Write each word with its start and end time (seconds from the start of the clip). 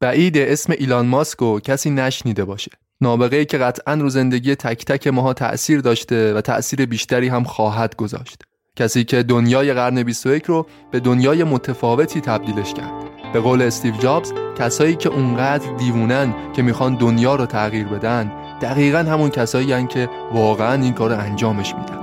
بعید 0.00 0.38
اسم 0.38 0.72
ایلان 0.78 1.06
ماسک 1.06 1.42
و 1.42 1.60
کسی 1.60 1.90
نشنیده 1.90 2.44
باشه. 2.44 2.70
نابغه 3.00 3.44
که 3.44 3.58
قطعا 3.58 3.94
رو 3.94 4.08
زندگی 4.08 4.54
تک 4.54 4.84
تک 4.84 5.06
ماها 5.06 5.32
تأثیر 5.32 5.80
داشته 5.80 6.34
و 6.34 6.40
تأثیر 6.40 6.86
بیشتری 6.86 7.28
هم 7.28 7.44
خواهد 7.44 7.96
گذاشت. 7.96 8.42
کسی 8.76 9.04
که 9.04 9.22
دنیای 9.22 9.72
قرن 9.72 10.02
21 10.02 10.44
رو 10.44 10.66
به 10.90 11.00
دنیای 11.00 11.44
متفاوتی 11.44 12.20
تبدیلش 12.20 12.74
کرد. 12.74 12.92
به 13.32 13.40
قول 13.40 13.62
استیو 13.62 13.96
جابز 13.96 14.32
کسایی 14.58 14.96
که 14.96 15.08
اونقدر 15.08 15.76
دیوونن 15.76 16.34
که 16.52 16.62
می‌خوان 16.62 16.94
دنیا 16.94 17.34
رو 17.34 17.46
تغییر 17.46 17.86
بدن 17.86 18.32
دقیقا 18.62 18.98
همون 18.98 19.30
کسایی 19.30 19.72
هن 19.72 19.86
که 19.86 20.08
واقعا 20.32 20.82
این 20.82 20.92
کار 20.92 21.12
انجامش 21.12 21.74
میدن. 21.74 21.99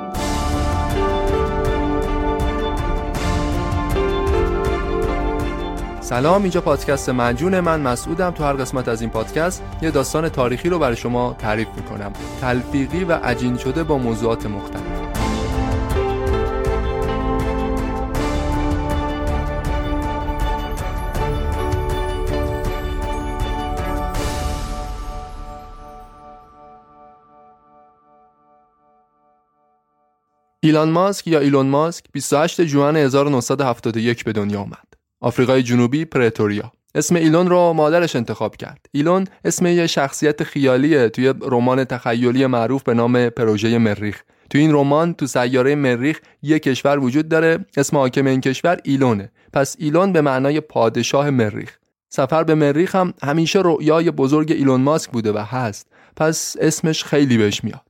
سلام 6.08 6.42
اینجا 6.42 6.62
پادکست 6.62 7.10
مجون 7.10 7.60
من. 7.60 7.82
مسعودم 7.82 8.32
تو 8.32 8.44
هر 8.44 8.54
قسمت 8.54 8.88
از 8.88 9.02
این 9.02 9.10
پادکست 9.10 9.64
یه 9.82 9.92
داستان 9.92 10.30
تاریخی 10.30 10.70
رو 10.70 10.80
برای 10.80 10.96
شما 10.96 11.36
تعریف 11.40 11.68
می‌کنم. 11.76 12.14
تلفیقی 12.42 13.04
و 13.04 13.12
عجین 13.12 13.58
شده 13.58 13.84
با 13.84 13.98
موضوعات 13.98 14.46
مختلف. 14.46 14.82
ایلان 30.60 30.90
ماسک 30.90 31.28
یا 31.28 31.40
ایلون 31.40 31.68
ماسک 31.68 32.06
28 32.12 32.62
جوان 32.62 32.98
1971 32.98 34.24
به 34.24 34.34
دنیا 34.34 34.62
آمد. 34.62 34.97
آفریقای 35.22 35.64
جنوبی 35.64 36.06
پرتوریا. 36.06 36.72
اسم 36.96 37.16
ایلون 37.16 37.50
رو 37.50 37.74
مادرش 37.74 38.16
انتخاب 38.16 38.56
کرد. 38.56 38.86
ایلون 38.92 39.28
اسم 39.46 39.66
یه 39.66 39.88
شخصیت 39.88 40.44
خیالیه 40.44 41.10
توی 41.10 41.34
رمان 41.42 41.84
تخیلی 41.84 42.46
معروف 42.46 42.84
به 42.84 42.94
نام 42.94 43.30
پروژه 43.30 43.78
مریخ. 43.78 44.22
توی 44.50 44.62
این 44.62 44.74
رمان 44.74 45.14
تو 45.14 45.28
سیاره 45.28 45.76
مریخ 45.76 46.20
یه 46.42 46.60
کشور 46.60 47.00
وجود 47.00 47.30
داره 47.30 47.66
اسم 47.78 47.98
حاکم 47.98 48.26
این 48.28 48.42
کشور 48.42 48.78
ایلونه. 48.84 49.32
پس 49.54 49.76
ایلون 49.80 50.14
به 50.14 50.22
معنای 50.22 50.62
پادشاه 50.62 51.30
مریخ. 51.30 51.78
سفر 52.10 52.44
به 52.44 52.56
مریخ 52.56 52.96
هم 52.96 53.14
همیشه 53.24 53.62
رؤیای 53.66 54.12
بزرگ 54.12 54.52
ایلون 54.52 54.82
ماسک 54.82 55.12
بوده 55.12 55.32
و 55.32 55.38
هست. 55.38 55.88
پس 56.16 56.56
اسمش 56.62 57.04
خیلی 57.04 57.38
بهش 57.38 57.64
میاد. 57.64 57.82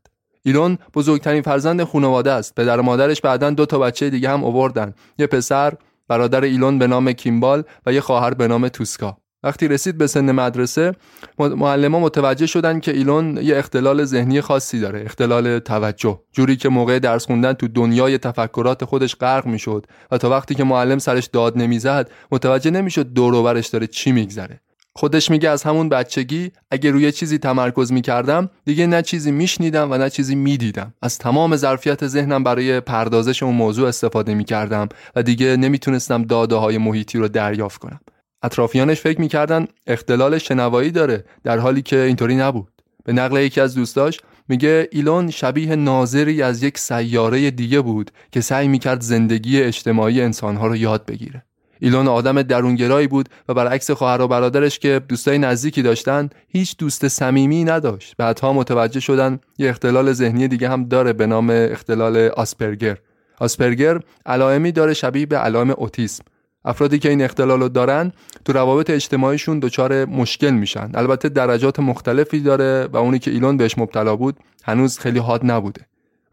ایلون 0.43 0.77
بزرگترین 0.93 1.41
فرزند 1.41 1.83
خانواده 1.83 2.31
است. 2.31 2.55
پدر 2.55 2.79
و 2.79 2.83
مادرش 2.83 3.21
بعدا 3.21 3.49
دو 3.49 3.65
تا 3.65 3.79
بچه 3.79 4.09
دیگه 4.09 4.29
هم 4.29 4.43
آوردن. 4.43 4.93
یه 5.17 5.27
پسر 5.27 5.73
برادر 6.07 6.43
ایلون 6.43 6.79
به 6.79 6.87
نام 6.87 7.11
کیمبال 7.11 7.63
و 7.85 7.93
یه 7.93 8.01
خواهر 8.01 8.33
به 8.33 8.47
نام 8.47 8.67
توسکا. 8.67 9.17
وقتی 9.43 9.67
رسید 9.67 9.97
به 9.97 10.07
سن 10.07 10.31
مدرسه 10.31 10.91
معلمان 11.39 12.01
متوجه 12.01 12.45
شدن 12.45 12.79
که 12.79 12.91
ایلون 12.91 13.37
یه 13.37 13.57
اختلال 13.57 14.03
ذهنی 14.03 14.41
خاصی 14.41 14.79
داره 14.79 15.01
اختلال 15.05 15.59
توجه 15.59 16.21
جوری 16.31 16.55
که 16.55 16.69
موقع 16.69 16.99
درس 16.99 17.25
خوندن 17.25 17.53
تو 17.53 17.67
دنیای 17.67 18.17
تفکرات 18.17 18.85
خودش 18.85 19.15
غرق 19.15 19.45
می‌شد 19.45 19.85
و 20.11 20.17
تا 20.17 20.29
وقتی 20.29 20.55
که 20.55 20.63
معلم 20.63 20.97
سرش 20.99 21.25
داد 21.25 21.57
نمی‌زد 21.57 22.11
متوجه 22.31 22.71
نمی‌شد 22.71 23.13
دور 23.13 23.61
داره 23.61 23.87
چی 23.87 24.11
میگذره 24.11 24.61
خودش 24.97 25.31
میگه 25.31 25.49
از 25.49 25.63
همون 25.63 25.89
بچگی 25.89 26.51
اگه 26.71 26.91
روی 26.91 27.11
چیزی 27.11 27.37
تمرکز 27.37 27.91
می‌کردم 27.91 28.49
دیگه 28.65 28.87
نه 28.87 29.01
چیزی 29.01 29.31
میشنیدم 29.31 29.91
و 29.91 29.97
نه 29.97 30.09
چیزی 30.09 30.35
می‌دیدم. 30.35 30.93
از 31.01 31.17
تمام 31.17 31.55
ظرفیت 31.55 32.07
ذهنم 32.07 32.43
برای 32.43 32.79
پردازش 32.79 33.43
اون 33.43 33.55
موضوع 33.55 33.87
استفاده 33.87 34.33
می‌کردم 34.33 34.89
و 35.15 35.23
دیگه 35.23 35.57
نمی‌تونستم 35.57 36.23
داده 36.23 36.55
های 36.55 36.77
محیطی 36.77 37.17
رو 37.17 37.27
دریافت 37.27 37.81
کنم. 37.81 37.99
اطرافیانش 38.43 39.01
فکر 39.01 39.21
می‌کردن 39.21 39.67
اختلال 39.87 40.37
شنوایی 40.37 40.91
داره 40.91 41.23
در 41.43 41.57
حالی 41.57 41.81
که 41.81 41.99
اینطوری 41.99 42.35
نبود. 42.35 42.71
به 43.05 43.13
نقل 43.13 43.41
یکی 43.41 43.61
از 43.61 43.75
دوستاش 43.75 44.19
میگه 44.49 44.89
ایلون 44.91 45.31
شبیه 45.31 45.75
ناظری 45.75 46.41
از 46.41 46.63
یک 46.63 46.77
سیاره 46.77 47.51
دیگه 47.51 47.81
بود 47.81 48.11
که 48.31 48.41
سعی 48.41 48.67
می‌کرد 48.67 49.01
زندگی 49.01 49.61
اجتماعی 49.61 50.21
انسانها 50.21 50.67
رو 50.67 50.75
یاد 50.75 51.05
بگیره. 51.05 51.43
ایلون 51.79 52.07
آدم 52.07 52.41
درونگرایی 52.41 53.07
بود 53.07 53.29
و 53.49 53.53
برعکس 53.53 53.91
خواهر 53.91 54.21
و 54.21 54.27
برادرش 54.27 54.79
که 54.79 55.01
دوستای 55.07 55.37
نزدیکی 55.37 55.81
داشتن 55.81 56.29
هیچ 56.47 56.77
دوست 56.77 57.07
صمیمی 57.07 57.63
نداشت. 57.63 58.15
بعدها 58.17 58.53
متوجه 58.53 58.99
شدن 58.99 59.39
یه 59.57 59.69
اختلال 59.69 60.13
ذهنی 60.13 60.47
دیگه 60.47 60.69
هم 60.69 60.83
داره 60.83 61.13
به 61.13 61.27
نام 61.27 61.49
اختلال 61.49 62.17
آسپرگر. 62.17 62.97
آسپرگر 63.39 63.99
علائمی 64.25 64.71
داره 64.71 64.93
شبیه 64.93 65.25
به 65.25 65.37
علائم 65.37 65.69
اوتیسم. 65.69 66.23
افرادی 66.65 66.99
که 66.99 67.09
این 67.09 67.21
اختلال 67.21 67.61
رو 67.61 67.69
دارن 67.69 68.11
تو 68.45 68.53
روابط 68.53 68.89
اجتماعیشون 68.89 69.59
دچار 69.59 70.05
مشکل 70.05 70.49
میشن. 70.49 70.91
البته 70.93 71.29
درجات 71.29 71.79
مختلفی 71.79 72.39
داره 72.39 72.87
و 72.93 72.97
اونی 72.97 73.19
که 73.19 73.31
ایلون 73.31 73.57
بهش 73.57 73.77
مبتلا 73.77 74.15
بود 74.15 74.37
هنوز 74.63 74.99
خیلی 74.99 75.19
حاد 75.19 75.41
نبوده. 75.51 75.81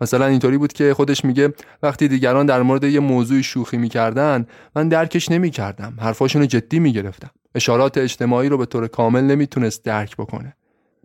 مثلا 0.05 0.27
اینطوری 0.27 0.59
بود 0.59 0.73
که 0.73 0.95
خودش 0.95 1.25
میگه 1.25 1.53
وقتی 1.83 2.09
دیگران 2.09 2.47
در 2.47 2.63
مورد 2.63 2.85
یه 2.85 3.01
موضوع 3.01 3.41
شوخی 3.41 3.77
می‌کردن 3.77 4.47
من 4.77 4.89
درکش 4.89 5.31
نمی‌کردم. 5.31 5.95
حرفاشون 6.01 6.43
رو 6.43 6.47
جدی 6.47 6.79
می‌گرفتم. 6.79 7.31
اشارات 7.55 7.99
اجتماعی 7.99 8.49
رو 8.49 8.59
به 8.59 8.67
طور 8.67 8.87
کامل 8.87 9.21
نمی‌تونست 9.21 9.85
درک 9.85 10.17
بکنه. 10.17 10.57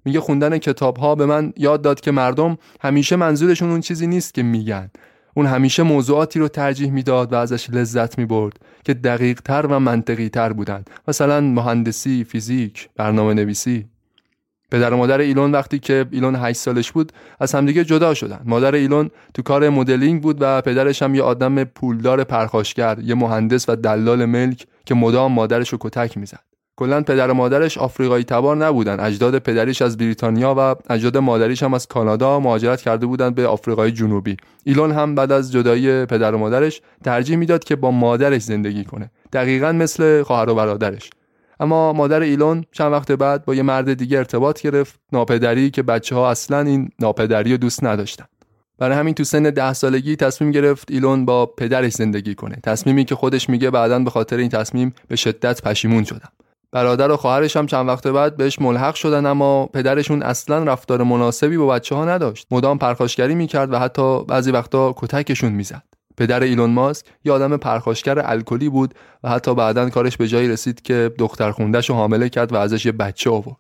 میگه 0.05 0.19
خوندن 0.19 0.57
کتاب 0.57 0.97
ها 0.97 1.15
به 1.15 1.25
من 1.25 1.53
یاد 1.57 1.81
داد 1.81 1.99
که 1.99 2.11
مردم 2.11 2.57
همیشه 2.81 3.15
منظورشون 3.15 3.69
اون 3.69 3.81
چیزی 3.81 4.07
نیست 4.07 4.33
که 4.33 4.43
میگن. 4.43 4.91
اون 5.33 5.45
همیشه 5.45 5.83
موضوعاتی 5.83 6.39
رو 6.39 6.47
ترجیح 6.47 6.91
می‌داد 6.91 7.33
و 7.33 7.35
ازش 7.35 7.69
لذت 7.69 8.17
می‌برد 8.17 8.53
که 8.83 8.93
دقیق 8.93 9.41
تر 9.41 9.65
و 9.69 9.79
منطقی 9.79 10.29
تر 10.29 10.53
بودند. 10.53 10.89
مثلا 11.07 11.41
مهندسی، 11.41 12.23
فیزیک، 12.23 12.89
برنامه 12.95 13.33
نویسی 13.33 13.85
پدر 14.71 14.93
و 14.93 14.97
مادر 14.97 15.19
ایلون 15.19 15.51
وقتی 15.51 15.79
که 15.79 16.05
ایلون 16.11 16.35
8 16.35 16.59
سالش 16.59 16.91
بود 16.91 17.11
از 17.39 17.55
همدیگه 17.55 17.83
جدا 17.83 18.13
شدن. 18.13 18.39
مادر 18.45 18.75
ایلون 18.75 19.09
تو 19.33 19.41
کار 19.41 19.69
مدلینگ 19.69 20.21
بود 20.21 20.37
و 20.39 20.61
پدرش 20.61 21.01
هم 21.01 21.15
یه 21.15 21.23
آدم 21.23 21.63
پولدار 21.63 22.23
پرخاشگر 22.23 22.99
یه 23.03 23.15
مهندس 23.15 23.69
و 23.69 23.75
دلال 23.75 24.25
ملک 24.25 24.67
که 24.85 24.95
مدام 24.95 25.31
مادرش 25.31 25.69
رو 25.69 25.77
کتک 25.81 26.17
می‌زد. 26.17 26.39
کلا 26.75 27.01
پدر 27.01 27.31
و 27.31 27.33
مادرش 27.33 27.77
آفریقایی 27.77 28.23
تبار 28.23 28.57
نبودن. 28.57 28.99
اجداد 28.99 29.39
پدریش 29.39 29.81
از 29.81 29.97
بریتانیا 29.97 30.55
و 30.57 30.75
اجداد 30.89 31.17
مادریش 31.17 31.63
هم 31.63 31.73
از 31.73 31.87
کانادا 31.87 32.39
مهاجرت 32.39 32.81
کرده 32.81 33.05
بودند 33.05 33.35
به 33.35 33.47
آفریقای 33.47 33.91
جنوبی. 33.91 34.37
ایلون 34.63 34.91
هم 34.91 35.15
بعد 35.15 35.31
از 35.31 35.51
جدایی 35.51 36.05
پدر 36.05 36.35
و 36.35 36.37
مادرش 36.37 36.81
ترجیح 37.03 37.37
می‌داد 37.37 37.63
که 37.63 37.75
با 37.75 37.91
مادرش 37.91 38.41
زندگی 38.41 38.83
کنه. 38.83 39.11
دقیقا 39.33 39.71
مثل 39.71 40.23
خواهر 40.23 40.49
و 40.49 40.55
برادرش. 40.55 41.09
اما 41.59 41.93
مادر 41.93 42.19
ایلون 42.19 42.65
چند 42.71 42.91
وقت 42.91 43.11
بعد 43.11 43.45
با 43.45 43.55
یه 43.55 43.63
مرد 43.63 43.93
دیگه 43.93 44.17
ارتباط 44.17 44.61
گرفت 44.61 44.99
ناپدری 45.11 45.69
که 45.69 45.83
بچه 45.83 46.15
ها 46.15 46.31
اصلا 46.31 46.59
این 46.59 46.89
ناپدری 46.99 47.51
رو 47.51 47.57
دوست 47.57 47.83
نداشتن. 47.83 48.25
برای 48.77 48.97
همین 48.97 49.13
تو 49.13 49.23
سن 49.23 49.43
ده 49.43 49.73
سالگی 49.73 50.15
تصمیم 50.15 50.51
گرفت 50.51 50.91
ایلون 50.91 51.25
با 51.25 51.45
پدرش 51.45 51.93
زندگی 51.93 52.35
کنه. 52.35 52.55
تصمیمی 52.63 53.05
که 53.05 53.15
خودش 53.15 53.49
میگه 53.49 53.71
بعدا 53.71 53.99
به 53.99 54.09
خاطر 54.09 54.37
این 54.37 54.49
تصمیم 54.49 54.93
به 55.07 55.15
شدت 55.15 55.61
پشیمون 55.61 56.03
شدم. 56.03 56.29
برادر 56.71 57.11
و 57.11 57.17
خواهرش 57.17 57.57
هم 57.57 57.65
چند 57.65 57.87
وقت 57.87 58.07
بعد 58.07 58.37
بهش 58.37 58.61
ملحق 58.61 58.95
شدن 58.95 59.25
اما 59.25 59.65
پدرشون 59.65 60.21
اصلا 60.23 60.63
رفتار 60.63 61.03
مناسبی 61.03 61.57
با 61.57 61.67
بچه 61.67 61.95
ها 61.95 62.05
نداشت. 62.05 62.47
مدام 62.51 62.77
پرخاشگری 62.77 63.35
می‌کرد 63.35 63.73
و 63.73 63.79
حتی 63.79 64.23
بعضی 64.23 64.51
وقتا 64.51 64.93
کتکشون 64.97 65.51
می‌زد. 65.51 65.83
پدر 66.19 66.43
ایلون 66.43 66.69
ماسک 66.69 67.05
یه 67.25 67.31
آدم 67.31 67.57
پرخاشگر 67.57 68.21
الکلی 68.25 68.69
بود 68.69 68.93
و 69.23 69.29
حتی 69.29 69.55
بعدا 69.55 69.89
کارش 69.89 70.17
به 70.17 70.27
جایی 70.27 70.49
رسید 70.49 70.81
که 70.81 71.11
دختر 71.17 71.51
خوندش 71.51 71.89
رو 71.89 71.95
حامله 71.95 72.29
کرد 72.29 72.53
و 72.53 72.55
ازش 72.55 72.85
یه 72.85 72.91
بچه 72.91 73.29
آورد. 73.29 73.57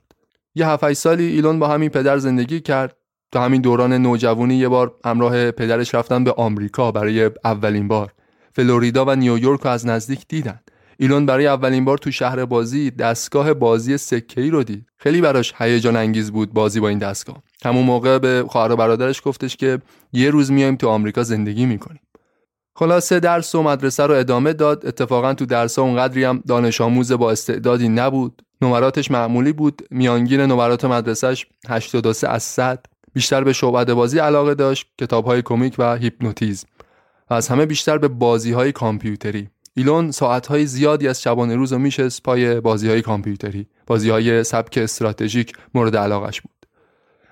یه 0.55 0.67
7 0.67 0.93
سالی 0.93 1.23
ایلون 1.23 1.59
با 1.59 1.67
همین 1.67 1.89
پدر 1.89 2.17
زندگی 2.17 2.59
کرد. 2.59 2.95
تا 3.31 3.41
همین 3.43 3.61
دوران 3.61 3.93
نوجوانی 3.93 4.55
یه 4.55 4.67
بار 4.67 4.95
همراه 5.05 5.51
پدرش 5.51 5.95
رفتن 5.95 6.23
به 6.23 6.31
آمریکا 6.31 6.91
برای 6.91 7.31
اولین 7.43 7.87
بار. 7.87 8.13
فلوریدا 8.53 9.05
و 9.05 9.15
نیویورک 9.15 9.61
رو 9.61 9.69
از 9.69 9.85
نزدیک 9.85 10.25
دیدن. 10.27 10.59
ایلون 10.97 11.25
برای 11.25 11.47
اولین 11.47 11.85
بار 11.85 11.97
تو 11.97 12.11
شهر 12.11 12.45
بازی 12.45 12.91
دستگاه 12.91 13.53
بازی 13.53 13.97
سکه‌ای 13.97 14.49
رو 14.49 14.63
دید. 14.63 14.85
خیلی 14.97 15.21
براش 15.21 15.53
هیجان 15.57 15.95
انگیز 15.95 16.31
بود 16.31 16.53
بازی 16.53 16.79
با 16.79 16.87
این 16.87 16.97
دستگاه. 16.97 17.43
همون 17.65 17.85
موقع 17.85 18.19
به 18.19 18.45
خواهر 18.47 18.71
و 18.71 18.75
برادرش 18.75 19.21
گفتش 19.25 19.55
که 19.55 19.79
یه 20.13 20.29
روز 20.29 20.51
میایم 20.51 20.75
تو 20.75 20.87
آمریکا 20.87 21.23
زندگی 21.23 21.65
می‌کنیم. 21.65 22.01
خلاصه 22.79 23.19
درس 23.19 23.55
و 23.55 23.63
مدرسه 23.63 24.05
رو 24.05 24.13
ادامه 24.13 24.53
داد. 24.53 24.85
اتفاقا 24.85 25.33
تو 25.33 25.45
درس 25.45 25.79
اونقدری 25.79 26.23
هم 26.23 26.43
دانش 26.47 26.81
آموز 26.81 27.11
با 27.11 27.31
استعدادی 27.31 27.89
نبود. 27.89 28.41
نمراتش 28.61 29.11
معمولی 29.11 29.53
بود. 29.53 29.81
میانگین 29.91 30.41
نمرات 30.41 30.85
مدرسهش 30.85 31.47
83 31.69 32.27
از 32.27 32.43
100 32.43 32.85
بیشتر 33.13 33.43
به 33.43 33.53
شعبده 33.53 33.93
بازی 33.93 34.19
علاقه 34.19 34.55
داشت. 34.55 34.87
کتاب 34.97 35.25
های 35.25 35.41
کمیک 35.41 35.75
و 35.77 35.95
هیپنوتیزم. 35.95 36.67
و 37.29 37.33
از 37.33 37.47
همه 37.47 37.65
بیشتر 37.65 37.97
به 37.97 38.07
بازی 38.07 38.51
های 38.51 38.71
کامپیوتری. 38.71 39.49
ایلون 39.73 40.11
ساعت 40.11 40.47
های 40.47 40.65
زیادی 40.65 41.07
از 41.07 41.21
شبانه 41.21 41.55
روز 41.55 41.73
و 41.73 41.77
میشست 41.77 42.23
پای 42.23 42.59
بازی 42.59 42.89
های 42.89 43.01
کامپیوتری 43.01 43.67
بازی 43.87 44.09
های 44.09 44.43
سبک 44.43 44.77
استراتژیک 44.77 45.53
مورد 45.73 45.95
علاقش 45.95 46.41
بود. 46.41 46.58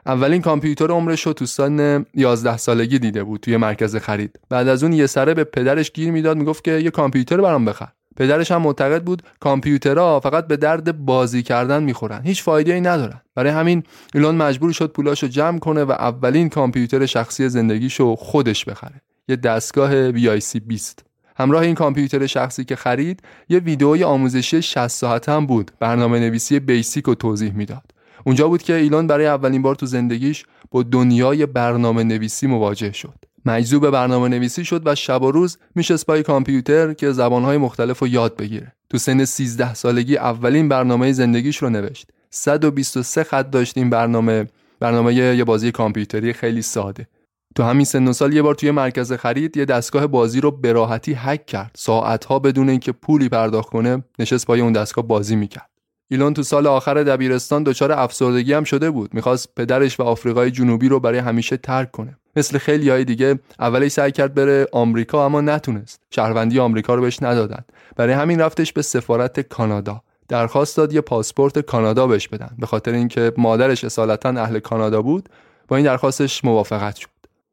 اولین 0.07 0.42
کامپیوتر 0.42 0.92
عمرش 0.92 1.21
رو 1.21 1.33
تو 1.33 1.45
سن 1.45 2.06
11 2.13 2.57
سالگی 2.57 3.00
دیده 3.00 3.24
بود 3.24 3.39
توی 3.39 3.57
مرکز 3.57 3.95
خرید. 3.95 4.39
بعد 4.50 4.68
از 4.68 4.83
اون 4.83 4.94
یه 4.94 5.07
سره 5.07 5.33
به 5.33 5.44
پدرش 5.44 5.92
گیر 5.92 6.12
می‌داد 6.12 6.38
می‌گفت 6.38 6.63
که 6.63 6.71
یه 6.71 6.89
کامپیوتر 6.89 7.38
برام 7.38 7.65
بخر. 7.65 7.88
پدرش 8.15 8.51
هم 8.51 8.62
معتقد 8.62 9.04
بود 9.04 9.21
کامپیوترها 9.39 10.19
فقط 10.19 10.48
به 10.48 10.57
درد 10.57 11.06
بازی 11.06 11.44
کردن 11.44 11.83
می‌خورن. 11.83 12.21
هیچ 12.24 12.44
فایده 12.44 12.74
ای 12.74 12.81
ندارن. 12.81 13.21
برای 13.36 13.51
همین 13.51 13.83
ایلون 14.13 14.36
مجبور 14.36 14.71
شد 14.71 14.92
پولاشو 14.92 15.27
جمع 15.27 15.59
کنه 15.59 15.83
و 15.83 15.92
اولین 15.92 16.50
کامپیوتر 16.50 17.06
شخصی 17.06 17.50
زندگیشو 17.50 18.15
خودش 18.15 18.65
بخره. 18.65 19.01
یه 19.27 19.36
دستگاه 19.36 20.12
VIC 20.12 20.60
20 20.68 21.06
همراه 21.38 21.62
این 21.62 21.75
کامپیوتر 21.75 22.25
شخصی 22.25 22.65
که 22.65 22.75
خرید 22.75 23.21
یه 23.50 23.60
ویدئوی 23.60 24.03
آموزشی 24.03 24.62
60 24.62 24.88
ساعته 24.88 25.31
هم 25.31 25.45
بود. 25.45 25.71
برنامه 25.80 26.19
نویسی 26.19 26.60
بیسیک 26.60 27.06
رو 27.06 27.15
توضیح 27.15 27.53
می‌داد. 27.53 27.96
اونجا 28.27 28.47
بود 28.47 28.63
که 28.63 28.74
ایلون 28.74 29.07
برای 29.07 29.25
اولین 29.25 29.62
بار 29.62 29.75
تو 29.75 29.85
زندگیش 29.85 30.45
با 30.71 30.83
دنیای 30.83 31.45
برنامه 31.45 32.03
نویسی 32.03 32.47
مواجه 32.47 32.91
شد. 32.91 33.13
مجذوب 33.45 33.89
برنامه 33.89 34.27
نویسی 34.27 34.65
شد 34.65 34.81
و 34.85 34.95
شب 34.95 35.21
و 35.21 35.31
روز 35.31 35.57
میشه 35.75 35.97
پای 35.97 36.24
کامپیوتر 36.24 36.94
که 36.94 37.12
زبانهای 37.12 37.57
مختلف 37.57 38.00
رو 38.00 38.07
یاد 38.07 38.38
بگیره. 38.38 38.74
تو 38.89 38.97
سن 38.97 39.25
13 39.25 39.74
سالگی 39.74 40.18
اولین 40.18 40.69
برنامه 40.69 41.12
زندگیش 41.12 41.57
رو 41.57 41.69
نوشت. 41.69 42.09
123 42.29 43.24
خط 43.24 43.50
داشت 43.50 43.77
این 43.77 43.89
برنامه. 43.89 44.47
برنامه 44.79 45.13
یه 45.13 45.44
بازی 45.44 45.71
کامپیوتری 45.71 46.33
خیلی 46.33 46.62
ساده. 46.62 47.07
تو 47.56 47.63
همین 47.63 47.85
سن 47.85 48.07
و 48.07 48.13
سال 48.13 48.33
یه 48.33 48.41
بار 48.41 48.56
توی 48.56 48.71
مرکز 48.71 49.13
خرید 49.13 49.57
یه 49.57 49.65
دستگاه 49.65 50.07
بازی 50.07 50.41
رو 50.41 50.51
به 50.51 50.74
راحتی 50.74 51.13
هک 51.13 51.45
کرد. 51.45 51.71
ساعتها 51.75 52.39
بدون 52.39 52.69
اینکه 52.69 52.91
پولی 52.91 53.29
پرداخت 53.29 53.69
کنه 53.69 54.03
نشست 54.19 54.47
پای 54.47 54.62
اون 54.62 54.74
دستگاه 54.74 55.07
بازی 55.07 55.35
می‌کرد. 55.35 55.76
ایلون 56.09 56.33
تو 56.33 56.44
سال 56.44 56.68
آخر 56.68 57.04
دبیرستان 57.04 57.63
دچار 57.63 57.92
افسردگی 57.92 58.54
هم 58.54 58.63
شده 58.63 58.92
بود. 58.92 59.13
می‌خواست 59.13 59.50
پدرش 59.56 60.00
و 60.00 60.04
آفریقای 60.04 60.51
جنوبی 60.51 60.89
رو 60.89 61.00
برای 61.00 61.19
همیشه 61.19 61.57
ترک 61.57 61.92
کنه. 61.92 62.18
مثل 62.36 62.57
خیلی 62.57 62.89
های 62.89 63.06
دیگه 63.06 63.39
اولش 63.59 63.92
سعی 63.92 64.12
کرد 64.12 64.33
بره 64.33 64.68
آمریکا 64.71 65.25
اما 65.25 65.42
نتونست. 65.42 66.01
شهروندی 66.09 66.59
آمریکا 66.59 66.95
رو 66.95 67.01
بهش 67.01 67.24
ندادن. 67.24 67.63
برای 67.95 68.13
همین 68.13 68.42
رفتش 68.42 68.74
به 68.74 68.81
سفارت 68.81 69.39
کانادا. 69.39 70.01
درخواست 70.27 70.77
داد 70.77 70.94
یه 70.94 71.01
پاسپورت 71.01 71.59
کانادا 71.59 72.07
بهش 72.07 72.27
بدن. 72.27 72.50
به 72.60 72.65
خاطر 72.65 72.92
اینکه 72.92 73.31
مادرش 73.38 73.83
اصالتا 73.83 74.30
اهل 74.30 74.60
کانادا 74.60 75.01
بود 75.01 75.30
با 75.68 75.75
این 75.75 75.86
درخواستش 75.86 76.45
موافقت 76.45 76.95
شد. 76.95 77.07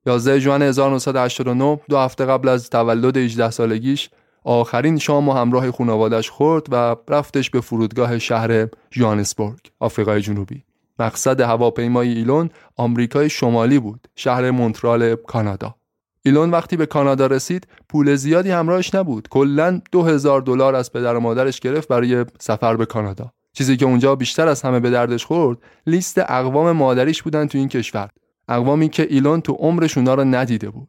11 0.06 0.38
ژوئن 0.38 0.62
1989 0.62 1.80
دو 1.88 1.98
هفته 1.98 2.24
قبل 2.24 2.48
از 2.48 2.70
تولد 2.70 3.16
18 3.16 3.50
سالگیش 3.50 4.10
آخرین 4.44 4.98
شام 4.98 5.28
و 5.28 5.32
همراه 5.32 5.70
خانوادش 5.70 6.30
خورد 6.30 6.66
و 6.70 6.96
رفتش 7.08 7.50
به 7.50 7.60
فرودگاه 7.60 8.18
شهر 8.18 8.68
جوانسبورگ 8.90 9.58
آفریقای 9.80 10.20
جنوبی. 10.20 10.64
مقصد 10.98 11.40
هواپیمای 11.40 12.08
ایلون 12.08 12.50
آمریکای 12.76 13.30
شمالی 13.30 13.78
بود 13.78 14.08
شهر 14.16 14.50
مونترال 14.50 15.16
کانادا. 15.16 15.74
ایلون 16.22 16.50
وقتی 16.50 16.76
به 16.76 16.86
کانادا 16.86 17.26
رسید 17.26 17.66
پول 17.88 18.14
زیادی 18.14 18.50
همراهش 18.50 18.94
نبود. 18.94 19.28
کلا 19.28 19.80
دو 19.92 20.02
هزار 20.02 20.40
دلار 20.40 20.74
از 20.74 20.92
پدر 20.92 21.16
و 21.16 21.20
مادرش 21.20 21.60
گرفت 21.60 21.88
برای 21.88 22.24
سفر 22.40 22.76
به 22.76 22.86
کانادا. 22.86 23.32
چیزی 23.52 23.76
که 23.76 23.84
اونجا 23.84 24.16
بیشتر 24.16 24.48
از 24.48 24.62
همه 24.62 24.80
به 24.80 24.90
دردش 24.90 25.24
خورد 25.24 25.58
لیست 25.86 26.18
اقوام 26.18 26.72
مادریش 26.72 27.22
بودن 27.22 27.46
تو 27.46 27.58
این 27.58 27.68
کشور. 27.68 28.10
اقوامی 28.48 28.88
که 28.88 29.06
ایلون 29.10 29.40
تو 29.40 29.52
عمرش 29.52 29.98
اونا 29.98 30.14
رو 30.14 30.24
ندیده 30.24 30.70
بود. 30.70 30.88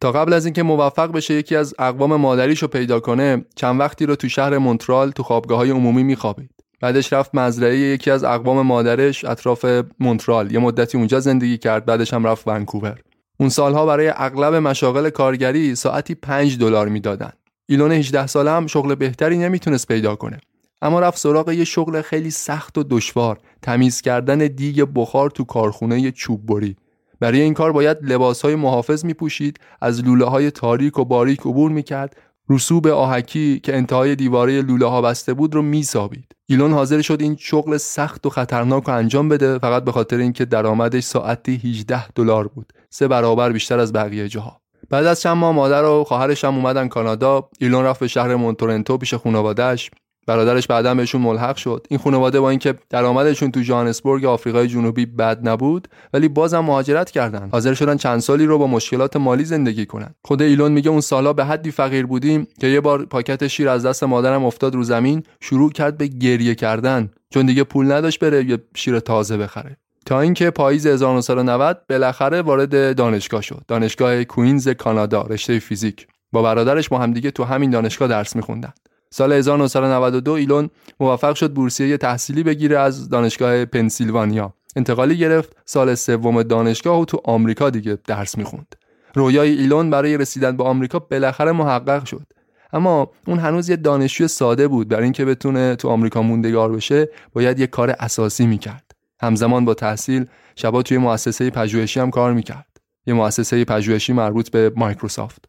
تا 0.00 0.12
قبل 0.12 0.32
از 0.32 0.44
اینکه 0.44 0.62
موفق 0.62 1.12
بشه 1.12 1.34
یکی 1.34 1.56
از 1.56 1.74
اقوام 1.78 2.16
مادریش 2.16 2.62
رو 2.62 2.68
پیدا 2.68 3.00
کنه 3.00 3.44
چند 3.54 3.80
وقتی 3.80 4.06
رو 4.06 4.16
تو 4.16 4.28
شهر 4.28 4.58
مونترال 4.58 5.10
تو 5.10 5.22
خوابگاه 5.22 5.58
های 5.58 5.70
عمومی 5.70 6.02
میخوابید. 6.02 6.50
بعدش 6.80 7.12
رفت 7.12 7.34
مزرعه 7.34 7.78
یکی 7.78 8.10
از 8.10 8.24
اقوام 8.24 8.66
مادرش 8.66 9.24
اطراف 9.24 9.66
مونترال. 10.00 10.52
یه 10.52 10.58
مدتی 10.58 10.98
اونجا 10.98 11.20
زندگی 11.20 11.58
کرد 11.58 11.84
بعدش 11.84 12.14
هم 12.14 12.26
رفت 12.26 12.48
ونکوور. 12.48 12.98
اون 13.40 13.48
سالها 13.48 13.86
برای 13.86 14.12
اغلب 14.16 14.54
مشاغل 14.54 15.10
کارگری 15.10 15.74
ساعتی 15.74 16.14
5 16.14 16.58
دلار 16.58 16.88
می‌دادن 16.88 17.32
ایلون 17.68 17.92
18 17.92 18.26
ساله 18.26 18.50
هم 18.50 18.66
شغل 18.66 18.94
بهتری 18.94 19.38
نمی‌تونست 19.38 19.88
پیدا 19.88 20.16
کنه. 20.16 20.40
اما 20.82 21.00
رفت 21.00 21.18
سراغ 21.18 21.50
یه 21.50 21.64
شغل 21.64 22.02
خیلی 22.02 22.30
سخت 22.30 22.78
و 22.78 22.82
دشوار 22.90 23.38
تمیز 23.62 24.00
کردن 24.00 24.38
دیگ 24.38 24.88
بخار 24.94 25.30
تو 25.30 25.44
کارخونه 25.44 26.10
چوب 26.10 26.46
بری. 26.46 26.76
برای 27.20 27.40
این 27.40 27.54
کار 27.54 27.72
باید 27.72 27.98
لباس 28.02 28.42
های 28.42 28.54
محافظ 28.54 29.04
می 29.04 29.14
پوشید 29.14 29.60
از 29.80 30.04
لوله 30.04 30.24
های 30.24 30.50
تاریک 30.50 30.98
و 30.98 31.04
باریک 31.04 31.40
عبور 31.40 31.70
می 31.70 31.82
کرد 31.82 32.16
رسوب 32.50 32.86
آهکی 32.86 33.60
که 33.60 33.76
انتهای 33.76 34.16
دیواره 34.16 34.62
لوله 34.62 34.86
ها 34.86 35.02
بسته 35.02 35.34
بود 35.34 35.54
رو 35.54 35.62
می 35.62 35.82
سابید. 35.82 36.32
ایلون 36.46 36.72
حاضر 36.72 37.00
شد 37.00 37.22
این 37.22 37.36
شغل 37.40 37.76
سخت 37.76 38.26
و 38.26 38.30
خطرناک 38.30 38.84
رو 38.84 38.94
انجام 38.94 39.28
بده 39.28 39.58
فقط 39.58 39.84
به 39.84 39.92
خاطر 39.92 40.16
اینکه 40.16 40.44
درآمدش 40.44 41.04
ساعتی 41.04 41.60
18 41.64 42.08
دلار 42.08 42.48
بود. 42.48 42.72
سه 42.90 43.08
برابر 43.08 43.52
بیشتر 43.52 43.78
از 43.78 43.92
بقیه 43.92 44.28
جاها. 44.28 44.60
بعد 44.90 45.06
از 45.06 45.20
چند 45.20 45.36
ماه 45.36 45.52
مادر 45.52 45.84
و 45.84 46.04
خواهرش 46.04 46.44
هم 46.44 46.54
اومدن 46.54 46.88
کانادا. 46.88 47.48
ایلون 47.58 47.84
رفت 47.84 48.00
به 48.00 48.08
شهر 48.08 48.36
مونتورنتو 48.36 48.98
پیش 48.98 49.14
خانواده‌اش. 49.14 49.90
برادرش 50.26 50.66
بعدا 50.66 50.94
بهشون 50.94 51.20
ملحق 51.20 51.56
شد. 51.56 51.86
این 51.90 51.98
خانواده 51.98 52.40
با 52.40 52.50
اینکه 52.50 52.74
درآمدشون 52.90 53.50
تو 53.50 53.60
جوهانسبورگ 53.60 54.24
آفریقای 54.24 54.68
جنوبی 54.68 55.06
بد 55.06 55.48
نبود 55.48 55.88
ولی 56.12 56.28
بازم 56.28 56.60
مهاجرت 56.60 57.10
کردن. 57.10 57.48
حاضر 57.52 57.74
شدن 57.74 57.96
چند 57.96 58.20
سالی 58.20 58.46
رو 58.46 58.58
با 58.58 58.66
مشکلات 58.66 59.16
مالی 59.16 59.44
زندگی 59.44 59.86
کنن. 59.86 60.14
خود 60.24 60.42
ایلون 60.42 60.72
میگه 60.72 60.90
اون 60.90 61.00
سالا 61.00 61.32
به 61.32 61.44
حدی 61.44 61.70
فقیر 61.70 62.06
بودیم 62.06 62.46
که 62.60 62.66
یه 62.66 62.80
بار 62.80 63.04
پاکت 63.04 63.46
شیر 63.46 63.68
از 63.68 63.86
دست 63.86 64.04
مادرم 64.04 64.44
افتاد 64.44 64.74
رو 64.74 64.82
زمین 64.82 65.22
شروع 65.40 65.72
کرد 65.72 65.98
به 65.98 66.06
گریه 66.06 66.54
کردن. 66.54 67.10
چون 67.30 67.46
دیگه 67.46 67.64
پول 67.64 67.92
نداشت 67.92 68.18
بره 68.18 68.44
یه 68.44 68.58
شیر 68.74 69.00
تازه 69.00 69.36
بخره. 69.36 69.76
تا 70.06 70.20
اینکه 70.20 70.50
پاییز 70.50 70.86
1990 70.86 71.82
بالاخره 71.90 72.42
وارد 72.42 72.96
دانشگاه 72.96 73.42
شد. 73.42 73.62
دانشگاه 73.68 74.24
کوینز 74.24 74.68
کانادا 74.68 75.22
رشته 75.22 75.58
فیزیک. 75.58 76.06
با 76.32 76.42
برادرش 76.42 76.88
با 76.88 76.98
همدیگه 76.98 77.30
تو 77.30 77.44
همین 77.44 77.70
دانشگاه 77.70 78.08
درس 78.08 78.36
میخوندن. 78.36 78.72
سال 79.16 79.32
1992 79.32 80.32
ایلون 80.32 80.70
موفق 81.00 81.34
شد 81.34 81.52
بورسیه 81.52 81.96
تحصیلی 81.96 82.42
بگیره 82.42 82.78
از 82.78 83.08
دانشگاه 83.08 83.64
پنسیلوانیا. 83.64 84.54
انتقالی 84.76 85.18
گرفت 85.18 85.56
سال 85.64 85.94
سوم 85.94 86.42
دانشگاه 86.42 87.00
و 87.00 87.04
تو 87.04 87.20
آمریکا 87.24 87.70
دیگه 87.70 87.98
درس 88.06 88.38
می‌خوند. 88.38 88.74
رویای 89.14 89.50
ایلون 89.50 89.90
برای 89.90 90.16
رسیدن 90.16 90.56
به 90.56 90.64
آمریکا 90.64 90.98
بالاخره 90.98 91.52
محقق 91.52 92.04
شد. 92.04 92.26
اما 92.72 93.10
اون 93.26 93.38
هنوز 93.38 93.68
یه 93.68 93.76
دانشجوی 93.76 94.28
ساده 94.28 94.68
بود. 94.68 94.88
برای 94.88 95.04
اینکه 95.04 95.24
بتونه 95.24 95.76
تو 95.76 95.88
آمریکا 95.88 96.22
موندگار 96.22 96.72
بشه 96.72 97.08
باید 97.32 97.60
یه 97.60 97.66
کار 97.66 97.96
اساسی 97.98 98.46
می‌کرد. 98.46 98.92
همزمان 99.20 99.64
با 99.64 99.74
تحصیل 99.74 100.26
شبا 100.56 100.82
توی 100.82 100.98
مؤسسه 100.98 101.50
پژوهشی 101.50 102.00
هم 102.00 102.10
کار 102.10 102.32
می‌کرد. 102.32 102.76
یه 103.06 103.14
مؤسسه 103.14 103.64
پژوهشی 103.64 104.12
مربوط 104.12 104.50
به 104.50 104.72
مایکروسافت. 104.76 105.44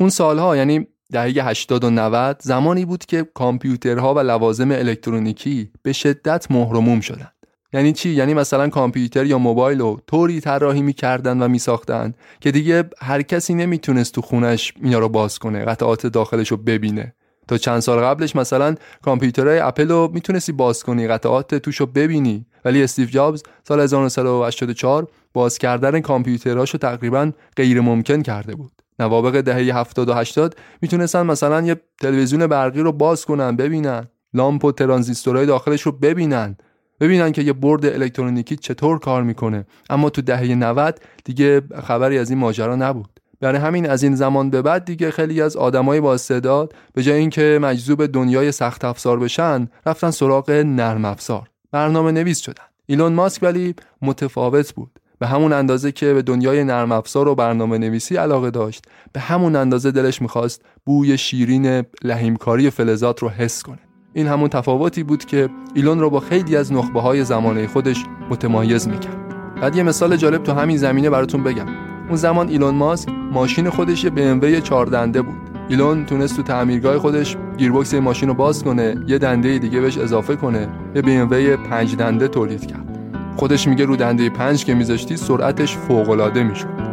اون 0.00 0.08
سالها 0.08 0.56
یعنی 0.56 0.86
دهه 1.12 1.48
80 1.48 1.84
و 1.84 1.90
90 1.90 2.36
زمانی 2.42 2.84
بود 2.84 3.06
که 3.06 3.26
کامپیوترها 3.34 4.14
و 4.14 4.18
لوازم 4.18 4.70
الکترونیکی 4.70 5.70
به 5.82 5.92
شدت 5.92 6.50
مهرموم 6.50 7.00
شدند. 7.00 7.32
یعنی 7.72 7.92
چی؟ 7.92 8.10
یعنی 8.10 8.34
مثلا 8.34 8.68
کامپیوتر 8.68 9.26
یا 9.26 9.38
موبایل 9.38 9.80
رو 9.80 10.00
طوری 10.06 10.40
طراحی 10.40 10.82
می‌کردن 10.82 11.42
و 11.42 11.48
میساختن 11.48 12.14
که 12.40 12.50
دیگه 12.50 12.84
هر 12.98 13.22
کسی 13.22 13.54
نمی‌تونست 13.54 14.14
تو 14.14 14.20
خونش 14.20 14.74
اینا 14.82 14.98
رو 14.98 15.08
باز 15.08 15.38
کنه 15.38 15.64
قطعات 15.64 16.06
داخلش 16.06 16.48
رو 16.48 16.56
ببینه. 16.56 17.14
تا 17.48 17.58
چند 17.58 17.80
سال 17.80 18.04
قبلش 18.04 18.36
مثلا 18.36 18.74
کامپیوترهای 19.02 19.58
اپل 19.58 19.88
رو 19.88 20.10
می‌تونستی 20.14 20.52
باز 20.52 20.82
کنی 20.82 21.08
قطعات 21.08 21.54
توش 21.54 21.76
رو 21.76 21.86
ببینی. 21.86 22.46
ولی 22.64 22.82
استیو 22.82 23.08
جابز 23.08 23.42
سال 23.68 23.80
1984 23.80 25.08
باز 25.32 25.58
کردن 25.58 26.00
کامپیوترهاشو 26.00 26.78
تقریبا 26.78 27.32
غیر 27.56 27.80
ممکن 27.80 28.22
کرده 28.22 28.54
بود. 28.54 28.81
نوابق 29.02 29.40
دهه 29.40 29.78
70 29.78 30.08
و 30.08 30.14
80 30.14 30.56
می‌تونستن 30.82 31.22
مثلا 31.22 31.60
یه 31.60 31.76
تلویزیون 32.00 32.46
برقی 32.46 32.80
رو 32.80 32.92
باز 32.92 33.24
کنن 33.24 33.56
ببینن. 33.56 34.08
لامپ 34.34 34.64
و 34.64 34.72
ترانزیستورهای 34.72 35.46
داخلش 35.46 35.82
رو 35.82 35.92
ببینن. 35.92 36.56
ببینن 37.00 37.32
که 37.32 37.42
یه 37.42 37.52
برد 37.52 37.86
الکترونیکی 37.86 38.56
چطور 38.56 38.98
کار 38.98 39.22
می‌کنه. 39.22 39.66
اما 39.90 40.10
تو 40.10 40.22
دهه 40.22 40.54
90 40.54 41.00
دیگه 41.24 41.62
خبری 41.84 42.18
از 42.18 42.30
این 42.30 42.38
ماجرا 42.38 42.76
نبود. 42.76 43.20
برای 43.40 43.58
همین 43.58 43.90
از 43.90 44.02
این 44.02 44.14
زمان 44.14 44.50
به 44.50 44.62
بعد 44.62 44.84
دیگه 44.84 45.10
خیلی 45.10 45.42
از 45.42 45.56
آدمای 45.56 46.00
با 46.00 46.14
استعداد 46.14 46.74
به 46.94 47.02
جای 47.02 47.18
اینکه 47.18 47.58
مجذوب 47.62 48.06
دنیای 48.06 48.52
سخت 48.52 48.84
افزار 48.84 49.18
بشن 49.18 49.68
رفتن 49.86 50.10
سراغ 50.10 50.50
نرم 50.50 51.04
افزار. 51.04 51.50
برنامه 51.72 52.12
نویس 52.12 52.40
شدن. 52.40 52.64
ایلون 52.86 53.12
ماسک 53.12 53.42
ولی 53.42 53.74
متفاوت 54.02 54.74
بود. 54.74 54.91
به 55.22 55.28
همون 55.28 55.52
اندازه 55.52 55.92
که 55.92 56.14
به 56.14 56.22
دنیای 56.22 56.64
نرم 56.64 56.92
افزار 56.92 57.28
و 57.28 57.34
برنامه 57.34 57.78
نویسی 57.78 58.16
علاقه 58.16 58.50
داشت 58.50 58.84
به 59.12 59.20
همون 59.20 59.56
اندازه 59.56 59.90
دلش 59.90 60.22
می‌خواست 60.22 60.62
بوی 60.84 61.18
شیرین 61.18 61.82
لحیمکاری 62.04 62.70
فلزات 62.70 63.20
رو 63.20 63.28
حس 63.28 63.62
کنه. 63.62 63.78
این 64.12 64.26
همون 64.26 64.48
تفاوتی 64.48 65.02
بود 65.02 65.24
که 65.24 65.48
ایلون 65.74 66.00
رو 66.00 66.10
با 66.10 66.20
خیلی 66.20 66.56
از 66.56 66.72
نخبه 66.72 67.00
های 67.00 67.24
زمانه 67.24 67.66
خودش 67.66 68.04
متمایز 68.30 68.88
می‌کرد. 68.88 69.16
بعد 69.60 69.76
یه 69.76 69.82
مثال 69.82 70.16
جالب 70.16 70.42
تو 70.42 70.52
همین 70.52 70.76
زمینه 70.76 71.10
براتون 71.10 71.42
بگم. 71.42 71.66
اون 72.08 72.16
زمان 72.16 72.48
ایلون 72.48 72.74
ماسک 72.74 73.08
ماشین 73.32 73.70
خودش 73.70 74.04
یه 74.04 74.10
BMW 74.10 74.60
4 74.62 74.86
دنده 74.86 75.22
بود. 75.22 75.38
ایلون 75.68 76.06
تونست 76.06 76.36
تو 76.36 76.42
تعمیرگاه 76.42 76.98
خودش 76.98 77.36
گیربکس 77.56 77.94
ماشین 77.94 78.28
رو 78.28 78.34
باز 78.34 78.64
کنه 78.64 79.04
یه 79.06 79.18
دنده 79.18 79.58
دیگه 79.58 79.80
بهش 79.80 79.98
اضافه 79.98 80.36
کنه 80.36 80.68
یه 80.94 81.02
BMW 81.02 81.68
5 81.68 81.96
دنده 81.96 82.28
تولید 82.28 82.66
کرد. 82.66 82.91
خودش 83.36 83.68
میگه 83.68 83.84
رو 83.84 83.96
دنده 83.96 84.30
5 84.30 84.64
که 84.64 84.74
میذاشتی 84.74 85.16
سرعتش 85.16 85.76
فوق 85.76 86.10
العاده 86.10 86.42
می‌شد. 86.42 86.91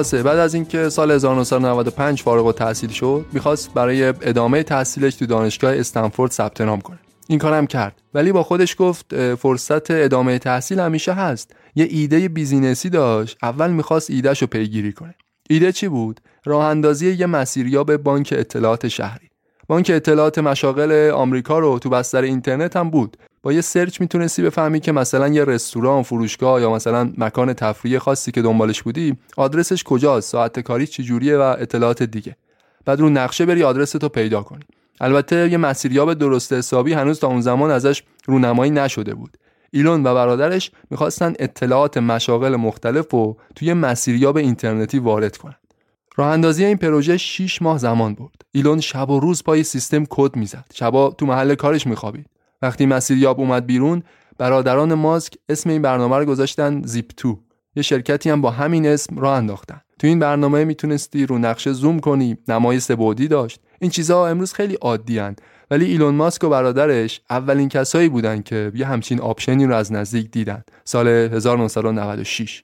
خلاصه. 0.00 0.22
بعد 0.22 0.38
از 0.38 0.54
اینکه 0.54 0.88
سال 0.88 1.10
1995 1.10 2.22
فارغ 2.22 2.46
التحصیل 2.46 2.90
شد 2.90 3.26
می‌خواست 3.32 3.74
برای 3.74 4.04
ادامه 4.04 4.62
تحصیلش 4.62 5.14
تو 5.14 5.26
دانشگاه 5.26 5.76
استنفورد 5.76 6.30
ثبت 6.30 6.60
نام 6.60 6.80
کنه. 6.80 6.98
این 7.28 7.38
کارم 7.38 7.66
کرد. 7.66 8.02
ولی 8.14 8.32
با 8.32 8.42
خودش 8.42 8.76
گفت 8.78 9.34
فرصت 9.34 9.90
ادامه 9.90 10.38
تحصیل 10.38 10.80
همیشه 10.80 11.12
هست. 11.12 11.52
یه 11.74 11.86
ایده 11.90 12.28
business 12.28 12.83
ی 12.83 12.90
داشت. 12.90 13.38
اول 13.42 13.70
می‌خواست 13.70 14.10
ایدهش 14.10 14.42
رو 14.42 14.46
پیگیری 14.46 14.92
کنه. 14.92 15.14
ایده 15.50 15.72
چی 15.72 15.88
بود؟ 15.88 16.20
راه 16.44 16.64
اندازی 16.64 17.12
یه 17.12 17.26
مسیریاب 17.26 17.96
بانک 17.96 18.34
اطلاعات 18.36 18.88
شهری. 18.88 19.28
بانک 19.68 19.90
اطلاعات 19.94 20.38
مشاغل 20.38 21.10
آمریکا 21.10 21.58
رو 21.58 21.78
تو 21.78 21.90
بستر 21.90 22.22
اینترنت 22.22 22.76
هم 22.76 22.90
بود. 22.90 23.16
با 23.42 23.52
یه 23.52 23.60
search 23.60 24.00
می‌تونستی 24.00 24.42
بفهمی 24.42 24.80
که 24.80 24.92
مثلا 24.92 25.28
یه 25.28 25.44
رستوران 25.44 26.02
فروشگاه 26.02 26.60
یا 26.60 26.72
مثلا 26.72 27.12
مکان 27.18 27.52
تفریح 27.52 27.98
خاصی 27.98 28.32
که 28.32 28.42
دنبالش 28.42 28.82
بودی 28.82 29.16
آدرسش 29.36 29.84
کجاست 29.84 30.30
ساعت 30.30 30.60
کاری 30.60 30.86
چجوریه 30.86 31.36
و 31.36 31.56
اطلاعات 31.58 32.02
دیگه 32.02 32.36
بعد 32.84 33.00
رو 33.00 33.10
نقشه 33.10 33.46
بری 33.46 33.62
آدرس 33.62 33.92
تو 33.92 34.08
پیدا 34.08 34.42
کنی 34.42 34.64
البته 35.00 35.48
یه 35.52 35.56
مسیریاب 35.56 36.14
درست 36.14 36.52
حسابی 36.52 36.92
هنوز 36.92 37.20
تا 37.20 37.26
اون 37.26 37.40
زمان 37.40 37.70
ازش 37.70 38.02
رونمایی 38.26 38.70
نشده 38.70 39.14
بود 39.14 39.36
ایلون 39.70 40.06
و 40.06 40.14
برادرش 40.14 40.70
می‌خواستن 40.90 41.34
اطلاعات 41.38 41.96
مشاغل 41.96 42.56
مختلف 42.56 43.12
رو 43.12 43.36
توی 43.54 43.72
مسیریاب 43.72 44.36
اینترنتی 44.36 44.98
وارد 44.98 45.36
کنن 45.36 45.54
راه 46.16 46.28
اندازی 46.28 46.64
این 46.64 46.76
پروژه 46.76 47.16
6 47.16 47.62
ماه 47.62 47.78
زمان 47.78 48.14
برد. 48.14 48.42
ایلون 48.52 48.80
شب 48.80 49.10
و 49.10 49.20
روز 49.20 49.42
پای 49.44 49.62
سیستم 49.62 50.04
کد 50.10 50.36
می‌زد. 50.36 50.64
شبا 50.74 51.10
تو 51.10 51.26
محل 51.26 51.54
کارش 51.54 51.86
میخوابید. 51.86 52.26
وقتی 52.62 52.86
مسیریاب 52.86 53.40
اومد 53.40 53.66
بیرون 53.66 54.02
برادران 54.38 54.94
ماسک 54.94 55.34
اسم 55.48 55.70
این 55.70 55.82
برنامه 55.82 56.18
رو 56.18 56.24
گذاشتن 56.24 56.82
زیپ 56.82 57.10
تو. 57.16 57.38
یه 57.76 57.82
شرکتی 57.82 58.30
هم 58.30 58.40
با 58.40 58.50
همین 58.50 58.86
اسم 58.86 59.18
راه 59.18 59.36
انداختن. 59.36 59.80
تو 59.98 60.06
این 60.06 60.18
برنامه 60.18 60.64
می‌تونستی 60.64 61.26
رو 61.26 61.38
نقشه 61.38 61.72
زوم 61.72 62.00
کنی 62.00 62.36
نمای 62.48 62.80
سبودی 62.80 63.28
داشت. 63.28 63.60
این 63.80 63.90
چیزها 63.90 64.28
امروز 64.28 64.52
خیلی 64.52 64.74
عادی 64.74 65.18
هن. 65.18 65.36
ولی 65.70 65.84
ایلون 65.84 66.14
ماسک 66.14 66.44
و 66.44 66.48
برادرش 66.48 67.20
اولین 67.30 67.68
کسایی 67.68 68.08
بودن 68.08 68.42
که 68.42 68.72
یه 68.74 68.86
همچین 68.86 69.20
option 69.20 69.59
ی 69.59 69.66
رو 69.66 69.74
از 69.74 69.92
نزدیک 69.92 70.30
دیدن. 70.30 70.62
سال 70.84 71.08
1996 71.08 72.62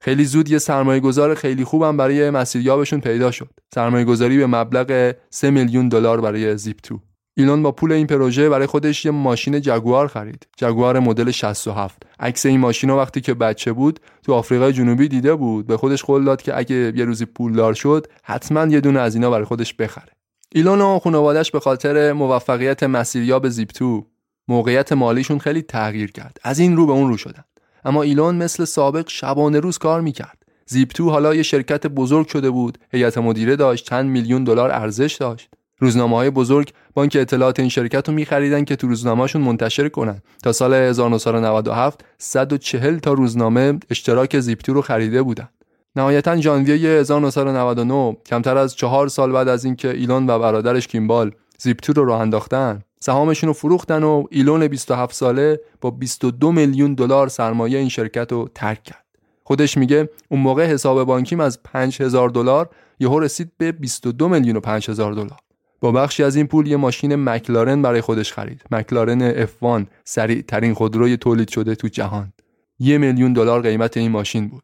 خیلی 0.00 0.24
زود 0.24 0.50
یه 0.50 0.58
سرمایه 0.58 1.00
گذار 1.00 1.34
خیلی 1.34 1.64
خوبم 1.64 1.96
برای 1.96 2.30
مسیریابشون 2.30 3.00
پیدا 3.00 3.30
شد. 3.30 3.50
سرمایه 3.74 4.04
گذاری 4.04 4.38
به 4.38 4.46
مبلغ 4.46 5.14
3 5.30 5.50
میلیون 5.50 5.88
دلار 5.88 6.20
برای 6.20 6.56
Zip2. 6.56 7.00
ایلون 7.38 7.62
با 7.62 7.72
پول 7.72 7.92
این 7.92 8.06
پروژه 8.06 8.48
برای 8.48 8.66
خودش 8.66 9.04
یه 9.04 9.10
ماشین 9.10 9.60
جگوار 9.60 10.06
خرید. 10.08 10.46
جگوار 10.56 10.98
مدل 10.98 11.30
67 11.30 12.02
عکس 12.20 12.46
این 12.46 12.60
ماشین 12.60 12.90
رو 12.90 12.96
وقتی 12.96 13.20
که 13.20 13.34
بچه 13.34 13.72
بود 13.72 14.00
تو 14.22 14.32
آفریقای 14.34 14.72
جنوبی 14.72 15.08
دیده 15.08 15.34
بود. 15.34 15.66
به 15.66 15.76
خودش 15.76 16.04
قول 16.04 16.24
داد 16.24 16.42
که 16.42 16.58
اگه 16.58 16.92
یه 16.96 17.04
روزی 17.04 17.24
پولدار 17.24 17.74
شد 17.74 18.06
حتما 18.22 18.66
یه 18.66 18.80
دونه 18.80 19.00
از 19.00 19.14
اینا 19.14 19.30
برای 19.30 19.44
خودش 19.44 19.74
بخره. 19.74 20.12
ایلون 20.52 20.80
و 20.80 20.98
خانوادش 20.98 21.50
به 21.50 21.60
خاطر 21.60 22.12
موفقیت 22.12 22.82
مسیریاب 22.82 23.48
زیپتو 23.48 24.06
موقعیت 24.48 24.92
مالیشون 24.92 25.38
خیلی 25.38 25.62
تغییر 25.62 26.12
کرد. 26.12 26.36
از 26.42 26.58
این 26.58 26.76
رو 26.76 26.86
به 26.86 26.92
اون 26.92 27.08
رو 27.08 27.16
شدن. 27.16 27.44
اما 27.84 28.02
ایلون 28.02 28.36
مثل 28.36 28.64
سابق 28.64 29.08
شبانه 29.08 29.60
روز 29.60 29.78
کار 29.78 30.00
می‌کرد. 30.00 30.42
زیپتو 30.66 31.10
حالا 31.10 31.34
یه 31.34 31.42
شرکت 31.42 31.86
بزرگ 31.86 32.28
شده 32.28 32.50
بود. 32.50 32.78
هیئت 32.92 33.18
مدیره 33.18 33.56
داشت 33.56 33.88
چند 33.88 34.10
میلیون 34.10 34.44
دلار 34.44 34.70
ارزش 34.70 35.14
داشت. 35.14 35.48
روزنامه 35.78 36.16
های 36.16 36.30
بزرگ 36.30 36.72
بانک 36.94 37.16
اطلاعات 37.20 37.60
این 37.60 37.68
شرکت 37.68 38.08
رو 38.08 38.14
میخریدن 38.14 38.64
که 38.64 38.76
تو 38.76 38.88
روزنامهشون 38.88 39.42
منتشر 39.42 39.88
کنن. 39.88 40.22
تا 40.42 40.52
سال 40.52 40.74
1997 40.74 42.04
140 42.18 42.98
تا 42.98 43.12
روزنامه 43.12 43.78
اشتراک 43.90 44.40
زیپتو 44.40 44.74
رو 44.74 44.82
خریده 44.82 45.22
بودن. 45.22 45.48
نهایتا 45.96 46.40
ژانویه 46.40 46.90
1999 47.00 48.16
کمتر 48.26 48.56
از 48.56 48.76
چهار 48.76 49.08
سال 49.08 49.32
بعد 49.32 49.48
از 49.48 49.64
اینکه 49.64 49.90
ایلون 49.90 50.30
و 50.30 50.38
برادرش 50.38 50.86
کیمبال 50.88 51.32
زیپتو 51.58 51.92
رو 51.92 52.04
راه 52.04 52.20
انداختن 52.20 52.82
سهامشون 53.00 53.48
رو 53.48 53.52
فروختن 53.52 54.02
و 54.02 54.24
ایلون 54.30 54.68
27 54.68 55.14
ساله 55.14 55.60
با 55.80 55.90
22 55.90 56.52
میلیون 56.52 56.94
دلار 56.94 57.28
سرمایه 57.28 57.78
این 57.78 57.88
شرکت 57.88 58.32
رو 58.32 58.48
ترک 58.54 58.82
کرد. 58.82 59.04
خودش 59.44 59.78
میگه 59.78 60.08
اون 60.30 60.40
موقع 60.40 60.66
حساب 60.66 61.04
بانکیم 61.04 61.40
از 61.40 61.62
5000 61.62 62.28
دلار 62.28 62.68
یهو 63.00 63.20
رسید 63.20 63.52
به 63.58 63.72
22 63.72 64.28
میلیون 64.28 64.56
و 64.56 64.60
5000 64.60 65.12
دلار. 65.12 65.38
با 65.80 65.92
بخشی 65.92 66.22
از 66.22 66.36
این 66.36 66.46
پول 66.46 66.66
یه 66.66 66.76
ماشین 66.76 67.14
مکلارن 67.14 67.82
برای 67.82 68.00
خودش 68.00 68.32
خرید. 68.32 68.62
مکلارن 68.70 69.46
F1 69.46 69.86
سریع 70.04 70.42
ترین 70.42 70.74
خودروی 70.74 71.16
تولید 71.16 71.48
شده 71.48 71.74
تو 71.74 71.88
جهان. 71.88 72.32
یه 72.78 72.98
میلیون 72.98 73.32
دلار 73.32 73.62
قیمت 73.62 73.96
این 73.96 74.10
ماشین 74.10 74.48
بود. 74.48 74.62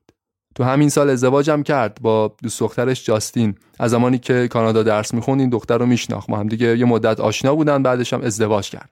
تو 0.54 0.64
همین 0.64 0.88
سال 0.88 1.10
ازدواجم 1.10 1.62
کرد 1.62 1.98
با 2.00 2.36
دوست 2.42 2.60
دخترش 2.60 3.04
جاستین. 3.04 3.54
از 3.78 3.90
زمانی 3.90 4.18
که 4.18 4.48
کانادا 4.48 4.82
درس 4.82 5.14
می‌خوند 5.14 5.40
این 5.40 5.50
دختر 5.50 5.78
رو 5.78 5.86
میشناخت. 5.86 6.30
ما 6.30 6.36
هم 6.36 6.48
دیگه 6.48 6.78
یه 6.78 6.84
مدت 6.84 7.20
آشنا 7.20 7.54
بودن 7.54 7.82
بعدش 7.82 8.12
هم 8.12 8.22
ازدواج 8.22 8.70
کردن. 8.70 8.88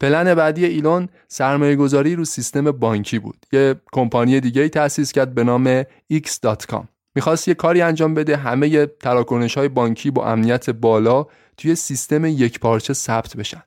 پلن 0.00 0.34
بعدی 0.34 0.66
ایلون 0.66 1.08
سرمایه 1.28 1.76
گذاری 1.76 2.14
رو 2.14 2.24
سیستم 2.24 2.70
بانکی 2.70 3.18
بود. 3.18 3.46
یه 3.52 3.74
کمپانی 3.92 4.40
دیگه 4.40 4.68
تأسیس 4.68 5.12
کرد 5.12 5.34
به 5.34 5.44
نام 5.44 5.82
X.com 6.12 6.84
می‌خواست 7.14 7.48
یه 7.48 7.54
کاری 7.54 7.82
انجام 7.82 8.14
بده 8.14 8.36
همه 8.36 8.86
تراکنش 8.86 9.58
های 9.58 9.68
بانکی 9.68 10.10
با 10.10 10.26
امنیت 10.26 10.70
بالا 10.70 11.26
توی 11.56 11.74
سیستم 11.74 12.24
یک 12.24 12.60
پارچه 12.60 12.92
ثبت 12.92 13.36
بشن. 13.36 13.62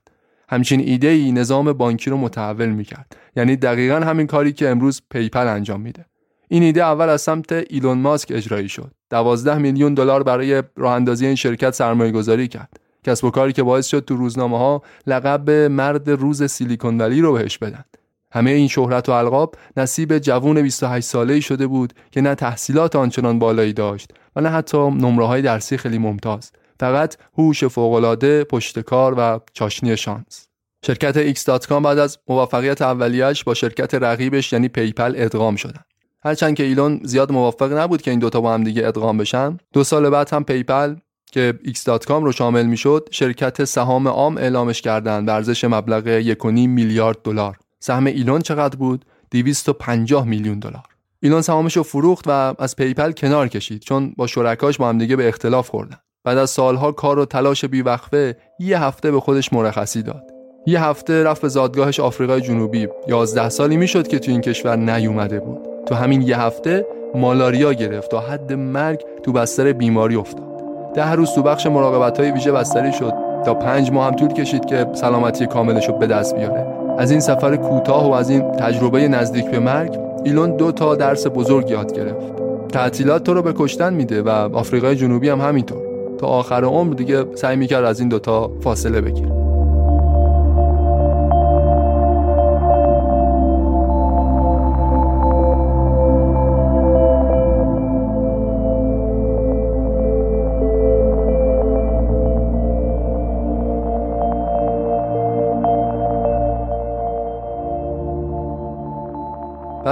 همچین 0.50 0.79
ایده 0.79 1.07
ای 1.07 1.31
نظام 1.31 1.73
بانکی 1.73 2.09
رو 2.09 2.17
متحول 2.17 2.69
می‌کرد. 2.69 3.17
یعنی 3.35 3.55
دقیقا 3.55 3.95
همین 3.95 4.27
کاری 4.27 4.53
که 4.53 4.69
امروز 4.69 5.01
PayPal 5.09 5.47
انجام 5.47 5.81
میده. 5.81 6.05
این 6.47 6.63
ایده 6.63 6.83
اول 6.83 7.09
از 7.09 7.21
سمت 7.21 7.51
ایلون 7.51 7.97
ماسک 7.97 8.31
اجرایی 8.31 8.69
شد. 8.69 8.91
12 9.09 9.57
میلیون 9.57 9.93
دلار 9.93 10.23
برای 10.23 10.63
راه 10.75 10.93
اندازی 10.93 11.25
این 11.25 11.35
شرکت 11.35 11.71
سرمایه 11.71 12.12
گذاری 12.12 12.47
کرد. 12.47 12.79
کسب 13.03 13.25
و 13.25 13.31
کاری 13.31 13.53
که 13.53 13.63
باعث 13.63 13.88
شد 13.88 14.05
تو 14.05 14.15
روزنامه 14.15 14.57
ها 14.57 14.81
لقب 15.07 15.50
مرد 15.50 16.09
روز 16.09 16.43
سیلیکون 16.43 16.97
ولی 17.01 17.21
رو 17.21 17.33
بهش 17.33 17.57
بدن. 17.57 17.85
همه 18.33 18.51
این 18.51 18.67
شهرت 18.67 19.09
و 19.09 19.11
القاب 19.11 19.55
نصیب 19.77 20.17
جوون 20.17 20.61
28 20.61 21.07
ساله‌ای 21.07 21.41
شده 21.41 21.67
بود 21.67 21.93
که 22.11 22.21
نه 22.21 22.35
تحصیلات 22.35 22.95
آنچنان 22.95 23.39
بالایی 23.39 23.73
داشت 23.73 24.11
و 24.35 24.41
نه 24.41 24.49
حتی 24.49 24.77
نمره 24.77 25.25
های 25.25 25.41
درسی 25.41 25.77
خیلی 25.77 25.97
ممتاز. 25.97 26.51
فقط 26.79 27.15
هوش 27.37 27.63
فوق‌العاده 27.63 28.43
پشتکار 28.43 29.15
و 29.17 29.39
چاشنی 29.53 29.97
شانس. 29.97 30.47
شرکت 30.85 31.33
X.com 31.33 31.71
بعد 31.71 31.99
از 31.99 32.17
موفقیت 32.27 32.81
اولیش 32.81 33.43
با 33.43 33.53
شرکت 33.53 33.95
رقیبش 33.95 34.53
یعنی 34.53 34.67
PayPal 34.67 35.13
ادغام 35.17 35.55
شدن. 35.55 35.81
هرچند 36.25 36.55
که 36.55 36.63
ایلون 36.63 36.99
زیاد 37.03 37.31
موفق 37.31 37.73
نبود 37.73 38.01
که 38.01 38.11
این 38.11 38.19
دوتا 38.19 38.41
با 38.41 38.53
هم 38.53 38.63
دیگه 38.63 38.87
ادغام 38.87 39.17
بشن 39.17 39.57
دو 39.73 39.83
سال 39.83 40.09
بعد 40.09 40.33
هم 40.33 40.43
PayPal 40.43 40.95
که 41.31 41.59
X.com 41.65 42.09
رو 42.09 42.31
شامل 42.31 42.65
می‌شد 42.65 43.09
شرکت 43.11 43.63
سهامی 43.63 44.07
عام 44.07 44.37
اعلامش 44.37 44.81
کردند 44.81 45.29
ارزش 45.29 45.63
مبلغ 45.63 46.21
1.5 46.21 46.45
میلیارد 46.45 47.17
دلار. 47.23 47.57
سهم 47.83 48.05
ایلون 48.05 48.41
چقدر 48.41 48.75
بود؟ 48.75 49.05
250 49.31 50.25
میلیون 50.25 50.59
دلار. 50.59 50.83
ایلون 51.19 51.41
سهامش 51.41 51.77
رو 51.77 51.83
فروخت 51.83 52.25
و 52.27 52.53
از 52.59 52.75
PayPal 52.75 53.12
کنار 53.11 53.47
کشید 53.47 53.81
چون 53.81 54.13
با 54.17 54.27
شرکاش 54.27 54.77
با 54.77 54.89
هم 54.89 54.97
دیگه 54.97 55.15
به 55.15 55.27
اختلاف 55.27 55.69
خوردن. 55.69 55.97
بعد 56.23 56.37
از 56.37 56.49
سالها 56.49 56.91
کار 56.91 57.19
و 57.19 57.25
تلاش 57.25 57.65
بیوقفه 57.65 58.37
یه 58.59 58.83
هفته 58.83 59.11
به 59.11 59.19
خودش 59.19 59.53
مرخصی 59.53 60.03
داد. 60.03 60.23
یه 60.67 60.83
هفته 60.83 61.23
رفت 61.23 61.41
به 61.41 61.47
زادگاهش 61.47 61.99
آفریقای 61.99 62.41
جنوبی. 62.41 62.87
11 63.07 63.49
سالی 63.49 63.77
می‌شد 63.77 64.07
که 64.07 64.19
تو 64.19 64.31
این 64.31 64.41
کشور 64.41 64.75
نیومده 64.75 65.39
بود. 65.39 65.59
تو 65.85 65.95
همین 65.95 66.21
یه 66.21 66.39
هفته 66.39 66.85
مالاریا 67.15 67.73
گرفت 67.73 68.11
تا 68.11 68.19
حد 68.19 68.53
مرگ 68.53 69.01
تو 69.23 69.31
بستر 69.31 69.73
بیماری 69.73 70.15
افتاد. 70.15 70.93
ده 70.95 71.11
روز 71.11 71.31
تو 71.31 71.41
بخش 71.43 71.65
مراقبت 71.65 72.19
های 72.19 72.31
ویژه 72.31 72.51
بستری 72.51 72.93
شد 72.93 73.13
تا 73.45 73.53
پنج 73.53 73.91
ماه 73.91 74.07
هم 74.07 74.15
طول 74.15 74.33
کشید 74.33 74.65
که 74.65 74.87
سلامتی 74.93 75.47
کاملش 75.47 75.87
رو 75.87 75.97
به 75.97 76.07
دست 76.07 76.35
بیاره. 76.35 76.82
از 76.97 77.12
این 77.12 77.19
سفر 77.19 77.55
کوتاه 77.55 78.09
و 78.09 78.12
از 78.12 78.29
این 78.29 78.51
تجربه 78.51 79.07
نزدیک 79.07 79.45
به 79.45 79.59
مرگ 79.59 80.00
ایلون 80.23 80.57
دو 80.57 80.71
تا 80.71 80.95
درس 80.95 81.27
بزرگ 81.27 81.69
یاد 81.69 81.93
گرفت. 81.93 82.33
تعطیلات 82.71 83.23
تو 83.23 83.33
رو 83.33 83.41
به 83.41 83.53
کشتن 83.57 83.93
میده 83.93 84.21
و 84.21 84.29
آفریقای 84.29 84.95
جنوبی 84.95 85.29
هم 85.29 85.41
همینطور. 85.41 85.77
تا 86.17 86.27
آخر 86.27 86.63
عمر 86.63 86.93
دیگه 86.93 87.25
سعی 87.35 87.55
می‌کرد 87.55 87.85
از 87.85 88.00
این 88.00 88.09
دوتا 88.09 88.51
فاصله 88.62 89.01
بگیره. 89.01 89.42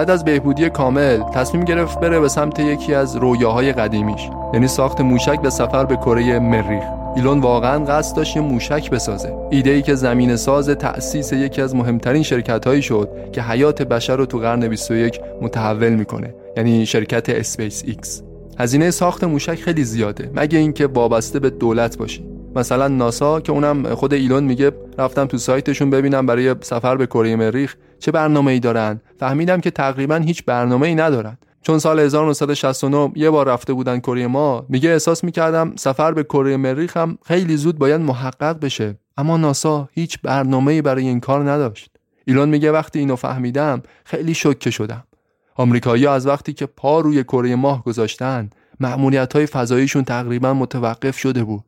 بعد 0.01 0.09
از 0.09 0.25
بهبودی 0.25 0.69
کامل 0.69 1.23
تصمیم 1.33 1.63
گرفت 1.63 1.99
بره 1.99 2.19
به 2.19 2.27
سمت 2.27 2.59
یکی 2.59 2.93
از 2.93 3.15
رویاهای 3.15 3.73
قدیمیش 3.73 4.29
یعنی 4.53 4.67
ساخت 4.67 5.01
موشک 5.01 5.41
به 5.41 5.49
سفر 5.49 5.85
به 5.85 5.95
کره 5.95 6.39
مریخ. 6.39 6.83
ایلون 7.15 7.39
واقعا 7.39 7.85
قصد 7.85 8.15
داشت 8.15 8.35
یه 8.35 8.41
موشک 8.41 8.89
بسازه. 8.89 9.33
ایده 9.51 9.69
ای 9.69 9.81
که 9.81 9.95
زمینه‌ساز 9.95 10.69
تأسیس 10.69 11.33
یکی 11.33 11.61
از 11.61 11.75
مهمترین 11.75 12.23
شرکت 12.23 12.67
هایی 12.67 12.81
شد 12.81 13.09
که 13.31 13.41
حیات 13.41 13.81
بشر 13.81 14.15
رو 14.15 14.25
تو 14.25 14.37
قرن 14.37 14.67
21 14.67 15.19
متحول 15.41 15.89
می‌کنه 15.89 16.33
یعنی 16.57 16.85
شرکت 16.85 17.29
اسپیس 17.29 17.83
ایکس. 17.85 18.21
هزینه 18.59 18.91
ساخت 18.91 19.23
موشک 19.23 19.55
خیلی 19.55 19.83
زیاده 19.83 20.31
مگه 20.33 20.59
اینکه 20.59 20.87
وابسته 20.87 21.39
به 21.39 21.49
دولت 21.49 21.97
باشی. 21.97 22.25
مثلا 22.55 22.87
ناسا 22.87 23.39
که 23.39 23.51
اونم 23.51 23.95
خود 23.95 24.13
ایلون 24.13 24.43
میگه 24.43 24.71
رفتم 24.97 25.25
تو 25.25 25.37
سایتشون 25.37 25.89
ببینم 25.89 26.25
برای 26.25 26.55
سفر 26.61 26.95
به 26.95 27.07
کره 27.07 27.35
مریخ 27.35 27.75
چه 28.01 28.11
برنامه 28.11 28.51
ای 28.51 28.59
دارن؟ 28.59 29.01
فهمیدم 29.19 29.61
که 29.61 29.71
تقریبا 29.71 30.15
هیچ 30.15 30.45
برنامه 30.45 30.87
ای 30.87 30.95
ندارن. 30.95 31.37
چون 31.61 31.79
سال 31.79 31.99
1969 31.99 33.11
یه 33.15 33.29
بار 33.29 33.47
رفته 33.47 33.73
بودن 33.73 33.99
کره 33.99 34.27
ما 34.27 34.65
میگه 34.69 34.89
احساس 34.89 35.23
می‌کردم 35.23 35.73
سفر 35.75 36.11
به 36.11 36.23
کره 36.23 36.57
مریخ 36.57 36.97
هم 36.97 37.17
خیلی 37.23 37.57
زود 37.57 37.77
باید 37.77 38.01
محقق 38.01 38.59
بشه. 38.59 38.97
اما 39.17 39.37
ناسا 39.37 39.89
هیچ 39.91 40.19
برنامه 40.23 40.81
برای 40.81 41.07
این 41.07 41.19
کار 41.19 41.51
نداشت. 41.51 41.91
ایلون 42.25 42.49
میگه 42.49 42.71
وقتی 42.71 42.99
اینو 42.99 43.15
فهمیدم 43.15 43.81
خیلی 44.05 44.33
شوکه 44.33 44.71
شدم. 44.71 45.03
آمریکایی 45.55 46.07
از 46.07 46.27
وقتی 46.27 46.53
که 46.53 46.65
پا 46.65 46.99
روی 46.99 47.23
کره 47.23 47.55
ماه 47.55 47.83
گذاشتن 47.83 48.49
مأموریت 48.79 49.33
های 49.33 49.45
فضاییشون 49.45 50.03
تقریبا 50.03 50.53
متوقف 50.53 51.17
شده 51.17 51.43
بود. 51.43 51.63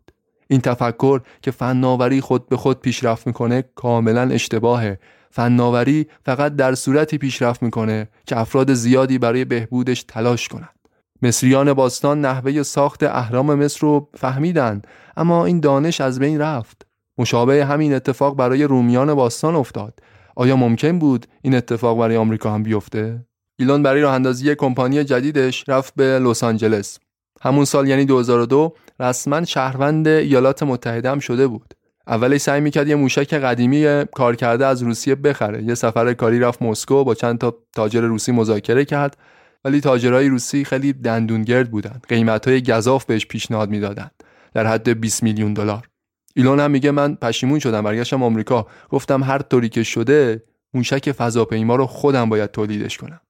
این 0.47 0.61
تفکر 0.61 1.21
که 1.41 1.51
فناوری 1.51 2.21
خود 2.21 2.49
به 2.49 2.57
خود 2.57 2.79
پیشرفت 2.79 3.27
می‌کنه 3.27 3.63
کاملا 3.75 4.21
اشتباهه. 4.21 4.99
فناوری 5.35 6.07
فقط 6.25 6.55
در 6.55 6.75
صورتی 6.75 7.17
پیشرفت 7.17 7.63
می‌کنه 7.63 8.07
که 8.25 8.39
افراد 8.39 8.73
زیادی 8.73 9.17
برای 9.17 9.45
بهبودش 9.45 10.03
تلاش 10.03 10.47
کنند. 10.47 10.79
مصریان 11.21 11.73
باستان 11.73 12.21
نحوه 12.21 12.63
ساخت 12.63 13.03
اهرام 13.03 13.55
مصر 13.55 13.79
رو 13.81 14.09
فهمیدن 14.17 14.81
اما 15.17 15.45
این 15.45 15.59
دانش 15.59 16.01
از 16.01 16.19
بین 16.19 16.41
رفت. 16.41 16.85
مشابه 17.17 17.65
همین 17.65 17.93
اتفاق 17.93 18.35
برای 18.35 18.63
رومیان 18.63 19.13
باستان 19.13 19.55
افتاد. 19.55 19.99
آیا 20.35 20.55
ممکن 20.55 20.99
بود 20.99 21.25
این 21.41 21.55
اتفاق 21.55 21.97
برای 21.97 22.17
آمریکا 22.17 22.51
هم 22.51 22.63
بیفته؟ 22.63 23.25
ایلون 23.59 23.83
برای 23.83 24.01
راه 24.01 24.13
اندازی 24.13 24.55
کمپانی 24.55 25.03
جدیدش 25.03 25.69
رفت 25.69 25.93
به 25.95 26.19
لس 26.19 26.43
آنجلس. 26.43 26.99
همون 27.41 27.65
سال 27.65 27.87
یعنی 27.87 28.05
2002 28.05 28.73
رسما 28.99 29.45
شهروند 29.45 30.07
ایالات 30.07 30.63
متحده 30.63 31.11
هم 31.11 31.19
شده 31.19 31.47
بود. 31.47 31.73
اولش 32.07 32.41
سعی 32.41 32.61
می‌کرد 32.61 32.87
یه 32.87 32.95
موشک 32.95 33.33
قدیمی 33.33 34.05
کار 34.05 34.35
کرده 34.35 34.65
از 34.65 34.83
روسیه 34.83 35.15
بخره. 35.15 35.63
یه 35.63 35.75
سفر 35.75 36.13
کاری 36.13 36.39
رفت 36.39 36.61
مسکو 36.61 37.03
با 37.03 37.15
چند 37.15 37.37
تا 37.37 37.57
تاجر 37.73 38.01
روسی 38.01 38.31
مذاکره 38.31 38.85
کرد. 38.85 39.17
ولی 39.65 39.81
تاجرای 39.81 40.27
روسی 40.27 40.65
خیلی 40.65 40.93
دندونگرد 40.93 41.71
بودن 41.71 42.01
قیمتهای 42.07 42.61
گزاف 42.63 43.05
بهش 43.05 43.25
پیشنهاد 43.25 43.69
می‌دادند. 43.69 44.11
در 44.53 44.67
حد 44.67 44.99
20 44.99 45.23
میلیون 45.23 45.53
دلار. 45.53 45.89
ایلون 46.35 46.59
هم 46.59 46.71
میگه 46.71 46.91
من 46.91 47.15
پشیمون 47.15 47.59
شدم 47.59 47.81
برگشتم 47.81 48.23
آمریکا. 48.23 48.67
گفتم 48.89 49.23
هر 49.23 49.39
طوری 49.39 49.69
که 49.69 49.83
شده 49.83 50.43
موشک 50.73 51.11
فضاپیما 51.11 51.75
رو 51.75 51.85
خودم 51.85 52.29
باید 52.29 52.51
تولیدش 52.51 52.97
کنم. 52.97 53.21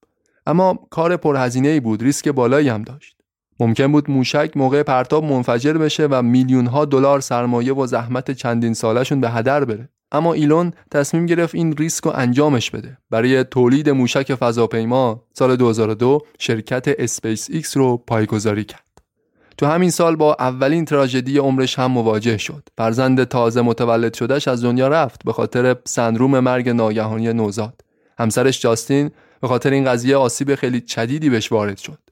اما 0.47 0.87
کار 0.89 1.17
پرهزینه 1.17 1.67
ای 1.67 1.79
بود 1.79 2.03
ریسک 2.03 2.27
بالایی 2.27 2.69
هم 2.69 2.81
داشت. 2.81 3.12
ممکن 3.59 3.91
بود 3.91 4.11
موشک 4.11 4.51
موقع 4.55 4.83
پرتاب 4.83 5.23
منفجر 5.23 5.73
بشه 5.73 6.07
و 6.11 6.21
میلیون 6.21 6.67
ها 6.67 6.85
دلار 6.85 7.19
سرمایه 7.19 7.73
و 7.73 7.87
زحمت 7.87 8.31
چندین 8.31 8.73
سالشون 8.73 9.21
به 9.21 9.29
هدر 9.29 9.65
بره. 9.65 9.89
اما 10.11 10.33
ایلون 10.33 10.71
تصمیم 10.91 11.25
گرفت 11.25 11.55
این 11.55 11.77
ریسک 11.77 12.03
رو 12.03 12.11
انجامش 12.15 12.71
بده. 12.71 12.97
برای 13.09 13.43
تولید 13.43 13.89
موشک 13.89 14.35
فضاپیما 14.35 15.23
سال 15.33 15.55
2002 15.55 16.19
شرکت 16.39 16.87
اسپیس 16.87 17.49
ایکس 17.49 17.77
رو 17.77 17.97
پایه‌گذاری 17.97 18.63
کرد. 18.63 18.83
تو 19.57 19.65
همین 19.65 19.89
سال 19.89 20.15
با 20.15 20.35
اولین 20.39 20.85
تراژدی 20.85 21.37
عمرش 21.37 21.79
هم 21.79 21.91
مواجه 21.91 22.37
شد. 22.37 22.69
فرزند 22.77 23.23
تازه 23.23 23.61
متولد 23.61 24.13
شدهش 24.13 24.47
از 24.47 24.63
دنیا 24.63 24.87
رفت 24.87 25.23
به 25.25 25.33
خاطر 25.33 25.75
سندروم 25.85 26.39
مرگ 26.39 26.69
ناگهانی 26.69 27.33
نوزاد. 27.33 27.81
همسرش 28.19 28.61
جاستین 28.61 29.11
به 29.41 29.47
خاطر 29.47 29.69
این 29.69 29.85
قضیه 29.85 30.15
آسیب 30.17 30.55
خیلی 30.55 30.83
شدیدی 30.87 31.29
بهش 31.29 31.51
وارد 31.51 31.77
شد. 31.77 32.02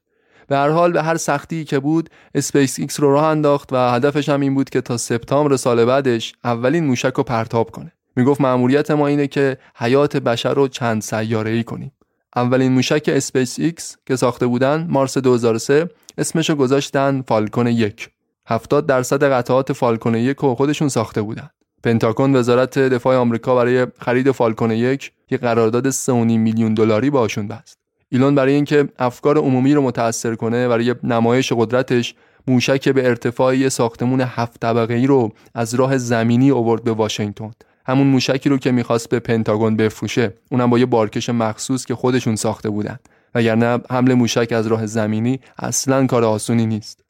به 0.51 0.57
هر 0.57 0.69
حال 0.69 0.91
به 0.91 1.03
هر 1.03 1.17
سختی 1.17 1.63
که 1.63 1.79
بود 1.79 2.09
اسپیس 2.35 2.79
ایکس 2.79 2.99
رو 2.99 3.11
راه 3.11 3.23
انداخت 3.23 3.73
و 3.73 3.91
هدفش 3.91 4.29
هم 4.29 4.41
این 4.41 4.55
بود 4.55 4.69
که 4.69 4.81
تا 4.81 4.97
سپتامبر 4.97 5.55
سال 5.55 5.85
بعدش 5.85 6.33
اولین 6.43 6.85
موشک 6.85 7.13
رو 7.13 7.23
پرتاب 7.23 7.71
کنه. 7.71 7.91
می‌گفت 8.15 8.41
مأموریت 8.41 8.91
ما 8.91 9.07
اینه 9.07 9.27
که 9.27 9.57
حیات 9.75 10.17
بشر 10.17 10.53
رو 10.53 10.67
چند 10.67 11.01
سیاره 11.01 11.51
ای 11.51 11.63
کنیم. 11.63 11.91
اولین 12.35 12.71
موشک 12.71 13.09
اسپیس 13.13 13.59
ایکس 13.59 13.97
که 14.05 14.15
ساخته 14.15 14.47
بودن 14.47 14.87
مارس 14.89 15.17
2003 15.17 15.89
اسمش 16.17 16.49
رو 16.49 16.55
گذاشتن 16.55 17.21
فالکون 17.27 17.67
یک. 17.67 18.09
70 18.45 18.85
درصد 18.85 19.23
قطعات 19.23 19.73
فالکون 19.73 20.15
یک 20.15 20.37
رو 20.37 20.55
خودشون 20.55 20.89
ساخته 20.89 21.21
بودن. 21.21 21.49
پنتاگون 21.83 22.35
وزارت 22.35 22.79
دفاع 22.79 23.17
آمریکا 23.17 23.55
برای 23.55 23.87
خرید 23.99 24.31
فالکون 24.31 24.71
یک 24.71 25.11
یه 25.29 25.37
قرارداد 25.37 25.91
3.5 25.91 26.09
میلیون 26.09 26.73
دلاری 26.73 27.09
باشون 27.09 27.47
بست. 27.47 27.80
ایلون 28.11 28.35
برای 28.35 28.53
اینکه 28.53 28.89
افکار 28.99 29.37
عمومی 29.37 29.73
رو 29.73 29.81
متاثر 29.81 30.35
کنه 30.35 30.67
برای 30.67 30.95
نمایش 31.03 31.53
قدرتش 31.53 32.15
موشک 32.47 32.89
به 32.89 33.07
ارتفاع 33.07 33.69
ساختمون 33.69 34.21
هفت 34.21 34.59
طبقه 34.59 34.93
ای 34.93 35.07
رو 35.07 35.31
از 35.55 35.73
راه 35.73 35.97
زمینی 35.97 36.51
آورد 36.51 36.83
به 36.83 36.91
واشنگتن. 36.91 37.51
همون 37.85 38.07
موشکی 38.07 38.49
رو 38.49 38.57
که 38.57 38.71
می‌خواست 38.71 39.09
به 39.09 39.19
پنتاگون 39.19 39.75
بفروشه. 39.75 40.33
اونم 40.51 40.69
با 40.69 40.79
یه 40.79 40.85
بارکش 40.85 41.29
مخصوص 41.29 41.85
که 41.85 41.95
خودشون 41.95 42.35
ساخته 42.35 42.69
بودن. 42.69 42.99
وگرنه 43.35 43.79
حمل 43.89 44.13
موشک 44.13 44.51
از 44.51 44.67
راه 44.67 44.85
زمینی 44.85 45.39
اصلا 45.57 46.07
کار 46.07 46.23
آسونی 46.23 46.65
نیست. 46.65 47.03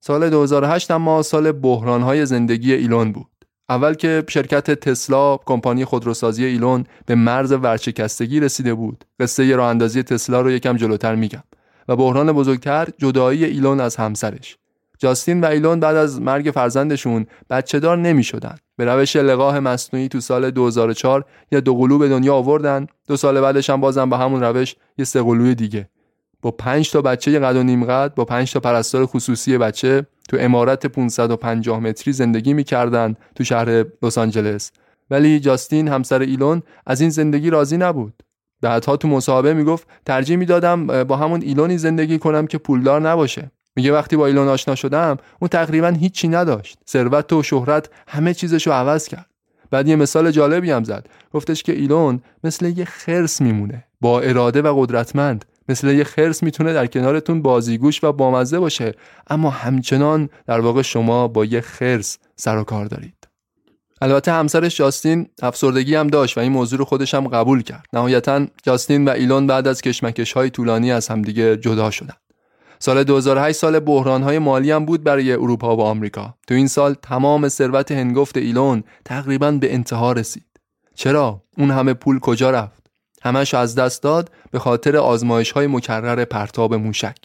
سال 0.00 0.30
2008 0.30 0.90
اما 0.90 1.22
سال 1.22 1.52
بحرانهای 1.52 2.26
زندگی 2.26 2.72
ایلون 2.72 3.12
بود. 3.12 3.26
اول 3.68 3.94
که 3.94 4.24
شرکت 4.28 4.70
تسلا 4.70 5.36
کمپانی 5.36 5.84
خودروسازی 5.84 6.44
ایلون 6.44 6.84
به 7.06 7.14
مرز 7.14 7.52
ورشکستگی 7.52 8.40
رسیده 8.40 8.74
بود. 8.74 9.04
قصه 9.20 9.56
راه 9.56 9.68
اندازی 9.68 10.02
تسلا 10.02 10.40
رو 10.40 10.50
یکم 10.50 10.76
جلوتر 10.76 11.14
میگم. 11.14 11.42
و 11.88 11.96
بحران 11.96 12.32
بزرگتر 12.32 12.88
جدایی 12.98 13.44
ایلون 13.44 13.80
از 13.80 13.96
همسرش. 13.96 14.56
جاستین 14.98 15.40
و 15.40 15.46
ایلون 15.46 15.80
بعد 15.80 15.96
از 15.96 16.20
مرگ 16.20 16.50
فرزندشون 16.54 17.26
بچه 17.50 17.80
دار 17.80 17.98
نمی 17.98 18.24
شدن. 18.24 18.56
به 18.76 18.84
روش 18.84 19.16
لقاح 19.16 19.58
مصنوعی 19.58 20.08
تو 20.08 20.20
سال 20.20 20.50
2004 20.50 21.24
یه 21.52 21.60
دو 21.60 21.74
قلو 21.74 21.98
به 21.98 22.08
دنیا 22.08 22.34
آوردن. 22.34 22.86
دو 23.08 23.16
سال 23.16 23.40
بعدش 23.40 23.70
هم 23.70 23.80
بازم 23.80 24.10
به 24.10 24.16
همون 24.16 24.42
روش 24.42 24.76
یه 24.98 25.04
سه 25.04 25.22
قلوی 25.22 25.54
دیگه. 25.54 25.88
با 26.42 26.50
5 26.50 26.90
تا 26.90 27.02
بچه 27.02 27.38
قد 27.38 27.56
و 27.56 27.62
نیم 27.62 27.84
قد 27.84 28.14
با 28.14 28.24
5 28.24 28.52
تا 28.52 28.60
پرستار 28.60 29.06
خصوصی 29.06 29.58
بچه 29.58 30.06
تو 30.28 30.36
امارت 30.40 30.86
550 30.86 31.80
متری 31.80 32.12
زندگی 32.12 32.54
می‌کردن 32.54 33.14
تو 33.34 33.44
شهر 33.44 33.84
لس 34.02 34.18
آنجلس. 34.18 34.72
ولی 35.10 35.40
جاستین 35.40 35.88
همسر 35.88 36.20
ایلون 36.20 36.62
از 36.86 37.00
این 37.00 37.10
زندگی 37.10 37.50
راضی 37.50 37.76
نبود. 37.76 38.22
بعدها 38.60 38.96
تو 38.96 39.08
مصاحبه 39.08 39.54
می‌گفت 39.54 39.86
ترجیح 40.06 40.36
می‌دادم 40.36 41.04
با 41.04 41.16
همون 41.16 41.42
ایلونی 41.42 41.78
زندگی 41.78 42.18
کنم 42.18 42.46
که 42.46 42.58
پولدار 42.58 43.00
نباشه. 43.00 43.50
میگه 43.76 43.92
وقتی 43.92 44.16
با 44.16 44.26
ایلون 44.26 44.48
آشنا 44.48 44.74
شدم 44.74 45.16
اون 45.40 45.48
تقریبا 45.48 45.88
هیچی 45.88 46.28
نداشت. 46.28 46.78
ثروت 46.88 47.32
و 47.32 47.42
شهرت 47.42 47.90
همه 48.08 48.34
چیزشو 48.34 48.72
عوض 48.72 49.08
کرد. 49.08 49.26
بعد 49.70 49.88
یه 49.88 49.96
مثال 49.96 50.30
جالبی 50.30 50.70
هم 50.70 50.84
زد. 50.84 51.06
گفتش 51.32 51.62
که 51.62 51.72
ایلون 51.72 52.20
مثل 52.44 52.66
یه 52.78 52.84
خرس 52.84 53.40
میمونه. 53.40 53.84
با 54.00 54.20
اراده 54.20 54.62
و 54.62 54.80
قدرتمند. 54.80 55.44
مثل 55.68 55.88
یه 55.88 56.04
خرس 56.04 56.42
می‌تونه 56.42 56.72
در 56.72 56.86
کنارتون 56.86 57.42
بازیگوش 57.42 58.04
و 58.04 58.12
بامزه 58.12 58.58
باشه 58.58 58.92
اما 59.30 59.50
همچنان 59.50 60.28
در 60.46 60.60
واقع 60.60 60.82
شما 60.82 61.28
با 61.28 61.44
یه 61.44 61.60
خرس 61.60 62.18
سر 62.36 62.58
و 62.58 62.64
کار 62.64 62.86
دارید 62.86 63.28
البته 64.00 64.32
همسرش 64.32 64.76
جاستین 64.76 65.26
افسردگی 65.42 65.94
هم 65.94 66.06
داشت 66.06 66.38
و 66.38 66.40
این 66.40 66.52
موضوع 66.52 66.78
رو 66.78 66.84
خودش 66.84 67.14
هم 67.14 67.28
قبول 67.28 67.62
کرد 67.62 67.86
نهایتا 67.92 68.46
جاستین 68.62 69.08
و 69.08 69.10
ایلون 69.10 69.46
بعد 69.46 69.68
از 69.68 69.82
کشمکش 69.82 70.32
های 70.32 70.50
طولانی 70.50 70.92
از 70.92 71.08
همدیگه 71.08 71.56
جدا 71.56 71.90
شدن 71.90 72.14
سال 72.78 73.04
2008 73.04 73.58
سال 73.58 73.84
های 74.22 74.38
مالی 74.38 74.70
هم 74.70 74.84
بود 74.84 75.04
برای 75.04 75.32
اروپا 75.32 75.76
و 75.76 75.80
آمریکا. 75.80 76.34
تو 76.46 76.54
این 76.54 76.66
سال 76.66 76.94
تمام 76.94 77.48
ثروت 77.48 77.92
هنگفت 77.92 78.36
ایلون 78.36 78.84
تقریبا 79.04 79.50
به 79.50 79.74
انتها 79.74 80.12
رسید. 80.12 80.46
چرا؟ 80.94 81.42
اون 81.58 81.70
همه 81.70 81.94
پول 81.94 82.18
کجا 82.18 82.50
رفت؟ 82.50 82.83
همش 83.24 83.54
از 83.54 83.74
دست 83.74 84.02
داد 84.02 84.30
به 84.50 84.58
خاطر 84.58 84.96
آزمایش 84.96 85.50
های 85.50 85.66
مکرر 85.66 86.24
پرتاب 86.24 86.74
موشک. 86.74 87.16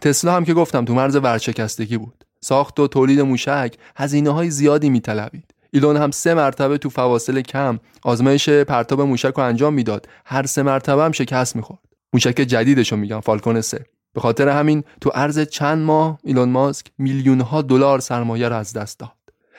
تسلا 0.00 0.32
هم 0.32 0.44
که 0.44 0.54
گفتم 0.54 0.84
تو 0.84 0.94
مرز 0.94 1.16
ورشکستگی 1.16 1.96
بود. 1.96 2.24
ساخت 2.40 2.80
و 2.80 2.88
تولید 2.88 3.20
موشک 3.20 3.74
هزینه 3.96 4.30
های 4.30 4.50
زیادی 4.50 4.90
میطلبید. 4.90 5.54
ایلون 5.70 5.96
هم 5.96 6.10
سه 6.10 6.34
مرتبه 6.34 6.78
تو 6.78 6.90
فواصل 6.90 7.40
کم 7.40 7.78
آزمایش 8.02 8.48
پرتاب 8.48 9.00
موشک 9.00 9.32
رو 9.36 9.42
انجام 9.42 9.74
می‌داد. 9.74 10.08
هر 10.24 10.46
سه 10.46 10.62
مرتبه 10.62 11.02
هم 11.02 11.12
شکست 11.12 11.56
می‌خورد. 11.56 11.80
موشک 12.12 12.34
جدیدشو 12.34 12.96
میگم 12.96 13.20
فالکون 13.20 13.60
3. 13.60 13.84
به 14.14 14.20
خاطر 14.20 14.48
همین 14.48 14.84
تو 15.00 15.10
عرض 15.10 15.40
چند 15.40 15.78
ماه 15.78 16.18
ایلون 16.24 16.48
ماسک 16.48 16.86
میلیون 16.98 17.40
ها 17.40 17.62
دلار 17.62 18.00
سرمایه 18.00 18.48
را 18.48 18.56
از 18.58 18.72
دست 18.72 18.98
داد. 18.98 19.12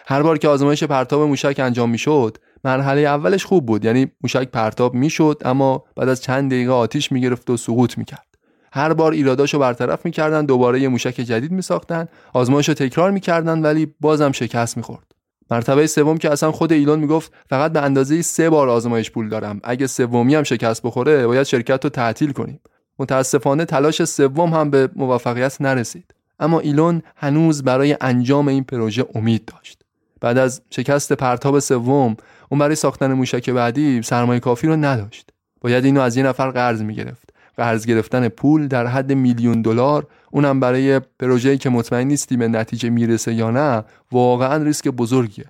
هر 0.08 0.22
بار 0.24 0.38
که 0.38 0.48
آزمایش 0.48 0.84
پرتاب 0.84 1.22
موشک 1.22 1.60
انجام 1.60 1.90
می‌شد 1.90 2.38
مرحله 2.63 3.02
اولش 3.02 3.45
خوب 3.45 3.65
بود. 3.65 3.86
یعنی 3.86 4.12
موشک 4.24 4.50
پرتاب 4.50 4.93
می‌شد 4.93 5.41
اما 5.45 5.84
بعد 5.95 6.10
از 6.10 6.21
چند 6.21 6.52
دقیقه 6.52 6.71
آتیش 6.71 7.12
می‌گرفت 7.12 7.50
و 7.50 7.58
سقوط 7.58 7.97
می‌کرد. 7.97 8.28
هر 8.74 8.93
بار 8.93 9.12
ایراداشو 9.12 9.60
برطرف 9.60 10.06
می‌کردن 10.06 10.45
دوباره 10.45 10.82
یه 10.82 10.88
موشک 10.88 11.15
جدید 11.15 11.52
میساختن 11.52 12.08
آزمایش 12.34 12.67
رو 12.67 12.74
تکرار 12.74 13.12
می‌کردن 13.12 13.62
ولی 13.62 13.93
بازم 14.00 14.32
شکست 14.32 14.78
می‌خورد. 14.78 15.12
مرتبه 15.52 15.88
سوم 15.88 16.17
که 16.17 16.32
اصلا 16.32 16.52
خود 16.52 16.71
ایلون 16.71 17.00
می‌گفت 17.00 17.32
فقط 17.50 17.71
به 17.71 17.82
اندازه 17.82 18.21
سه 18.21 18.50
بار 18.50 18.69
آزمایش 18.69 19.12
پول 19.12 19.30
دارم. 19.30 19.60
اگه 19.63 19.88
سومی 19.88 20.36
هم 20.36 20.43
شکست 20.43 20.82
بخوره 20.84 21.28
باید 21.28 21.43
شرکت 21.43 21.84
رو 21.84 21.89
تعطیل 21.89 22.32
کنیم. 22.32 22.60
متاسفانه 23.00 23.65
تلاش 23.65 24.04
سوم 24.04 24.54
هم 24.54 24.69
به 24.69 24.89
موفقیت 24.95 25.62
نرسید. 25.62 26.13
اما 26.39 26.60
ایلون 26.60 27.02
هنوز 27.15 27.63
برای 27.63 27.97
انجام 28.02 28.47
این 28.47 28.63
پروژه 28.63 29.06
امید 29.15 29.45
داشت. 29.45 29.82
بعد 30.21 30.38
از 30.38 30.62
شکست 30.69 31.13
پرتاب 31.13 31.60
سوم 31.60 32.17
اون 32.52 32.60
برای 32.60 32.76
ساختن 32.76 33.14
موشک 33.14 33.50
بعدی 33.50 34.02
سرمایه 34.02 34.40
کافی 34.40 34.68
رو 34.68 34.76
نداشت. 34.76 35.30
باید 35.62 35.86
اینو 35.86 36.02
از 36.02 36.18
یه 36.18 36.24
نفر 36.24 36.52
قرض 36.52 36.82
می‌گرفت. 36.82 37.30
قرض 37.58 37.86
گرفتن 37.86 38.28
پول 38.28 38.68
در 38.68 38.88
حد 38.88 39.12
میلیون 39.12 39.62
دلار 39.62 40.08
اونم 40.32 40.60
برای 40.60 41.00
پروژه‌ای 41.20 41.58
که 41.58 41.70
مطمئن 41.70 42.08
نیستی 42.08 42.38
به 42.38 42.48
نتیجه 42.48 42.90
می‌رسه 42.90 43.34
یا 43.34 43.52
نه 43.52 43.84
واقعا 44.12 44.64
ریسک 44.64 44.88
بزرگیه. 44.88 45.46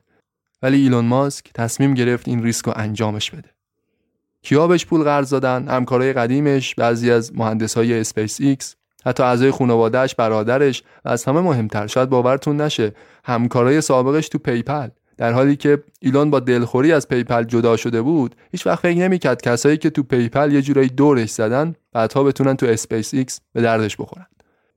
ولی 0.62 0.82
ایلون 0.82 1.06
ماسک 1.06 1.46
تصمیم 1.54 1.94
گرفت 1.94 2.28
این 2.28 2.44
ریسک 2.44 2.66
رو 2.66 2.74
انجامش 2.76 3.32
بده. 3.32 3.50
کیا 4.42 4.68
بهش 4.68 4.86
پول 4.86 5.04
قرض 5.04 5.30
دادن؟ 5.30 5.68
همکارای 5.68 6.14
قدیمش 6.14 6.76
بعضی 6.76 7.12
از 7.12 7.36
مهندسای 7.36 8.00
اسپیس 8.00 8.42
ایکس 8.42 8.76
حتی 9.06 9.24
اعضای 9.24 9.52
خانوادهش 9.52 10.16
برادرش 10.16 10.84
و 11.06 11.10
از 11.10 11.26
همه 11.26 11.42
مهمتر 11.42 11.88
شاید 11.88 12.10
باورتون 12.10 12.62
نشه 12.62 12.94
همکارای 13.24 13.82
سابقش 13.82 14.30
تو 14.30 14.38
پی‌پال. 14.38 14.90
در 15.22 15.34
حالی 15.34 15.56
که 15.56 15.84
ایلون 16.00 16.30
با 16.30 16.40
دلخوری 16.40 16.92
از 16.92 17.08
پی‌پال 17.08 17.44
جدا 17.44 17.78
شده 17.78 18.02
بود 18.02 18.36
هیچ 18.52 18.68
وقت 18.68 18.80
فکر 18.80 18.98
نمی‌کرد 18.98 19.42
کسایی 19.42 19.78
که 19.78 19.90
تو 19.90 20.04
پی‌پال 20.04 20.52
یه 20.52 20.62
جورایی 20.62 20.90
دورش 20.90 21.30
زدن 21.30 21.76
بعدها 21.94 22.24
بتونن 22.24 22.56
تو 22.56 22.66
اسپیس 22.66 23.14
ایکس 23.14 23.42
به 23.54 23.62
دردش 23.62 23.98
بخورن. 23.98 24.26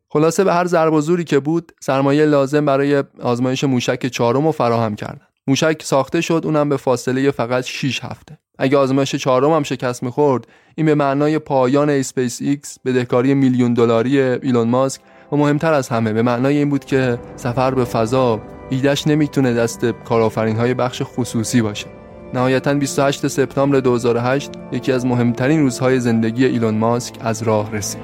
خلاصه 0.09 0.44
به 0.44 0.54
هر 0.54 0.66
ضرب 0.66 1.00
زوری 1.00 1.24
که 1.24 1.38
بود 1.38 1.72
سرمایه 1.80 2.24
لازم 2.24 2.64
برای 2.64 3.04
آزمایش 3.22 3.64
موشک 3.64 4.07
چهارم 4.07 4.46
رو 4.46 4.52
فراهم 4.52 4.94
کردن. 4.94 5.26
موشک 5.46 5.83
ساخته 5.83 6.20
شد 6.20 6.42
اونم 6.44 6.68
به 6.68 6.76
فاصله 6.76 7.30
فقط 7.30 7.64
6 7.64 8.04
هفته. 8.04 8.38
اگه 8.59 8.76
آزمایش 8.76 9.14
چهارم 9.14 9.50
هم 9.50 9.62
شکست 9.62 10.02
می‌خورد 10.02 10.46
این 10.74 10.87
به 10.87 10.94
معنای 10.94 11.38
پایان 11.38 11.90
اسپیس 11.90 12.42
ایکس 12.42 12.78
بدهکاری 12.85 13.35
میلیون 13.35 13.74
دلاری 13.74 14.20
ایلون 14.20 14.68
ماسک 14.68 15.00
و 15.33 15.37
مهمتر 15.37 15.72
از 15.72 15.88
همه 15.88 16.12
به 16.12 16.22
معنای 16.22 16.57
این 16.57 16.70
بود 16.70 16.85
که 16.85 17.18
سفر 17.37 17.74
به 17.74 17.85
فضا 17.85 18.40
ایدش 18.70 19.07
نمی‌تونه 19.07 19.55
دست 19.55 19.87
کارآفرین 20.05 20.57
های 20.57 20.74
بخش 20.74 21.03
خصوصی 21.05 21.62
باشه. 21.62 21.87
نهایتا 22.35 22.74
28 22.74 23.27
سپتامبر 23.29 23.81
2008 23.81 24.50
یکی 24.72 24.92
از 24.92 25.07
مهمترین 25.07 25.61
روزهای 25.61 26.00
زندگی 26.00 26.44
ایلون 26.44 26.74
ماسک 26.79 27.14
از 27.20 27.42
راه 27.42 27.72
رسید. 27.72 28.00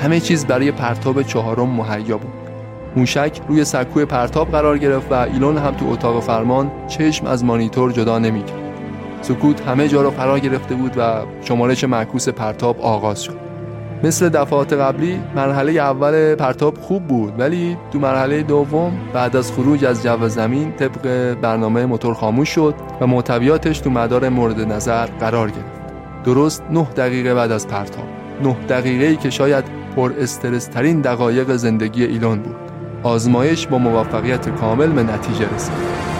همه 0.00 0.20
چیز 0.20 0.46
برای 0.46 0.72
پرتاب 0.72 1.22
چهارم 1.22 1.68
مهیا 1.68 2.18
بود. 2.18 2.32
موشک 2.96 3.40
روی 3.48 3.64
سکوی 3.64 4.04
پرتاب 4.04 4.50
قرار 4.50 4.78
گرفت 4.78 5.12
و 5.12 5.14
ایلون 5.14 5.58
هم 5.58 5.74
تو 5.74 5.90
اتاق 5.90 6.22
فرمان 6.22 6.70
چشم 6.88 7.26
از 7.26 7.44
مانیتور 7.44 7.92
جدا 7.92 8.18
نمی‌کرد. 8.18 8.58
سکوت 9.22 9.60
همه 9.60 9.88
جا 9.88 10.02
را 10.02 10.10
فرا 10.10 10.38
گرفته 10.38 10.74
بود 10.74 10.92
و 10.96 11.22
شمارش 11.44 11.84
معکوس 11.84 12.28
پرتاب 12.28 12.80
آغاز 12.80 13.22
شد. 13.22 13.43
مثل 14.04 14.28
دفعات 14.28 14.72
قبلی 14.72 15.20
مرحله 15.36 15.72
اول 15.72 16.34
پرتاب 16.34 16.78
خوب 16.78 17.06
بود 17.06 17.32
ولی 17.38 17.76
تو 17.92 17.98
مرحله 17.98 18.42
دوم 18.42 18.92
بعد 19.12 19.36
از 19.36 19.52
خروج 19.52 19.84
از 19.84 20.02
جو 20.02 20.28
زمین 20.28 20.72
طبق 20.72 21.34
برنامه 21.34 21.86
موتور 21.86 22.14
خاموش 22.14 22.48
شد 22.48 22.74
و 23.00 23.06
محتویاتش 23.06 23.78
تو 23.78 23.90
مدار 23.90 24.28
مورد 24.28 24.60
نظر 24.60 25.06
قرار 25.06 25.50
گرفت. 25.50 25.94
درست 26.24 26.62
9 26.70 26.84
دقیقه 26.96 27.34
بعد 27.34 27.52
از 27.52 27.68
پرتاب. 27.68 28.04
9 28.42 28.56
دقیقه 28.68 29.04
ای 29.04 29.16
که 29.16 29.30
شاید 29.30 29.64
پر 29.96 30.12
استرس 30.18 30.66
ترین 30.66 31.00
دقایق 31.00 31.56
زندگی 31.56 32.04
ایلان 32.04 32.42
بود. 32.42 32.56
آزمایش 33.02 33.66
با 33.66 33.78
موفقیت 33.78 34.48
کامل 34.48 34.86
به 34.86 35.02
نتیجه 35.02 35.54
رسید. 35.54 36.13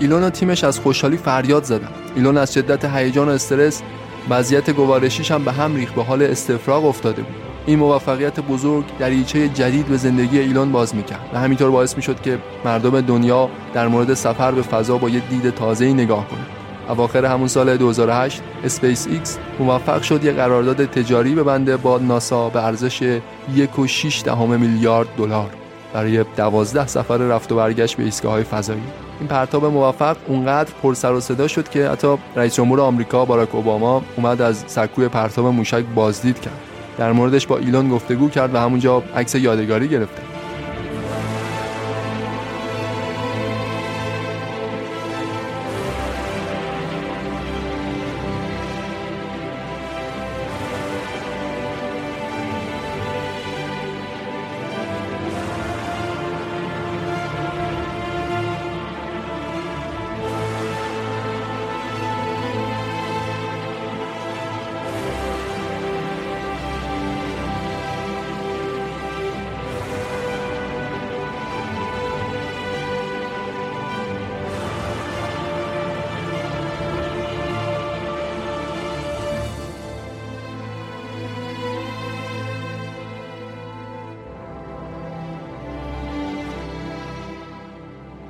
ایلون 0.00 0.22
و 0.22 0.30
تیمش 0.30 0.64
از 0.64 0.80
خوشحالی 0.80 1.16
فریاد 1.16 1.64
زدن. 1.64 1.88
ایلون 2.16 2.36
از 2.36 2.54
شدت 2.54 2.84
هیجان 2.84 3.28
و 3.28 3.30
استرس 3.30 3.82
وضعیت 4.30 4.70
گوارشیش 4.70 5.30
هم 5.30 5.44
به 5.44 5.52
هم 5.52 5.76
ریخت 5.76 5.94
به 5.94 6.02
حال 6.02 6.22
استفراغ 6.22 6.84
افتاده 6.84 7.22
بود. 7.22 7.34
این 7.66 7.78
موفقیت 7.78 8.40
بزرگ 8.40 8.84
دریچه 8.98 9.48
جدید 9.48 9.86
به 9.86 9.96
زندگی 9.96 10.38
ایلون 10.38 10.72
باز 10.72 10.94
می‌کرد 10.94 11.30
و 11.34 11.38
همینطور 11.38 11.70
باعث 11.70 11.96
می‌شد 11.96 12.20
که 12.20 12.38
مردم 12.64 13.00
دنیا 13.00 13.48
در 13.74 13.88
مورد 13.88 14.14
سفر 14.14 14.52
به 14.52 14.62
فضا 14.62 14.98
با 14.98 15.08
یه 15.08 15.20
دید 15.30 15.50
تازه‌ای 15.50 15.94
نگاه 15.94 16.28
کنند. 16.28 16.46
اواخر 16.88 17.24
همون 17.24 17.48
سال 17.48 17.76
2008 17.76 18.42
اسپیس 18.64 19.06
ایکس 19.06 19.38
موفق 19.60 20.02
شد 20.02 20.24
یه 20.24 20.32
قرارداد 20.32 20.84
تجاری 20.84 21.34
ببنده 21.34 21.76
با 21.76 21.98
ناسا 21.98 22.48
به 22.48 22.64
ارزش 22.64 23.20
1.6 23.56 24.28
میلیارد 24.38 25.08
دلار. 25.16 25.50
برای 25.92 26.24
دوازده 26.36 26.86
سفر 26.86 27.16
رفت 27.16 27.52
و 27.52 27.56
برگشت 27.56 27.96
به 27.96 28.02
ایستگاه 28.02 28.32
های 28.32 28.44
فضایی. 28.44 28.82
این 29.20 29.28
پرتاب 29.28 29.64
موفق 29.64 30.16
اونقدر 30.26 30.72
پر 30.82 30.94
سر 30.94 31.12
و 31.12 31.20
صدا 31.20 31.48
شد 31.48 31.68
که 31.68 31.88
حتی 31.88 32.16
رئیس 32.36 32.54
جمهور 32.54 32.80
آمریکا 32.80 33.24
باراک 33.24 33.54
اوباما 33.54 34.02
اومد 34.16 34.42
از 34.42 34.64
سکوی 34.66 35.08
پرتاب 35.08 35.46
موشک 35.46 35.84
بازدید 35.94 36.40
کرد. 36.40 36.60
در 36.98 37.12
موردش 37.12 37.46
با 37.46 37.58
ایلون 37.58 37.88
گفتگو 37.88 38.28
کرد 38.28 38.54
و 38.54 38.58
همونجا 38.58 39.02
عکس 39.16 39.34
یادگاری 39.34 39.88
گرفته. 39.88 40.37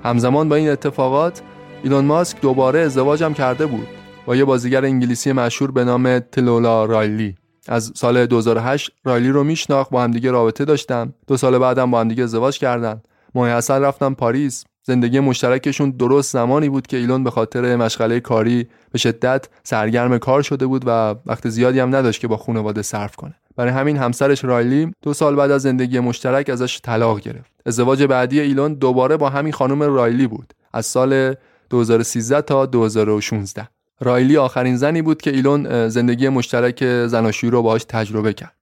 همزمان 0.08 0.48
با 0.48 0.56
این 0.56 0.68
اتفاقات 0.70 1.42
ایلون 1.82 2.04
ماسک 2.04 2.40
دوباره 2.40 2.80
ازدواجم 2.80 3.32
کرده 3.32 3.66
بود 3.66 3.86
با 4.26 4.36
یه 4.36 4.44
بازیگر 4.44 4.84
انگلیسی 4.84 5.32
مشهور 5.32 5.70
به 5.70 5.84
نام 5.84 6.18
تلولا 6.18 6.84
رایلی. 6.84 7.34
از 7.68 7.92
سال 7.94 8.26
2008 8.26 8.90
رایلی 9.04 9.28
رو 9.28 9.44
میشناخت 9.44 9.90
با 9.90 10.02
همدیگه 10.02 10.30
رابطه 10.30 10.64
داشتم 10.64 11.14
دو 11.26 11.36
سال 11.36 11.58
بعدم 11.58 11.90
با 11.90 12.00
همدیگه 12.00 12.24
ازدواج 12.24 12.58
کردن. 12.58 13.02
ماه 13.34 13.48
اصل 13.48 13.82
رفتم 13.82 14.14
پاریس. 14.14 14.64
زندگی 14.82 15.20
مشترکشون 15.20 15.90
درست 15.90 16.32
زمانی 16.32 16.68
بود 16.68 16.86
که 16.86 16.96
ایلون 16.96 17.24
به 17.24 17.30
خاطر 17.30 17.76
مشغله 17.76 18.20
کاری 18.20 18.68
به 18.92 18.98
شدت 18.98 19.48
سرگرم 19.62 20.18
کار 20.18 20.42
شده 20.42 20.66
بود 20.66 20.82
و 20.86 21.14
وقت 21.26 21.48
زیادی 21.48 21.80
هم 21.80 21.96
نداشت 21.96 22.20
که 22.20 22.28
با 22.28 22.36
خانواده 22.36 22.82
صرف 22.82 23.16
کنه. 23.16 23.34
برای 23.58 23.72
همین 23.72 23.96
همسرش 23.96 24.44
رایلی 24.44 24.92
دو 25.02 25.14
سال 25.14 25.36
بعد 25.36 25.50
از 25.50 25.62
زندگی 25.62 26.00
مشترک 26.00 26.50
ازش 26.50 26.80
طلاق 26.80 27.20
گرفت. 27.20 27.50
ازدواج 27.66 28.02
بعدی 28.02 28.40
ایلون 28.40 28.74
دوباره 28.74 29.16
با 29.16 29.28
همین 29.28 29.52
خانم 29.52 29.82
رایلی 29.82 30.26
بود 30.26 30.54
از 30.72 30.86
سال 30.86 31.34
2013 31.70 32.42
تا 32.42 32.66
2016 32.66 33.68
رایلی 34.00 34.36
آخرین 34.36 34.76
زنی 34.76 35.02
بود 35.02 35.22
که 35.22 35.30
ایلون 35.30 35.88
زندگی 35.88 36.28
مشترک 36.28 37.06
زناشویی 37.06 37.50
رو 37.50 37.62
باهاش 37.62 37.84
تجربه 37.84 38.32
کرد. 38.32 38.54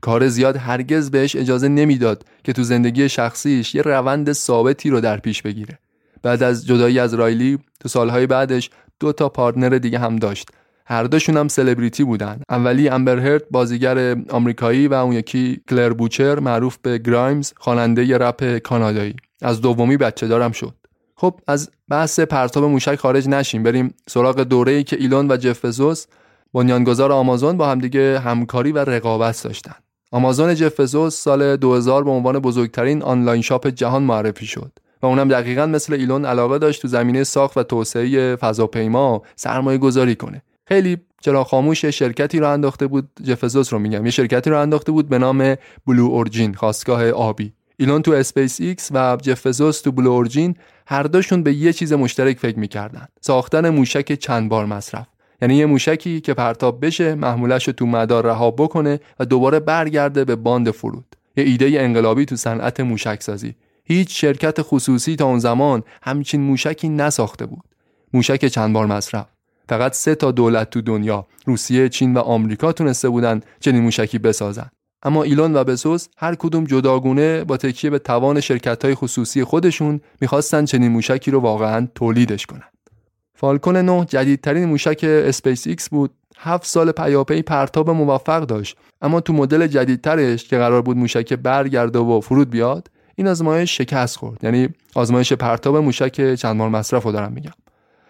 کار 0.00 0.28
زیاد 0.28 0.56
هرگز 0.56 1.10
بهش 1.10 1.36
اجازه 1.36 1.68
نمی‌داد 1.68 2.24
که 2.44 2.52
تو 2.52 2.62
زندگی 2.62 3.08
شخصیش 3.08 3.74
یه 3.74 3.82
روند 3.82 4.32
ثابتی 4.32 4.90
رو 4.90 5.00
در 5.00 5.16
پیش 5.16 5.42
بگیره. 5.42 5.78
بعد 6.22 6.42
از 6.42 6.66
جدایی 6.66 6.98
از 6.98 7.14
رایلی 7.14 7.58
تو 7.80 7.88
سالهای 7.88 8.26
بعدش 8.26 8.70
دو 9.00 9.12
تا 9.12 9.28
پارتنر 9.28 9.78
دیگه 9.78 9.98
هم 9.98 10.16
داشت. 10.16 10.50
هر 10.88 11.04
دوشون 11.04 11.36
هم 11.36 11.48
سلبریتی 11.48 12.04
بودن. 12.04 12.40
اولی 12.48 12.88
امبر 12.88 13.18
هرت 13.18 13.42
بازیگر 13.50 14.16
آمریکایی 14.30 14.88
و 14.88 14.94
اون 14.94 15.12
یکی 15.12 15.60
کلر 15.68 15.92
بوچر 15.92 16.38
معروف 16.38 16.78
به 16.82 16.98
گرایمز 16.98 17.52
خواننده 17.56 18.18
رپ 18.18 18.58
کانادایی. 18.58 19.16
از 19.42 19.60
دومی 19.60 19.96
بچه 19.96 20.26
دارم 20.26 20.52
شد. 20.52 20.74
خب 21.16 21.40
از 21.46 21.70
بحث 21.88 22.20
پرتاب 22.20 22.64
موشک 22.64 22.96
خارج 22.96 23.28
نشیم. 23.28 23.62
بریم 23.62 23.94
سراغ 24.08 24.40
دوره 24.40 24.72
ای 24.72 24.84
که 24.84 24.96
ایلون 24.96 25.30
و 25.30 25.36
جف 25.36 25.64
بزوس 25.64 26.06
بنیانگذار 26.54 27.12
آمازون 27.12 27.56
با 27.56 27.68
همدیگه 27.68 28.18
همکاری 28.18 28.72
و 28.72 28.78
رقابت 28.78 29.42
داشتن. 29.44 29.74
آمازون 30.12 30.54
جف 30.54 30.80
بزوس 30.80 31.16
سال 31.16 31.56
2000 31.56 32.04
به 32.04 32.10
عنوان 32.10 32.38
بزرگترین 32.38 33.02
آنلاین 33.02 33.42
شاپ 33.42 33.66
جهان 33.66 34.02
معرفی 34.02 34.46
شد 34.46 34.72
و 35.02 35.06
اونم 35.06 35.28
دقیقا 35.28 35.66
مثل 35.66 35.92
ایلون 35.92 36.24
علاقه 36.24 36.58
داشت 36.58 36.82
تو 36.82 36.88
زمینه 36.88 37.24
ساخت 37.24 37.56
و 37.56 37.62
توسعه 37.62 38.36
فضاپیما 38.36 39.22
سرمایه 39.36 39.78
گذاری 39.78 40.14
کنه. 40.14 40.42
خیلی 40.68 40.96
چرا 41.20 41.44
خاموش 41.44 41.84
شرکتی 41.84 42.38
رو 42.38 42.50
انداخته 42.50 42.86
بود. 42.86 43.08
جفزوس 43.24 43.72
رو 43.72 43.78
میگم. 43.78 44.04
یه 44.04 44.10
شرکتی 44.10 44.50
رو 44.50 44.60
انداخته 44.60 44.92
بود 44.92 45.08
به 45.08 45.18
نام 45.18 45.54
بلو 45.86 46.04
اورجین 46.04 46.54
خاستگاه 46.54 47.10
آبی. 47.10 47.52
ایلون 47.76 48.02
تو 48.02 48.12
اسپیس 48.12 48.60
ایکس 48.60 48.90
و 48.94 49.18
جف 49.22 49.41
بزوس 49.41 49.80
تو 49.80 49.92
بلو 49.92 50.10
اورجین 50.10 50.56
هر 50.86 51.02
دوشون 51.02 51.42
به 51.42 51.54
یه 51.54 51.72
چیز 51.72 51.92
مشترک 51.92 52.38
فکر 52.38 52.58
می‌کردن. 52.58 53.06
ساختن 53.20 53.70
موشک 53.70 54.12
چند 54.12 54.48
بار 54.48 54.66
مصرف. 54.66 55.06
یعنی 55.42 55.54
یه 55.54 55.66
موشکی 55.66 56.20
که 56.20 56.34
پرتاب 56.34 56.86
بشه 56.86 57.14
محمولش 57.14 57.66
رو 57.66 57.72
تو 57.72 57.86
مدار 57.86 58.26
رها 58.26 58.50
بکنه 58.50 59.00
و 59.20 59.24
دوباره 59.24 59.60
برگرده 59.60 60.24
به 60.24 60.36
باند 60.36 60.70
فرود. 60.70 61.16
یه 61.36 61.44
ایده 61.44 61.66
انقلابی 61.80 62.24
تو 62.24 62.36
صنعت 62.36 62.80
موشک 62.80 63.22
سازی 63.22 63.54
هیچ 63.84 64.20
شرکت 64.20 64.62
خصوصی 64.62 65.16
تا 65.16 65.24
اون 65.26 65.38
زمان 65.38 65.82
همچین 66.02 66.40
موشکی 66.40 66.88
نساخته 66.88 67.46
بود. 67.46 67.64
موشک 68.12 68.46
چند 68.46 68.72
بار 68.72 68.86
مصرف. 68.86 69.35
فقط 69.68 69.94
سه 69.94 70.14
تا 70.14 70.32
دولت 70.32 70.70
تو 70.70 70.80
دنیا 70.80 71.26
روسیه، 71.46 71.88
چین 71.88 72.14
و 72.14 72.18
آمریکا 72.18 72.72
تونسته 72.72 73.08
بودن 73.08 73.40
چنین 73.60 73.82
موشکی 73.82 74.18
بسازن. 74.18 74.70
اما 75.02 75.22
ایلون 75.22 75.56
و 75.56 75.64
بزوس 75.64 76.08
هر 76.16 76.34
کدوم 76.34 76.64
جداگونه 76.64 77.44
با 77.44 77.56
تکیه 77.56 77.90
به 77.90 77.98
توان 77.98 78.40
شرکت 78.40 78.84
های 78.84 78.94
خصوصی 78.94 79.44
خودشون 79.44 80.00
می‌خواستن 80.20 80.64
چنین 80.64 80.92
موشکی 80.92 81.30
رو 81.30 81.40
واقعا 81.40 81.88
تولیدش 81.94 82.46
کنن. 82.46 82.68
فالکون 83.34 83.76
9 83.76 84.04
جدیدترین 84.04 84.64
موشک 84.64 85.00
اسپیس 85.04 85.66
ایکس 85.66 85.88
بود. 85.88 86.10
هفت 86.38 86.66
سال 86.66 86.92
پیاپی 86.92 87.42
پرتاب 87.42 87.90
موفق 87.90 88.42
داشت 88.42 88.76
اما 89.00 89.20
تو 89.20 89.32
مدل 89.32 89.66
جدیدترش 89.66 90.48
که 90.48 90.58
قرار 90.58 90.82
بود 90.82 90.96
موشک 90.96 91.32
برگرده 91.32 91.98
و 91.98 92.20
فرود 92.20 92.50
بیاد 92.50 92.90
این 93.14 93.28
آزمایش 93.28 93.76
شکست 93.76 94.16
خورد 94.16 94.44
یعنی 94.44 94.68
آزمایش 94.94 95.32
پرتاب 95.32 95.76
موشک 95.76 96.34
چند 96.34 96.56
مصرف 96.56 97.02
رو 97.02 97.12
دارم 97.12 97.32
میگم 97.32 97.52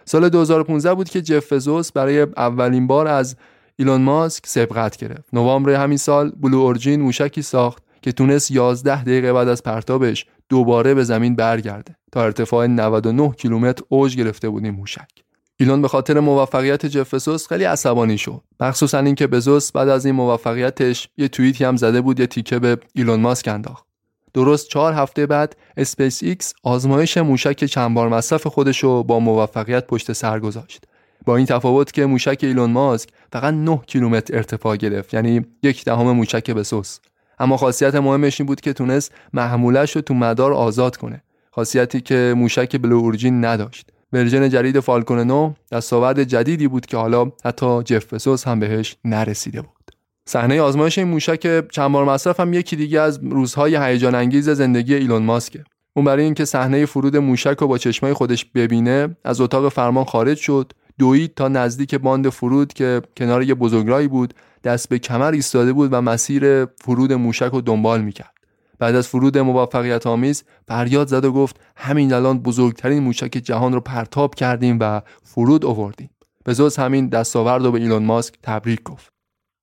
سال 0.08 0.28
2015 0.28 0.94
بود 0.94 1.08
که 1.08 1.22
جف 1.22 1.52
بزوس 1.52 1.92
برای 1.92 2.20
اولین 2.20 2.86
بار 2.86 3.06
از 3.06 3.36
ایلون 3.76 4.02
ماسک 4.02 4.46
سبقت 4.46 4.96
گرفت. 4.96 5.28
نوامبر 5.32 5.72
همین 5.72 5.98
سال 5.98 6.30
بلو 6.30 6.58
اورجین 6.58 7.00
موشکی 7.02 7.42
ساخت 7.42 7.82
که 8.02 8.12
تونست 8.12 8.50
11 8.50 9.02
دقیقه 9.02 9.32
بعد 9.32 9.48
از 9.48 9.62
پرتابش 9.62 10.26
دوباره 10.48 10.94
به 10.94 11.04
زمین 11.04 11.36
برگرده 11.36 11.96
تا 12.12 12.24
ارتفاع 12.24 12.66
99 12.66 13.32
کیلومتر 13.32 13.82
اوج 13.88 14.16
گرفته 14.16 14.48
بود 14.48 14.64
این 14.64 14.74
موشک. 14.74 15.08
ایلون 15.56 15.82
به 15.82 15.88
خاطر 15.88 16.20
موفقیت 16.20 16.86
جف 16.86 17.14
بزوس 17.14 17.48
خیلی 17.48 17.64
عصبانی 17.64 18.18
شد. 18.18 18.42
مخصوصا 18.60 18.98
اینکه 18.98 19.26
بزوس 19.26 19.72
بعد 19.72 19.88
از 19.88 20.06
این 20.06 20.14
موفقیتش 20.14 21.08
یه 21.16 21.28
توییتی 21.28 21.64
هم 21.64 21.76
زده 21.76 22.00
بود 22.00 22.20
یه 22.20 22.26
تیکه 22.26 22.58
به 22.58 22.78
ایلون 22.94 23.20
ماسک 23.20 23.48
انداخت. 23.48 23.86
درست 24.36 24.68
چهار 24.68 24.92
هفته 24.92 25.26
بعد 25.26 25.56
اسپیس 25.76 26.22
ایکس 26.22 26.54
آزمایش 26.62 27.18
موشک 27.18 27.64
چند 27.64 27.94
بار 27.94 28.08
مصرف 28.08 28.46
خودش 28.46 28.78
رو 28.78 29.02
با 29.02 29.20
موفقیت 29.20 29.86
پشت 29.86 30.12
سر 30.12 30.40
گذاشت. 30.40 30.84
با 31.24 31.36
این 31.36 31.46
تفاوت 31.46 31.92
که 31.92 32.06
موشک 32.06 32.38
ایلون 32.42 32.70
ماسک 32.70 33.08
فقط 33.32 33.54
9 33.54 33.80
کیلومتر 33.86 34.36
ارتفاع 34.36 34.76
گرفت 34.76 35.14
یعنی 35.14 35.46
یک 35.62 35.84
دهم 35.84 36.10
موشک 36.10 36.50
بزوس 36.50 36.98
اما 37.38 37.56
خاصیت 37.56 37.94
مهمش 37.94 38.40
این 38.40 38.46
بود 38.46 38.60
که 38.60 38.72
تونست 38.72 39.12
محمولش 39.32 39.96
رو 39.96 40.02
تو 40.02 40.14
مدار 40.14 40.52
آزاد 40.52 40.96
کنه. 40.96 41.22
خاصیتی 41.50 42.00
که 42.00 42.34
موشک 42.36 42.76
بلو 42.76 42.96
اورجین 42.96 43.44
نداشت. 43.44 43.90
ورژن 44.12 44.48
جدید 44.48 44.80
فالکون 44.80 45.18
9 45.18 45.54
دستاورد 45.72 46.22
جدیدی 46.22 46.68
بود 46.68 46.86
که 46.86 46.96
حالا 46.96 47.32
حتی 47.44 47.82
جف 47.82 48.12
بزوس 48.12 48.46
هم 48.46 48.60
بهش 48.60 48.96
نرسیده 49.04 49.62
بود. 49.62 49.75
صحنه 50.28 50.60
آزمایش 50.60 50.98
این 50.98 51.08
موشک 51.08 51.68
چند 51.68 51.92
بار 51.92 52.04
مصرف 52.04 52.40
هم 52.40 52.52
یکی 52.52 52.76
دیگه 52.76 53.00
از 53.00 53.20
روزهای 53.22 53.76
هیجان 53.76 54.14
انگیز 54.14 54.50
زندگی 54.50 54.94
ایلون 54.94 55.22
ماسکه. 55.22 55.64
اون 55.96 56.04
برای 56.04 56.24
اینکه 56.24 56.44
صحنه 56.44 56.86
فرود 56.86 57.16
موشک 57.16 57.56
رو 57.58 57.66
با 57.66 57.78
چشمای 57.78 58.12
خودش 58.12 58.44
ببینه 58.44 59.16
از 59.24 59.40
اتاق 59.40 59.68
فرمان 59.68 60.04
خارج 60.04 60.36
شد 60.36 60.72
دوید 60.98 61.34
تا 61.34 61.48
نزدیک 61.48 61.94
باند 61.94 62.28
فرود 62.28 62.72
که 62.72 63.02
کنار 63.16 63.42
یه 63.42 63.54
بزرگراهی 63.54 64.08
بود 64.08 64.34
دست 64.64 64.88
به 64.88 64.98
کمر 64.98 65.32
ایستاده 65.32 65.72
بود 65.72 65.92
و 65.92 66.00
مسیر 66.00 66.64
فرود 66.64 67.12
موشک 67.12 67.50
رو 67.52 67.60
دنبال 67.60 68.00
می‌کرد. 68.00 68.32
بعد 68.78 68.94
از 68.94 69.08
فرود 69.08 69.38
موفقیت 69.38 70.06
آمیز 70.06 70.44
فریاد 70.68 71.08
زد 71.08 71.24
و 71.24 71.32
گفت 71.32 71.60
همین 71.76 72.12
الان 72.12 72.38
بزرگترین 72.38 73.02
موشک 73.02 73.30
جهان 73.30 73.72
رو 73.72 73.80
پرتاب 73.80 74.34
کردیم 74.34 74.78
و 74.80 75.00
فرود 75.22 75.64
آوردیم. 75.64 76.10
بزوس 76.44 76.76
همین 76.76 77.08
دستاورد 77.08 77.64
رو 77.64 77.72
به 77.72 77.78
ایلون 77.78 78.04
ماسک 78.04 78.34
تبریک 78.42 78.82
گفت. 78.82 79.15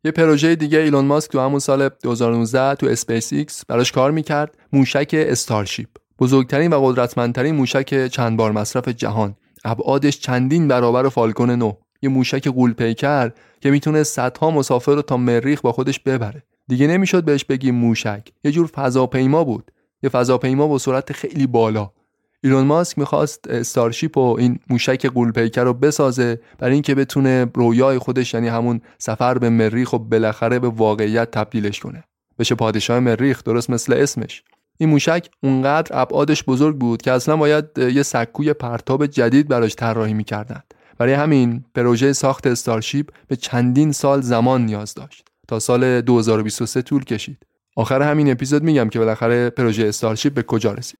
یه 0.05 0.11
پروژه 0.11 0.55
دیگه 0.55 0.79
ایلون 0.79 1.05
ماسک 1.05 1.31
تو 1.31 1.39
همون 1.39 1.59
سال 1.59 1.89
2019 1.89 2.75
تو 2.75 2.87
اسپیس 2.87 3.33
ایکس 3.33 3.65
براش 3.65 3.91
کار 3.91 4.11
می‌کرد 4.11 4.57
موشک 4.73 5.09
استارشیپ. 5.13 5.89
بزرگترین 6.19 6.73
و 6.73 6.79
قدرتمندترین 6.85 7.55
موشک 7.55 8.07
چند 8.07 8.37
بار 8.37 8.51
مصرف 8.51 8.87
جهان. 8.87 9.35
ابعادش 9.65 10.19
چندین 10.19 10.67
برابر 10.67 11.09
فالکون 11.09 11.49
9 11.49 11.77
یه 12.01 12.09
موشک 12.09 12.47
قول 12.47 12.73
پیکر 12.73 13.31
که 13.61 13.71
می‌تونه 13.71 14.03
صدها 14.03 14.51
مسافر 14.51 14.95
رو 14.95 15.01
تا 15.01 15.17
مریخ 15.17 15.61
با 15.61 15.71
خودش 15.71 15.99
ببره. 15.99 16.43
دیگه 16.67 16.87
نمی‌شد 16.87 17.23
بهش 17.23 17.45
بگیم 17.45 17.75
موشک. 17.75 18.27
یه 18.43 18.51
جور 18.51 18.67
فضاپیما 18.67 19.43
بود. 19.43 19.71
یه 20.03 20.09
فضاپیما 20.09 20.67
با 20.67 20.77
سرعت 20.77 21.13
خیلی 21.13 21.47
بالا. 21.47 21.91
ایلون 22.43 22.65
ماسک 22.65 22.99
می‌خواست 22.99 23.47
استارشیپ 23.49 24.17
و 24.17 24.35
این 24.39 24.59
موشک 24.69 25.05
قولپیکر 25.05 25.63
رو 25.63 25.73
بسازه 25.73 26.39
برای 26.59 26.73
اینکه 26.73 26.95
بتونه 26.95 27.51
رویای 27.55 27.97
خودش 27.97 28.33
یعنی 28.33 28.47
همون 28.47 28.81
سفر 28.97 29.37
به 29.37 29.49
مریخ 29.49 29.93
و 29.93 29.97
بالاخره 29.97 30.59
به 30.59 30.67
واقعیت 30.67 31.31
تبدیلش 31.31 31.79
کنه. 31.79 32.03
بشه 32.39 32.55
پادشاه 32.55 32.99
مریخ 32.99 33.43
درست 33.43 33.69
مثل 33.69 33.93
اسمش. 33.93 34.43
این 34.77 34.89
موشک 34.89 35.29
اونقدر 35.43 36.01
ابعادش 36.01 36.43
بزرگ 36.43 36.77
بود 36.77 37.01
که 37.01 37.11
اصلا 37.11 37.37
باید 37.37 37.65
یه 37.77 38.03
سکوی 38.03 38.53
پرتاب 38.53 39.05
جدید 39.05 39.47
براش 39.47 39.75
طراحی 39.75 40.13
می‌کردند 40.13 40.73
برای 40.97 41.13
همین 41.13 41.65
پروژه 41.75 42.13
ساخت 42.13 42.47
استارشیپ 42.47 43.09
به 43.27 43.35
چندین 43.35 43.91
سال 43.91 44.21
زمان 44.21 44.65
نیاز 44.65 44.93
داشت. 44.93 45.27
تا 45.47 45.59
سال 45.59 46.01
2023 46.01 46.81
طول 46.81 47.03
کشید. 47.03 47.37
آخر 47.75 48.01
همین 48.01 48.31
اپیزود 48.31 48.63
میگم 48.63 48.89
که 48.89 48.99
بالاخره 48.99 49.49
پروژه 49.49 49.85
استارشیپ 49.85 50.33
به 50.33 50.43
کجا 50.43 50.73
رسید. 50.73 50.99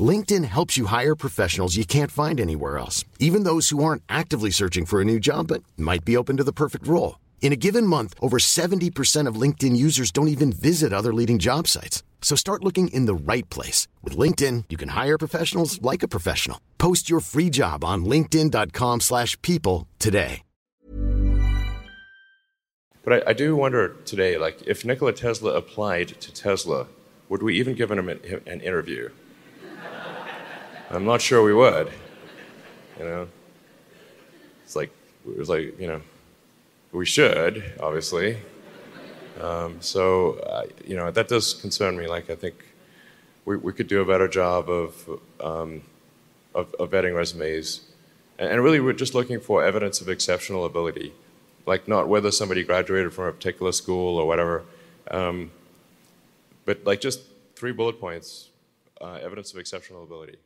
LinkedIn 0.00 0.44
helps 0.44 0.76
you 0.76 0.86
hire 0.86 1.14
professionals 1.14 1.76
you 1.76 1.84
can't 1.84 2.10
find 2.10 2.40
anywhere 2.40 2.78
else, 2.78 3.04
even 3.20 3.44
those 3.44 3.68
who 3.68 3.84
aren't 3.84 4.02
actively 4.08 4.50
searching 4.50 4.86
for 4.86 5.00
a 5.00 5.04
new 5.04 5.20
job 5.20 5.46
but 5.46 5.62
might 5.76 6.04
be 6.04 6.16
open 6.16 6.36
to 6.38 6.44
the 6.44 6.52
perfect 6.52 6.88
role. 6.88 7.20
In 7.40 7.52
a 7.52 7.56
given 7.56 7.86
month, 7.86 8.14
over 8.20 8.38
70% 8.38 9.28
of 9.28 9.40
LinkedIn 9.40 9.76
users 9.76 10.10
don't 10.10 10.28
even 10.28 10.50
visit 10.50 10.92
other 10.92 11.14
leading 11.14 11.38
job 11.38 11.68
sites. 11.68 12.02
So 12.22 12.34
start 12.34 12.64
looking 12.64 12.88
in 12.88 13.04
the 13.04 13.14
right 13.14 13.48
place. 13.50 13.86
With 14.02 14.16
LinkedIn, 14.16 14.64
you 14.70 14.76
can 14.76 14.88
hire 14.88 15.18
professionals 15.18 15.80
like 15.82 16.02
a 16.02 16.08
professional. 16.08 16.58
Post 16.78 17.08
your 17.08 17.20
free 17.20 17.50
job 17.50 17.84
on 17.84 18.04
linkedin.com 18.04 19.00
slash 19.00 19.40
people 19.42 19.86
today. 20.00 20.40
But 23.04 23.12
I, 23.12 23.30
I 23.30 23.32
do 23.34 23.54
wonder 23.54 23.96
today, 24.06 24.38
like, 24.38 24.62
if 24.66 24.82
Nikola 24.86 25.12
Tesla 25.12 25.52
applied 25.52 26.08
to 26.22 26.32
Tesla, 26.32 26.86
would 27.28 27.42
we 27.42 27.58
even 27.58 27.74
give 27.74 27.90
him 27.90 28.08
an, 28.08 28.18
an 28.46 28.62
interview? 28.62 29.10
I'm 30.90 31.04
not 31.04 31.22
sure 31.22 31.42
we 31.42 31.54
would. 31.54 31.90
You 32.98 33.04
know, 33.04 33.28
it's 34.62 34.76
like 34.76 34.90
it 35.26 35.38
was 35.38 35.48
like 35.48 35.78
you 35.80 35.86
know, 35.86 36.00
we 36.92 37.06
should 37.06 37.72
obviously. 37.80 38.38
Um, 39.40 39.80
so 39.80 40.34
uh, 40.34 40.66
you 40.86 40.96
know 40.96 41.10
that 41.10 41.28
does 41.28 41.54
concern 41.54 41.96
me. 41.96 42.06
Like 42.06 42.30
I 42.30 42.36
think 42.36 42.64
we, 43.44 43.56
we 43.56 43.72
could 43.72 43.88
do 43.88 44.00
a 44.00 44.04
better 44.04 44.28
job 44.28 44.68
of 44.68 45.20
um, 45.40 45.82
of, 46.54 46.72
of 46.74 46.90
vetting 46.90 47.16
resumes, 47.16 47.80
and, 48.38 48.50
and 48.50 48.62
really 48.62 48.78
we're 48.78 48.92
just 48.92 49.14
looking 49.14 49.40
for 49.40 49.64
evidence 49.64 50.00
of 50.00 50.08
exceptional 50.08 50.64
ability, 50.64 51.12
like 51.66 51.88
not 51.88 52.08
whether 52.08 52.30
somebody 52.30 52.62
graduated 52.62 53.12
from 53.12 53.24
a 53.24 53.32
particular 53.32 53.72
school 53.72 54.18
or 54.18 54.26
whatever, 54.26 54.62
um, 55.10 55.50
but 56.64 56.84
like 56.84 57.00
just 57.00 57.20
three 57.56 57.72
bullet 57.72 57.98
points, 57.98 58.50
uh, 59.00 59.18
evidence 59.22 59.52
of 59.52 59.58
exceptional 59.58 60.04
ability. 60.04 60.36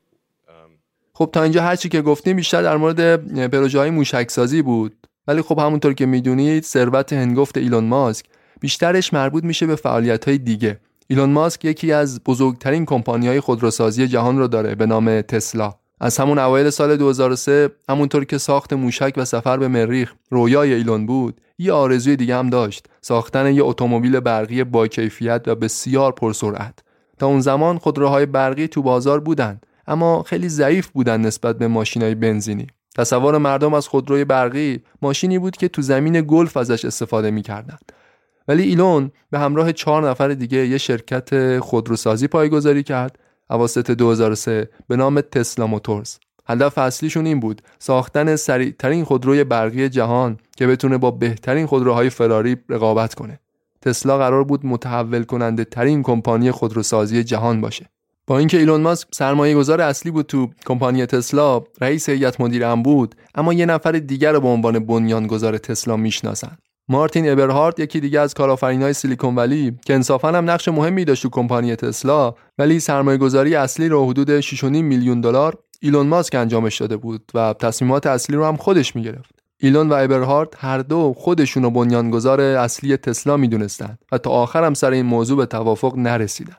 خب 1.18 1.30
تا 1.32 1.42
اینجا 1.42 1.62
هرچی 1.62 1.88
که 1.88 2.02
گفتیم 2.02 2.36
بیشتر 2.36 2.62
در 2.62 2.76
مورد 2.76 3.26
پروژه 3.50 3.78
های 3.78 3.90
موشک 3.90 4.30
سازی 4.30 4.62
بود. 4.62 4.94
ولی 5.26 5.42
خب 5.42 5.58
همونطور 5.58 5.92
که 5.92 6.06
می‌دونید 6.06 6.64
ثروت 6.64 7.12
هنگفت 7.12 7.56
ایلون 7.56 7.84
ماسک 7.84 8.26
بیشترش 8.60 9.12
مربوط 9.12 9.44
میشه 9.44 9.66
به 9.66 9.76
فعالیت 9.76 10.28
های 10.28 10.38
دیگه. 10.38 10.80
ایلون 11.06 11.30
ماسک 11.30 11.64
یکی 11.64 11.92
از 11.92 12.24
بزرگترین 12.24 12.86
کمپانی 12.86 13.28
های 13.28 13.40
خودروسازی 13.40 14.08
جهان 14.08 14.38
رو 14.38 14.48
داره 14.48 14.74
به 14.74 14.86
نام 14.86 15.20
تسلا. 15.20 15.74
از 16.00 16.16
همون 16.16 16.38
اوایل 16.38 16.70
سال 16.70 16.96
2003 16.96 17.70
همونطور 17.88 18.24
که 18.24 18.38
ساخت 18.38 18.72
موشک 18.72 19.12
و 19.16 19.24
سفر 19.24 19.56
به 19.56 19.68
مریخ 19.68 20.14
رویای 20.30 20.74
ایلون 20.74 21.06
بود 21.06 21.40
یه 21.58 21.72
آرزوی 21.72 22.16
دیگه 22.16 22.36
هم 22.36 22.50
داشت 22.50 22.86
ساختن 23.00 23.54
یه 23.54 23.64
اتومبیل 23.64 24.20
برقی 24.20 24.64
با 24.64 24.86
کیفیت 24.86 25.42
و 25.46 25.54
بسیار 25.54 26.12
پرسرعت. 26.12 26.78
تا 27.18 27.26
اون 27.26 27.40
زمان 27.40 27.78
خودروهای 27.78 28.26
برقی 28.26 28.68
تو 28.68 28.82
بازار 28.82 29.20
بودن 29.20 29.60
اما 29.88 30.22
خیلی 30.22 30.48
ضعیف 30.48 30.88
بودن 30.88 31.20
نسبت 31.20 31.58
به 31.58 31.68
ماشینای 31.68 32.14
بنزینی. 32.14 32.66
تصور 32.98 33.38
مردم 33.38 33.74
از 33.74 33.88
خودروی 33.88 34.24
برقی 34.24 34.82
ماشینی 35.02 35.38
بود 35.38 35.56
که 35.56 35.68
تو 35.68 35.82
زمین 35.82 36.20
گلف 36.20 36.56
ازش 36.56 36.84
استفاده 36.84 37.30
می‌کردند 37.30 37.92
ولی 38.48 38.62
ایلون 38.62 39.10
به 39.30 39.38
همراه 39.38 39.72
چهار 39.72 40.10
نفر 40.10 40.28
دیگه 40.28 40.66
یه 40.66 40.78
شرکت 40.78 41.58
خودروسازی 41.58 42.28
پایگذاری 42.28 42.82
کرد 42.82 43.18
اواسط 43.50 43.90
2003 43.90 44.70
به 44.88 44.96
نام 44.96 45.20
تسلا 45.20 45.66
موتورز. 45.66 46.16
هدف 46.46 46.78
اصلیشون 46.78 47.26
این 47.26 47.40
بود 47.40 47.62
ساختن 47.78 48.36
سریعترین 48.36 49.04
خودروی 49.04 49.44
برقی 49.44 49.88
جهان 49.88 50.38
که 50.56 50.66
بتونه 50.66 50.98
با 50.98 51.10
بهترین 51.10 51.66
خودروهای 51.66 52.10
فراری 52.10 52.56
رقابت 52.68 53.14
کنه. 53.14 53.40
تسلا 53.82 54.18
قرار 54.18 54.44
بود 54.44 54.66
متحول 54.66 55.22
کننده 55.22 55.64
ترین 55.64 56.02
کمپانی 56.02 56.50
خودروسازی 56.50 57.24
جهان 57.24 57.60
باشه. 57.60 57.90
با 58.28 58.38
اینکه 58.38 58.58
ایلون 58.58 58.80
ماسک 58.80 59.08
سرمایه 59.10 59.54
گذار 59.54 59.80
اصلی 59.80 60.10
بود 60.10 60.26
تو 60.26 60.50
کمپانی 60.66 61.06
تسلا 61.06 61.62
رئیس 61.80 62.08
هیئت 62.08 62.40
مدیره 62.40 62.68
هم 62.68 62.82
بود 62.82 63.14
اما 63.34 63.52
یه 63.52 63.66
نفر 63.66 63.92
دیگر 63.92 64.32
رو 64.32 64.40
به 64.40 64.48
عنوان 64.48 64.78
بنیانگذار 64.78 65.58
تسلا 65.58 65.96
می‌شناسن. 65.96 66.56
مارتین 66.88 67.30
ابرهارد 67.30 67.80
یکی 67.80 68.00
دیگه 68.00 68.20
از 68.20 68.34
کارآفرینای 68.34 68.92
سیلیکون 68.92 69.36
ولی 69.36 69.78
که 69.86 69.94
انصافا 69.94 70.28
هم 70.28 70.50
نقش 70.50 70.68
مهمی 70.68 71.04
داشت 71.04 71.22
تو 71.22 71.28
کمپانی 71.28 71.76
تسلا 71.76 72.34
ولی 72.58 72.80
سرمایه 72.80 73.18
گذاری 73.18 73.54
اصلی 73.54 73.88
رو 73.88 74.10
حدود 74.10 74.40
6.5 74.40 74.64
میلیون 74.64 75.20
دلار 75.20 75.58
ایلون 75.80 76.06
ماسک 76.06 76.34
انجامش 76.34 76.80
داده 76.80 76.96
بود 76.96 77.30
و 77.34 77.54
تصمیمات 77.60 78.06
اصلی 78.06 78.36
رو 78.36 78.44
هم 78.44 78.56
خودش 78.56 78.96
می‌گرفت. 78.96 79.30
ایلون 79.60 79.88
و 79.88 79.92
ابرهارد 79.92 80.54
هر 80.58 80.78
دو 80.78 81.14
خودشون 81.16 81.62
رو 81.62 81.70
بنیانگذار 81.70 82.40
اصلی 82.40 82.96
تسلا 82.96 83.36
می‌دونستند 83.36 83.98
و 84.12 84.18
تا 84.18 84.30
آخر 84.30 84.64
هم 84.64 84.74
سر 84.74 84.90
این 84.90 85.06
موضوع 85.06 85.36
به 85.36 85.46
توافق 85.46 85.96
نرسیدن. 85.96 86.56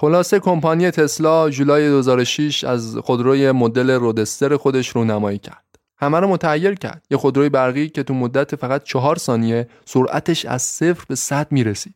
خلاصه 0.00 0.38
کمپانی 0.38 0.90
تسلا 0.90 1.50
جولای 1.50 1.88
2006 1.88 2.64
از 2.64 2.96
خودروی 2.96 3.52
مدل 3.52 3.90
رودستر 3.90 4.56
خودش 4.56 4.88
رونمایی 4.88 5.38
کرد. 5.38 5.64
همه 5.98 6.20
رو 6.20 6.28
متحیر 6.28 6.74
کرد. 6.74 7.04
یه 7.10 7.16
خودروی 7.16 7.48
برقی 7.48 7.88
که 7.88 8.02
تو 8.02 8.14
مدت 8.14 8.56
فقط 8.56 8.82
چهار 8.82 9.16
ثانیه 9.16 9.68
سرعتش 9.84 10.44
از 10.44 10.62
صفر 10.62 11.04
به 11.08 11.14
100 11.14 11.46
می‌رسید. 11.50 11.94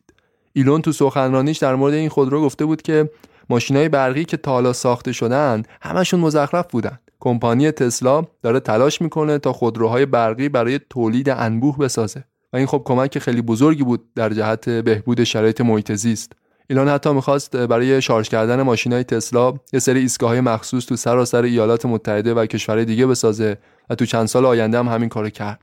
ایلون 0.53 0.81
تو 0.81 0.91
سخنرانیش 0.91 1.57
در 1.57 1.75
مورد 1.75 1.93
این 1.93 2.09
خودرو 2.09 2.41
گفته 2.41 2.65
بود 2.65 2.81
که 2.81 3.09
ماشینای 3.49 3.89
برقی 3.89 4.25
که 4.25 4.37
تا 4.37 4.51
حالا 4.51 4.73
ساخته 4.73 5.11
شدن 5.11 5.63
همشون 5.81 6.19
مزخرف 6.19 6.71
بودن. 6.71 6.99
کمپانی 7.19 7.71
تسلا 7.71 8.23
داره 8.43 8.59
تلاش 8.59 9.01
می‌کنه 9.01 9.37
تا 9.37 9.53
خودروهای 9.53 10.05
برقی 10.05 10.49
برای 10.49 10.79
تولید 10.89 11.29
انبوه 11.29 11.77
بسازه 11.77 12.23
و 12.53 12.57
این 12.57 12.67
خب 12.67 12.81
کمک 12.85 13.19
خیلی 13.19 13.41
بزرگی 13.41 13.83
بود 13.83 14.13
در 14.15 14.29
جهت 14.29 14.69
بهبود 14.69 15.23
شرایط 15.23 15.61
محیط 15.61 15.91
زیست. 15.91 16.33
ایلان 16.69 16.89
حتی 16.89 17.13
می‌خواست 17.13 17.55
برای 17.55 18.01
شارژ 18.01 18.29
کردن 18.29 18.61
ماشین 18.61 18.93
های 18.93 19.03
تسلا 19.03 19.53
یه 19.73 19.79
سری 19.79 19.99
ایستگاه 19.99 20.29
های 20.29 20.41
مخصوص 20.41 20.85
تو 20.85 20.95
سراسر 20.95 21.43
ایالات 21.43 21.85
متحده 21.85 22.33
و 22.33 22.45
کشورهای 22.45 22.85
دیگه 22.85 23.07
بسازه 23.07 23.57
و 23.89 23.95
تو 23.95 24.05
چند 24.05 24.25
سال 24.25 24.45
آینده 24.45 24.77
هم 24.79 24.87
همین 24.87 25.09
کارو 25.09 25.29
کرد. 25.29 25.61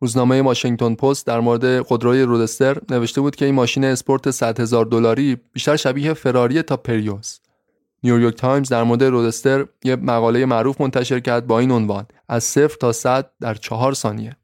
روزنامه 0.00 0.42
واشنگتن 0.42 0.94
پست 0.94 1.26
در 1.26 1.40
مورد 1.40 1.80
خودروی 1.80 2.22
رودستر 2.22 2.78
نوشته 2.90 3.20
بود 3.20 3.36
که 3.36 3.44
این 3.44 3.54
ماشین 3.54 3.84
اسپورت 3.84 4.30
100 4.30 4.60
هزار 4.60 4.84
دلاری 4.84 5.36
بیشتر 5.52 5.76
شبیه 5.76 6.12
فراری 6.12 6.62
تا 6.62 6.76
پریوس. 6.76 7.38
نیویورک 8.02 8.34
تایمز 8.34 8.68
در 8.68 8.82
مورد 8.82 9.04
رودستر 9.04 9.66
یه 9.84 9.96
مقاله 9.96 10.46
معروف 10.46 10.80
منتشر 10.80 11.20
کرد 11.20 11.46
با 11.46 11.58
این 11.58 11.70
عنوان 11.70 12.06
از 12.28 12.44
صفر 12.44 12.76
تا 12.76 12.92
100 12.92 13.30
در 13.40 13.54
چهار 13.54 13.94
ثانیه. 13.94 14.36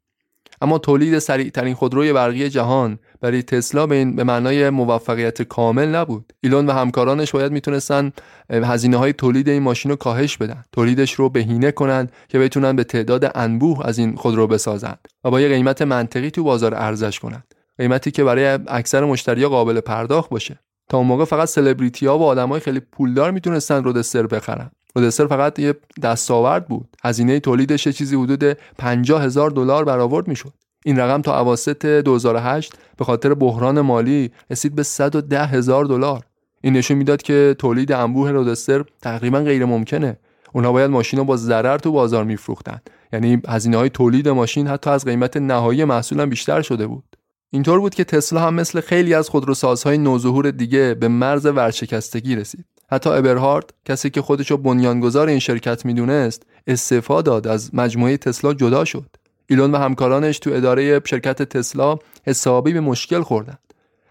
اما 0.61 0.79
تولید 0.79 1.19
سریعترین 1.19 1.75
خودروی 1.75 2.13
برقی 2.13 2.49
جهان 2.49 2.99
برای 3.21 3.43
تسلا 3.43 3.87
به 3.87 3.95
این 3.95 4.17
به 4.17 4.25
معنای 4.25 4.71
موفقیت 4.71 5.43
کامل 5.43 5.89
نبود. 5.89 6.33
ایلون 6.41 6.67
و 6.67 6.73
همکارانش 6.73 7.33
باید 7.33 7.53
می‌تونستن 7.53 8.13
هزینه 8.51 8.97
های 8.97 9.13
تولید 9.13 9.49
این 9.49 9.63
ماشین 9.63 9.91
رو 9.91 9.97
کاهش 9.97 10.37
بدن. 10.37 10.65
تولیدش 10.73 11.13
رو 11.13 11.29
بهینه 11.29 11.71
کنن 11.71 12.09
که 12.29 12.39
بتونن 12.39 12.77
به 12.77 12.85
تعداد 12.85 13.31
انبوه 13.35 13.87
از 13.87 13.99
این 13.99 14.17
خودرو 14.17 14.47
بسازن 14.47 14.95
و 15.25 15.31
با 15.31 15.41
یه 15.41 15.49
قیمت 15.49 15.83
منطقی 15.83 16.31
تو 16.31 16.45
بازار 16.45 16.75
ارزش 16.75 17.19
کنن. 17.19 17.43
قیمتی 17.79 18.11
که 18.11 18.25
برای 18.25 18.59
اکثر 18.69 19.05
مشتریا 19.05 19.49
قابل 19.49 19.81
پرداخت 19.81 20.31
باشه. 20.31 20.59
تا 20.89 20.99
اون 20.99 21.07
موقع 21.07 21.25
فقط 21.25 21.49
سلبریتی 21.49 22.07
ها 22.07 22.19
و 22.19 22.23
آدمای 22.23 22.61
خیلی 22.61 22.81
پولدار 22.81 23.31
می‌تونستن 23.31 23.85
رودستر 23.85 24.27
بخرن. 24.27 24.71
رودستر 24.95 25.27
فقط 25.27 25.59
یه 25.59 25.75
دستاورد 26.03 26.69
بود. 26.69 26.89
هزینه 27.05 27.41
تولیدش 27.41 27.89
چیزی 27.89 28.17
حدود 28.17 28.45
50 28.79 29.23
هزار 29.23 29.51
دلار 29.51 29.85
برآورد 29.85 30.29
می‌شد. 30.29 30.53
این 30.85 30.99
رقم 30.99 31.23
تا 31.23 31.41
اواسط 31.41 31.87
2008 31.87 32.73
به 32.97 33.05
خاطر 33.05 33.35
بحران 33.35 33.81
مالی 33.81 34.31
رسید 34.51 34.75
به 34.75 34.83
110 34.83 35.47
هزار 35.47 35.85
دلار. 35.85 36.25
این 36.61 36.73
نشون 36.73 36.97
می‌داد 36.97 37.23
که 37.23 37.57
تولید 37.59 37.93
انبوه 37.93 38.31
رودستر 38.31 38.85
تقریبا 39.03 39.41
غیر 39.41 39.65
ممکنه. 39.65 40.17
اونا 40.53 40.73
باید 40.73 40.91
ماشین 40.91 41.19
رو 41.19 41.25
با 41.25 41.37
ضرر 41.37 41.79
تو 41.79 41.93
بازار 41.93 42.25
میفروختن. 42.25 42.81
یعنی 43.13 43.43
هزینه 43.49 43.77
های 43.77 43.91
تولید 43.91 44.29
ماشین 44.29 44.67
حتی 44.67 44.91
از 44.91 45.05
قیمت 45.05 45.37
نهایی 45.37 45.85
محصول 45.85 46.27
بیشتر 46.27 46.63
شده 46.63 46.87
بود. 46.87 47.05
اینطور 47.51 47.81
بود 47.81 47.95
که 47.95 48.05
تسلا 48.05 48.41
هم 48.41 48.55
مثل 48.55 48.81
خیلی 48.81 49.15
از 49.15 49.29
خودروسازهای 49.29 49.99
نوظهور 49.99 50.51
دیگه 50.51 50.95
به 50.95 51.09
مرز 51.09 51.47
ورشکستگی 51.47 52.37
رسید. 52.37 52.65
حتی 52.91 53.11
ابرهارد 53.11 53.75
کسی 53.85 54.11
که 54.11 54.23
خودشو 54.23 54.57
بنیانگذار 54.57 55.29
این 55.29 55.39
شرکت 55.39 55.87
می‌دونست 55.87 56.43
استعفا 56.67 57.23
داد 57.23 57.47
از 57.47 57.75
مجموعه 57.75 58.17
تسلا 58.17 58.55
جدا 58.55 58.85
شد. 58.85 59.07
ایلون 59.47 59.73
و 59.73 59.79
همکارانش 59.79 60.39
تو 60.39 60.51
اداره 60.53 61.01
شرکت 61.05 61.43
تسلا 61.43 61.99
حسابی 62.27 62.73
به 62.73 62.81
مشکل 62.81 63.23
خوردند. 63.23 63.59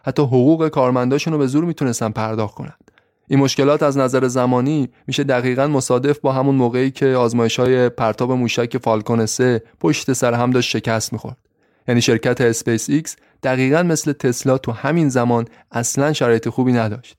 حتی 0.05 0.21
حقوق 0.21 0.67
کارمنداشون 0.67 1.33
رو 1.33 1.39
به 1.39 1.47
زور 1.47 1.65
می‌تونستن 1.65 2.09
پرداخت 2.09 2.55
کنند. 2.55 2.91
این 3.27 3.39
مشکلات 3.39 3.83
از 3.83 3.97
نظر 3.97 4.27
زمانی 4.27 4.89
میشه 5.07 5.23
دقیقا 5.23 5.67
مصادف 5.67 6.19
با 6.19 6.31
همون 6.31 6.55
موقعی 6.55 6.91
که 6.91 7.05
آزمایش 7.05 7.59
های 7.59 7.89
پرتاب 7.89 8.31
موشک 8.31 8.77
فالکون 8.77 9.25
3 9.25 9.63
پشت 9.79 10.13
سر 10.13 10.33
هم 10.33 10.51
داشت 10.51 10.69
شکست 10.69 11.13
می‌خورد. 11.13 11.37
یعنی 11.87 12.01
شرکت 12.01 12.41
اسپیس 12.41 12.89
ایکس 12.89 13.15
دقیقا 13.43 13.83
مثل 13.83 14.13
تسلا 14.13 14.57
تو 14.57 14.71
همین 14.71 15.09
زمان 15.09 15.45
اصلا 15.71 16.13
شرایط 16.13 16.49
خوبی 16.49 16.73
نداشت. 16.73 17.18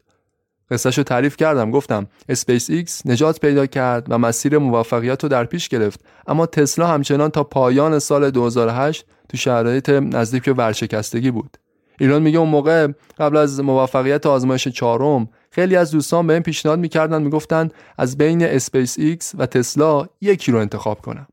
قصهش 0.70 0.98
رو 0.98 1.04
تعریف 1.04 1.36
کردم 1.36 1.70
گفتم 1.70 2.06
اسپیس 2.28 2.70
ایکس 2.70 3.06
نجات 3.06 3.40
پیدا 3.40 3.66
کرد 3.66 4.06
و 4.08 4.18
مسیر 4.18 4.58
موفقیت 4.58 5.22
رو 5.22 5.28
در 5.28 5.44
پیش 5.44 5.68
گرفت. 5.68 6.00
اما 6.26 6.46
تسلا 6.46 6.86
همچنان 6.86 7.30
تا 7.30 7.44
پایان 7.44 7.98
سال 7.98 8.30
2008 8.30 9.04
تو 9.28 9.36
شرایط 9.36 9.88
نزدیک 9.88 10.44
به 10.44 10.52
ورشکستگی 10.52 11.30
بود. 11.30 11.56
ایلان 12.00 12.22
میگه 12.22 12.38
اون 12.38 12.48
موقع 12.48 12.88
قبل 13.18 13.36
از 13.36 13.60
موفقیت 13.60 14.26
آزمایش 14.26 14.68
چهارم 14.68 15.28
خیلی 15.50 15.76
از 15.76 15.90
دوستام 15.90 16.26
بهم 16.26 16.32
این 16.32 16.42
پیشنهاد 16.42 16.78
می‌کردن 16.78 17.22
می‌گفتن 17.22 17.68
از 17.98 18.18
بین 18.18 18.42
اسپیس 18.42 18.98
ایکس 18.98 19.32
و 19.38 19.46
تسلا 19.46 20.06
یکی 20.20 20.52
رو 20.52 20.58
انتخاب 20.58 21.00
کنم. 21.00 21.26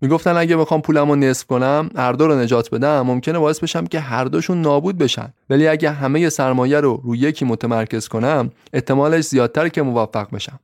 می‌گفتن 0.00 0.36
اگه 0.36 0.56
بخوام 0.56 0.80
پولمو 0.80 1.16
نصف 1.16 1.46
کنم 1.46 1.90
هر 1.96 2.12
دو 2.12 2.26
رو 2.26 2.38
نجات 2.38 2.70
بدم 2.70 3.00
ممکنه 3.00 3.38
باعث 3.38 3.58
بشم 3.60 3.86
که 3.86 4.00
هر 4.00 4.24
دوشون 4.24 4.60
نابود 4.60 4.98
بشن. 4.98 5.32
ولی 5.50 5.68
اگه 5.68 5.90
همه 5.90 6.28
سرمایه 6.28 6.80
رو 6.80 7.00
روی 7.04 7.18
یکی 7.18 7.44
متمرکز 7.44 8.08
کنم 8.08 8.50
احتمالش 8.72 9.24
زیادتر 9.24 9.68
که 9.68 9.82
موفق 9.82 10.30
بشم. 10.30 10.60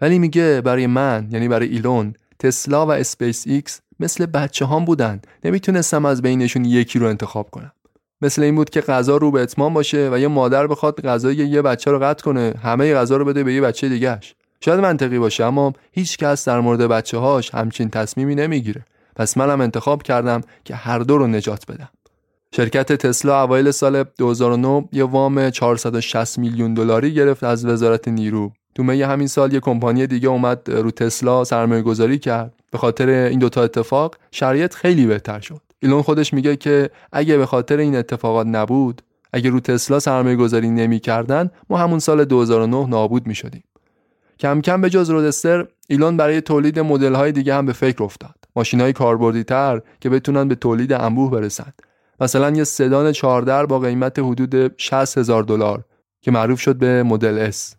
ولی 0.00 0.18
میگه 0.18 0.60
برای 0.60 0.86
من 0.86 1.28
یعنی 1.30 1.48
برای 1.48 1.68
ایلون 1.68 2.14
تسلا 2.38 2.86
و 2.86 2.90
اسپیس 2.90 3.44
ایکس 3.46 3.80
مثل 4.00 4.26
بچه 4.26 4.64
هام 4.64 4.84
بودن. 4.84 5.20
نمی‌تونستم 5.44 6.04
از 6.04 6.22
بینشون 6.22 6.64
یکی 6.64 6.98
رو 6.98 7.06
انتخاب 7.06 7.50
کنم. 7.50 7.72
مثل 8.20 8.42
این 8.42 8.54
بود 8.54 8.70
که 8.70 8.80
غذا 8.80 9.16
رو 9.16 9.30
به 9.30 9.42
اتمام 9.42 9.74
باشه 9.74 10.10
و 10.12 10.18
یه 10.18 10.28
مادر 10.28 10.66
بخواد 10.66 11.00
غذای 11.00 11.36
یه 11.36 11.62
بچه 11.62 11.90
رو 11.90 11.98
قطع 11.98 12.24
کنه 12.24 12.54
همه 12.62 12.94
غذا 12.94 13.16
رو 13.16 13.24
بده 13.24 13.44
به 13.44 13.54
یه 13.54 13.60
بچه 13.60 13.88
دیگهش 13.88 14.34
شاید 14.64 14.80
منطقی 14.80 15.18
باشه 15.18 15.44
اما 15.44 15.72
هیچ 15.92 16.16
کس 16.16 16.48
در 16.48 16.60
مورد 16.60 16.80
بچه 16.80 17.18
هاش 17.18 17.54
همچین 17.54 17.90
تصمیمی 17.90 18.34
نمی‌گیره. 18.34 18.84
پس 19.16 19.36
منم 19.36 19.60
انتخاب 19.60 20.02
کردم 20.02 20.40
که 20.64 20.74
هر 20.74 20.98
دو 20.98 21.18
رو 21.18 21.26
نجات 21.26 21.66
بدم. 21.66 21.88
شرکت 22.56 22.92
تسلا 22.92 23.42
اوایل 23.42 23.70
سال 23.70 24.04
2009 24.18 24.88
یه 24.92 25.04
وام 25.04 25.50
460 25.50 26.38
میلیون 26.38 26.74
دلاری 26.74 27.14
گرفت 27.14 27.44
از 27.44 27.64
وزارت 27.64 28.08
نیرو. 28.08 28.52
تو 28.74 28.82
می 28.82 29.02
همین 29.02 29.26
سال 29.26 29.52
یه 29.52 29.60
کمپانی 29.60 30.06
دیگه 30.06 30.28
اومد 30.28 30.70
رو 30.70 30.90
تسلا 30.90 31.44
سرمایه 31.44 31.82
گذاری 31.82 32.18
کرد. 32.18 32.54
به 32.70 32.78
خاطر 32.78 33.08
این 33.08 33.38
دوتا 33.38 33.62
اتفاق 33.62 34.16
شرایط 34.30 34.74
خیلی 34.74 35.06
بهتر 35.06 35.40
شد. 35.40 35.60
ایلون 35.80 36.02
خودش 36.02 36.34
میگه 36.34 36.56
که 36.56 36.90
اگه 37.12 37.36
به 37.36 37.46
خاطر 37.46 37.76
این 37.76 37.96
اتفاقات 37.96 38.46
نبود 38.46 39.02
اگه 39.32 39.50
رو 39.50 39.60
تسلا 39.60 40.00
سرمایه 40.00 40.36
گذاری 40.36 40.70
نمی 40.70 41.00
کردن 41.00 41.50
ما 41.70 41.78
همون 41.78 41.98
سال 41.98 42.24
2009 42.24 42.86
نابود 42.86 43.26
می 43.26 43.34
شدیم. 43.34 43.64
کم 44.38 44.60
کم 44.60 44.80
به 44.80 44.90
جز 44.90 45.10
رودستر 45.10 45.66
ایلون 45.88 46.16
برای 46.16 46.40
تولید 46.40 46.78
مدل 46.78 47.14
های 47.14 47.32
دیگه 47.32 47.54
هم 47.54 47.66
به 47.66 47.72
فکر 47.72 48.02
افتاد. 48.02 48.34
ماشین 48.56 48.80
های 48.80 48.92
کاربردی 48.92 49.44
تر 49.44 49.80
که 50.00 50.10
بتونن 50.10 50.48
به 50.48 50.54
تولید 50.54 50.92
انبوه 50.92 51.30
برسند. 51.30 51.74
مثلا 52.20 52.50
یه 52.50 52.64
سدان 52.64 53.12
14 53.12 53.66
با 53.66 53.78
قیمت 53.78 54.18
حدود 54.18 54.80
60 54.80 55.18
هزار 55.18 55.42
دلار 55.42 55.84
که 56.20 56.30
معروف 56.30 56.60
شد 56.60 56.76
به 56.76 57.02
مدل 57.02 57.50
S. 57.50 57.74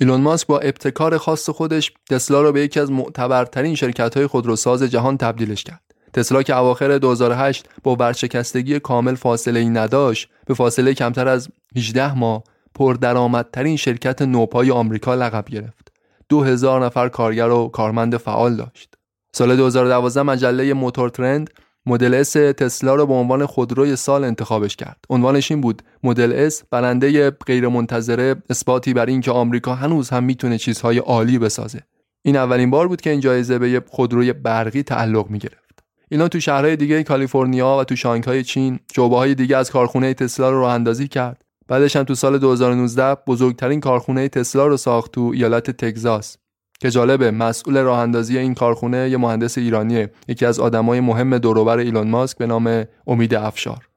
ایلون 0.00 0.20
ماسک 0.20 0.46
با 0.46 0.58
ابتکار 0.58 1.18
خاص 1.18 1.50
خودش 1.50 1.92
تسلا 2.10 2.42
رو 2.42 2.52
به 2.52 2.60
یکی 2.60 2.80
از 2.80 2.90
معتبرترین 2.90 3.74
شرکت 3.74 4.16
های 4.16 4.26
خودروساز 4.26 4.82
جهان 4.82 5.16
تبدیلش 5.16 5.64
کرد. 5.64 5.82
تسلا 6.12 6.42
که 6.42 6.56
اواخر 6.56 6.98
2008 6.98 7.68
با 7.82 7.96
ورشکستگی 7.96 8.80
کامل 8.80 9.14
فاصله 9.14 9.60
ای 9.60 9.68
نداشت 9.68 10.28
به 10.46 10.54
فاصله 10.54 10.94
کمتر 10.94 11.28
از 11.28 11.48
18 11.76 12.14
ماه 12.14 12.42
پردرآمدترین 12.74 13.76
شرکت 13.76 14.22
نوپای 14.22 14.70
آمریکا 14.70 15.14
لقب 15.14 15.44
گرفت. 15.44 15.91
2000 16.32 16.84
نفر 16.84 17.08
کارگر 17.08 17.48
و 17.48 17.68
کارمند 17.68 18.16
فعال 18.16 18.56
داشت. 18.56 18.94
سال 19.36 19.56
2012 19.56 20.22
مجله 20.22 20.74
موتور 20.74 21.08
ترند 21.08 21.50
مدل 21.86 22.14
اس 22.14 22.32
تسلا 22.32 22.94
رو 22.94 23.06
به 23.06 23.14
عنوان 23.14 23.46
خودروی 23.46 23.96
سال 23.96 24.24
انتخابش 24.24 24.76
کرد. 24.76 25.04
عنوانش 25.10 25.50
این 25.50 25.60
بود 25.60 25.82
مدل 26.02 26.32
اس 26.32 26.62
برنده 26.70 27.30
غیرمنتظره 27.30 28.36
اثباتی 28.50 28.94
بر 28.94 29.06
اینکه 29.06 29.30
آمریکا 29.30 29.74
هنوز 29.74 30.10
هم 30.10 30.24
می‌تونه 30.24 30.58
چیزهای 30.58 30.98
عالی 30.98 31.38
بسازه. 31.38 31.80
این 32.22 32.36
اولین 32.36 32.70
بار 32.70 32.88
بود 32.88 33.00
که 33.00 33.10
این 33.10 33.20
جایزه 33.20 33.58
به 33.58 33.82
خودروی 33.88 34.32
برقی 34.32 34.82
تعلق 34.82 35.30
می‌گرفت. 35.30 35.84
اینا 36.10 36.28
تو 36.28 36.40
شهرهای 36.40 36.76
دیگه 36.76 37.02
کالیفرنیا 37.02 37.78
و 37.80 37.84
تو 37.84 37.96
شانگهای 37.96 38.44
چین 38.44 38.78
شعبه 38.96 39.16
های 39.16 39.34
دیگه 39.34 39.56
از 39.56 39.70
کارخونه 39.70 40.14
تسلا 40.14 40.50
رو 40.50 40.60
راه 40.60 40.74
اندازی 40.74 41.08
کرد 41.08 41.44
بعدش 41.72 41.96
هم 41.96 42.02
تو 42.02 42.14
سال 42.14 42.38
2019 42.38 43.14
بزرگترین 43.26 43.80
کارخونه 43.80 44.28
تسلا 44.28 44.66
رو 44.66 44.76
ساخت 44.76 45.12
تو 45.12 45.32
ایالت 45.34 45.70
تگزاس 45.70 46.36
که 46.80 46.90
جالبه 46.90 47.30
مسئول 47.30 47.78
راه 47.78 47.98
اندازی 47.98 48.38
این 48.38 48.54
کارخونه 48.54 49.10
یه 49.10 49.16
مهندس 49.16 49.58
ایرانیه 49.58 50.12
یکی 50.28 50.46
از 50.46 50.60
آدمای 50.60 51.00
مهم 51.00 51.38
دوروبر 51.38 51.78
ایلون 51.78 52.08
ماسک 52.08 52.38
به 52.38 52.46
نام 52.46 52.84
امید 53.06 53.34
افشار. 53.34 53.88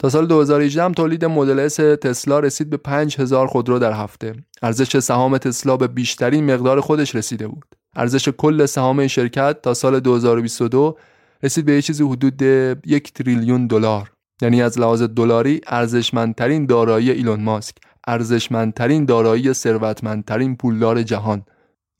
تا 0.00 0.08
سال 0.08 0.26
2018 0.26 0.82
هم 0.82 0.92
تولید 0.92 1.24
مدل 1.24 1.58
اس 1.58 1.74
تسلا 1.76 2.40
رسید 2.40 2.70
به 2.70 2.76
5000 2.76 3.46
خودرو 3.46 3.78
در 3.78 3.92
هفته. 3.92 4.34
ارزش 4.62 4.98
سهام 4.98 5.38
تسلا 5.38 5.76
به 5.76 5.86
بیشترین 5.86 6.54
مقدار 6.54 6.80
خودش 6.80 7.14
رسیده 7.14 7.48
بود. 7.48 7.64
ارزش 7.96 8.28
کل 8.28 8.66
سهام 8.66 8.98
این 8.98 9.08
شرکت 9.08 9.62
تا 9.62 9.74
سال 9.74 10.00
2022 10.00 10.98
رسید 11.42 11.64
به 11.64 11.72
یه 11.72 11.82
چیزی 11.82 12.04
حدود 12.04 12.42
یک 12.86 13.12
تریلیون 13.12 13.66
دلار. 13.66 14.13
یعنی 14.42 14.62
از 14.62 14.78
لحاظ 14.78 15.02
دلاری 15.02 15.60
ارزشمندترین 15.66 16.66
دارایی 16.66 17.10
ایلون 17.10 17.42
ماسک 17.42 17.76
ارزشمندترین 18.06 19.04
دارایی 19.04 19.52
ثروتمندترین 19.52 20.56
پولدار 20.56 21.02
جهان 21.02 21.44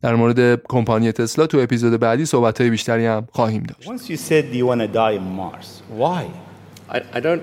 در 0.02 0.14
مورد 0.14 0.62
کمپانی 0.68 1.12
تسلا 1.12 1.46
تو 1.46 1.58
اپیزود 1.58 2.00
بعدی 2.00 2.24
صحبت 2.24 2.60
های 2.60 2.70
بیشتری 2.70 3.06
هم 3.06 3.28
خواهیم 3.32 3.62
داشت. 3.62 3.88
Once 3.88 4.10
you 4.10 4.16
said 4.16 4.54
you 4.54 4.66
want 4.66 4.80
to 4.80 4.88
die 4.88 5.16
on 5.16 5.36
Mars, 5.36 5.82
why? 5.88 6.30
I, 6.90 6.98
I 7.14 7.20
don't, 7.20 7.42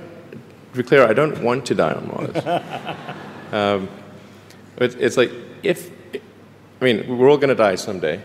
to 0.72 0.78
be 0.78 0.84
clear, 0.84 1.02
I 1.12 1.14
don't 1.14 1.42
want 1.44 1.66
to 1.66 1.76
die 1.76 1.94
on 2.00 2.08
Mars. 2.12 2.36
um, 3.60 3.90
it's, 4.78 4.96
it's 4.96 5.18
like 5.18 5.32
if, 5.64 5.90
I 6.82 6.84
mean, 6.86 6.98
we're 7.18 7.30
all 7.30 7.38
going 7.38 7.56
to 7.58 7.64
die 7.68 7.76
someday. 7.76 8.22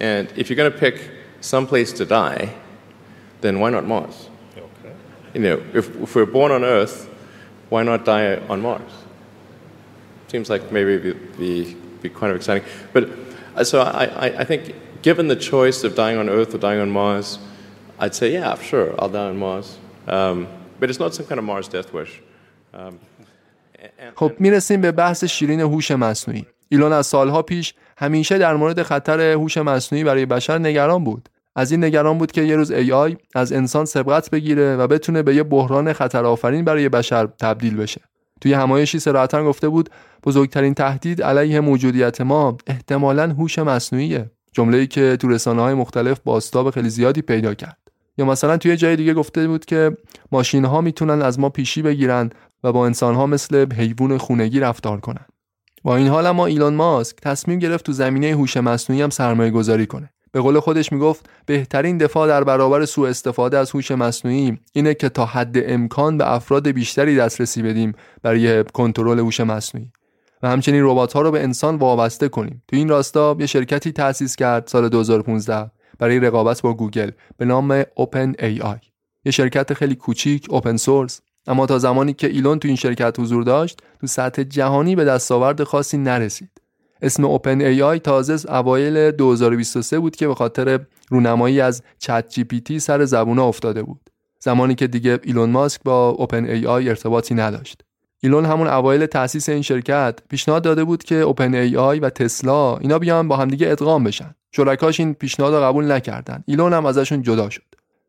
And 0.00 0.32
if 0.36 0.48
you're 0.48 0.56
going 0.62 0.72
to 0.72 0.78
pick 0.78 1.10
some 1.40 1.66
place 1.66 1.92
to 2.00 2.04
die, 2.04 2.54
then 3.42 3.60
why 3.60 3.70
not 3.70 3.86
Mars? 3.86 4.30
Okay. 5.31 5.39
You 5.39 5.45
know, 5.45 5.63
if, 5.73 5.95
if 6.01 6.15
we're 6.15 6.25
born 6.25 6.51
on 6.51 6.63
Earth, 6.63 7.09
why 7.69 7.83
not 7.83 8.05
die 8.05 8.37
on 8.49 8.61
Mars? 8.61 8.91
Seems 10.27 10.49
like 10.49 10.71
maybe 10.71 10.93
it'd 10.95 11.37
be, 11.37 11.75
be 12.01 12.09
kind 12.09 12.31
of 12.31 12.35
exciting. 12.37 12.63
But 12.93 13.09
so 13.65 13.81
I, 13.81 14.05
I, 14.05 14.25
I 14.41 14.43
think 14.43 14.75
given 15.01 15.27
the 15.27 15.35
choice 15.35 15.83
of 15.83 15.95
dying 15.95 16.17
on 16.17 16.29
Earth 16.29 16.53
or 16.53 16.57
dying 16.57 16.79
on 16.79 16.89
Mars, 16.89 17.39
I'd 17.99 18.15
say, 18.15 18.33
yeah, 18.33 18.55
sure, 18.61 18.93
I'll 18.99 19.09
die 19.09 19.29
on 19.29 19.37
Mars. 19.37 19.77
Um, 20.07 20.47
but 20.79 20.89
it's 20.89 20.99
not 20.99 21.15
some 21.15 21.25
kind 21.25 21.39
of 21.39 21.45
Mars 21.45 21.67
death 21.67 21.93
wish. 21.93 22.21
Um, 22.73 22.99
خب 24.15 24.31
میرسیم 24.39 24.81
به 24.81 24.91
بحث 24.91 25.23
شیرین 25.23 25.59
هوش 25.59 25.91
مصنوعی. 25.91 26.45
ایلون 26.69 26.93
از 26.93 27.07
سالها 27.07 27.41
پیش 27.41 27.73
همیشه 27.97 28.37
در 28.37 28.55
مورد 28.55 28.83
خطر 28.83 29.21
هوش 29.21 29.57
مصنوعی 29.57 30.03
برای 30.03 30.25
بشر 30.25 30.57
نگران 30.57 31.03
بود. 31.03 31.29
از 31.56 31.70
این 31.70 31.84
نگران 31.84 32.18
بود 32.18 32.32
که 32.32 32.42
یه 32.42 32.56
روز 32.56 32.72
AI 32.72 33.16
از 33.34 33.52
انسان 33.52 33.84
سبقت 33.84 34.30
بگیره 34.30 34.76
و 34.76 34.86
بتونه 34.86 35.22
به 35.22 35.34
یه 35.34 35.42
بحران 35.42 35.92
خطر 35.92 36.24
آفرین 36.24 36.64
برای 36.64 36.88
بشر 36.88 37.26
تبدیل 37.26 37.76
بشه. 37.76 38.00
توی 38.40 38.52
همایشی 38.52 38.98
سراحتا 38.98 39.44
گفته 39.44 39.68
بود 39.68 39.90
بزرگترین 40.24 40.74
تهدید 40.74 41.22
علیه 41.22 41.60
موجودیت 41.60 42.20
ما 42.20 42.56
احتمالا 42.66 43.28
هوش 43.28 43.58
مصنوعیه. 43.58 44.30
جمله‌ای 44.52 44.86
که 44.86 45.16
تو 45.20 45.28
رسانه‌های 45.28 45.74
مختلف 45.74 46.20
بازتاب 46.24 46.70
خیلی 46.70 46.90
زیادی 46.90 47.22
پیدا 47.22 47.54
کرد. 47.54 47.78
یا 48.18 48.24
مثلا 48.24 48.56
توی 48.56 48.76
جای 48.76 48.96
دیگه 48.96 49.14
گفته 49.14 49.48
بود 49.48 49.64
که 49.64 49.96
ماشین 50.32 50.64
ها 50.64 50.80
می‌تونن 50.80 51.22
از 51.22 51.40
ما 51.40 51.48
پیشی 51.48 51.82
بگیرن 51.82 52.30
و 52.64 52.72
با 52.72 52.86
انسان 52.86 53.14
ها 53.14 53.26
مثل 53.26 53.72
حیوان 53.72 54.18
خونگی 54.18 54.60
رفتار 54.60 55.00
کنن. 55.00 55.24
با 55.84 55.96
این 55.96 56.08
حال 56.08 56.26
اما 56.26 56.46
ایلان 56.46 56.74
ماسک 56.74 57.16
تصمیم 57.22 57.58
گرفت 57.58 57.86
تو 57.86 57.92
زمینه 57.92 58.26
هوش 58.26 58.56
مصنوعی 58.56 59.02
هم 59.02 59.10
سرمایه 59.10 59.50
گذاری 59.50 59.86
کنه 59.86 60.10
به 60.32 60.40
قول 60.40 60.60
خودش 60.60 60.92
می‌گفت 60.92 61.26
بهترین 61.46 61.98
دفاع 61.98 62.28
در 62.28 62.44
برابر 62.44 62.84
سوء 62.84 63.08
استفاده 63.08 63.58
از 63.58 63.70
هوش 63.70 63.90
مصنوعی 63.90 64.58
اینه 64.72 64.94
که 64.94 65.08
تا 65.08 65.26
حد 65.26 65.56
امکان 65.56 66.18
به 66.18 66.32
افراد 66.32 66.68
بیشتری 66.68 67.16
دسترسی 67.16 67.62
بدیم 67.62 67.92
برای 68.22 68.64
کنترل 68.64 69.18
هوش 69.18 69.40
مصنوعی. 69.40 69.88
و 70.42 70.48
همچنین 70.48 70.84
ربات 70.84 71.12
ها 71.12 71.22
رو 71.22 71.30
به 71.30 71.42
انسان 71.42 71.76
وابسته 71.76 72.28
کنیم. 72.28 72.62
تو 72.68 72.76
این 72.76 72.88
راستا 72.88 73.36
یه 73.38 73.46
شرکتی 73.46 73.92
تأسیس 73.92 74.36
کرد 74.36 74.66
سال 74.66 74.88
2015 74.88 75.70
برای 75.98 76.20
رقابت 76.20 76.62
با 76.62 76.74
گوگل 76.74 77.10
به 77.36 77.44
نام 77.44 77.82
Open 77.82 78.32
AI 78.38 78.92
یه 79.24 79.32
شرکت 79.32 79.74
خیلی 79.74 79.94
کوچیک 79.94 80.46
open 80.50 80.76
source 80.76 81.20
اما 81.46 81.66
تا 81.66 81.78
زمانی 81.78 82.12
که 82.12 82.26
ایلون 82.26 82.58
تو 82.58 82.68
این 82.68 82.76
شرکت 82.76 83.20
حضور 83.20 83.42
داشت 83.42 83.82
تو 84.00 84.06
سطح 84.06 84.42
جهانی 84.42 84.96
به 84.96 85.04
دستاورد 85.04 85.64
خاصی 85.64 85.98
نرسید. 85.98 86.61
اسم 87.02 87.24
اوپن 87.24 87.60
ای 87.60 87.82
آی 87.82 87.98
تازه 87.98 88.52
اوایل 88.52 89.10
2023 89.10 89.98
بود 89.98 90.16
که 90.16 90.28
به 90.28 90.34
خاطر 90.34 90.80
رونمایی 91.10 91.60
از 91.60 91.82
چت 91.98 92.28
جی 92.28 92.44
پی 92.44 92.60
تی 92.60 92.78
سر 92.78 93.04
زبونا 93.04 93.48
افتاده 93.48 93.82
بود. 93.82 94.10
زمانی 94.40 94.74
که 94.74 94.86
دیگه 94.86 95.20
ایلون 95.22 95.50
ماسک 95.50 95.80
با 95.84 96.08
اوپن 96.08 96.44
ای 96.44 96.66
آی 96.66 96.88
ارتباطی 96.88 97.34
نداشت. 97.34 97.82
ایلون 98.20 98.44
همون 98.46 98.66
اوایل 98.66 99.06
تأسیس 99.06 99.48
این 99.48 99.62
شرکت 99.62 100.18
پیشنهاد 100.28 100.62
داده 100.62 100.84
بود 100.84 101.04
که 101.04 101.14
اوپن 101.14 101.54
ای 101.54 101.76
آی 101.76 102.00
و 102.00 102.10
تسلا 102.10 102.76
اینا 102.76 102.98
بیان 102.98 103.28
با 103.28 103.36
همدیگه 103.36 103.70
ادغام 103.70 104.04
بشن. 104.04 104.34
شرکاش 104.56 105.00
این 105.00 105.14
پیشنهاد 105.14 105.54
رو 105.54 105.60
قبول 105.60 105.92
نکردن. 105.92 106.44
ایلون 106.46 106.72
هم 106.72 106.86
ازشون 106.86 107.22
جدا 107.22 107.50
شد. 107.50 107.62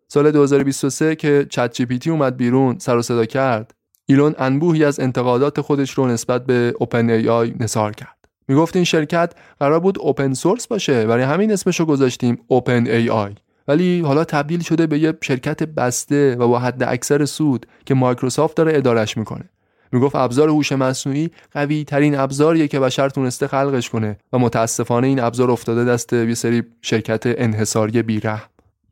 سال 0.07 0.31
2023 0.31 1.15
که 1.15 1.45
چت 1.49 1.73
جی 1.73 1.85
پی 1.85 1.99
تی 1.99 2.09
اومد 2.09 2.37
بیرون 2.37 2.79
سر 2.79 2.97
و 2.97 3.01
صدا 3.01 3.25
کرد 3.25 3.73
ایلون 4.05 4.35
انبوهی 4.37 4.85
از 4.85 4.99
انتقادات 4.99 5.61
خودش 5.61 5.91
رو 5.91 6.07
نسبت 6.07 6.45
به 6.45 6.73
اوپن 6.79 7.09
ای 7.09 7.29
آی 7.29 7.53
نثار 7.59 7.91
کرد. 7.91 8.22
می‌گفت 8.47 8.75
این 8.75 8.85
شرکت 8.85 9.33
قرار 9.59 9.79
بود 9.79 9.99
open 9.99 10.33
source 10.33 10.67
باشه. 10.67 11.05
برای 11.05 11.23
همین 11.23 11.51
اسمش 11.51 11.79
رو 11.79 11.85
گذاشتیم 11.85 12.37
اوپن 12.47 12.87
ای 12.87 13.09
آی 13.09 13.35
ولی 13.67 14.01
حالا 14.01 14.23
تبدیل 14.23 14.61
شده 14.61 14.87
به 14.87 14.99
یه 14.99 15.13
شرکت 15.21 15.63
بسته 15.63 16.35
و 16.35 16.47
با 16.47 16.59
حد 16.59 16.83
اکثر 16.83 17.25
سود 17.25 17.65
که 17.85 17.93
مایکروسافت 17.93 18.57
داره 18.57 18.77
ادارش 18.77 19.17
می‌کنه. 19.17 19.49
می‌گفت 19.91 20.15
ابزار 20.15 20.49
هوش 20.49 20.71
مصنوعی 20.71 21.29
قوی 21.51 21.83
ترین 21.83 22.17
ابزاریه 22.17 22.67
که 22.67 22.79
بشر 22.79 23.09
تونسته 23.09 23.47
خلقش 23.47 23.89
کنه 23.89 24.17
و 24.33 24.39
متاسفانه 24.39 25.07
این 25.07 25.19
ابزار 25.19 25.51
افتاده 25.51 25.85
دست 25.85 26.13
یه 26.13 26.33
سری 26.33 26.63
شرکت 26.81 27.23
انحصاری 27.25 28.01
بی‌رحم 28.01 28.41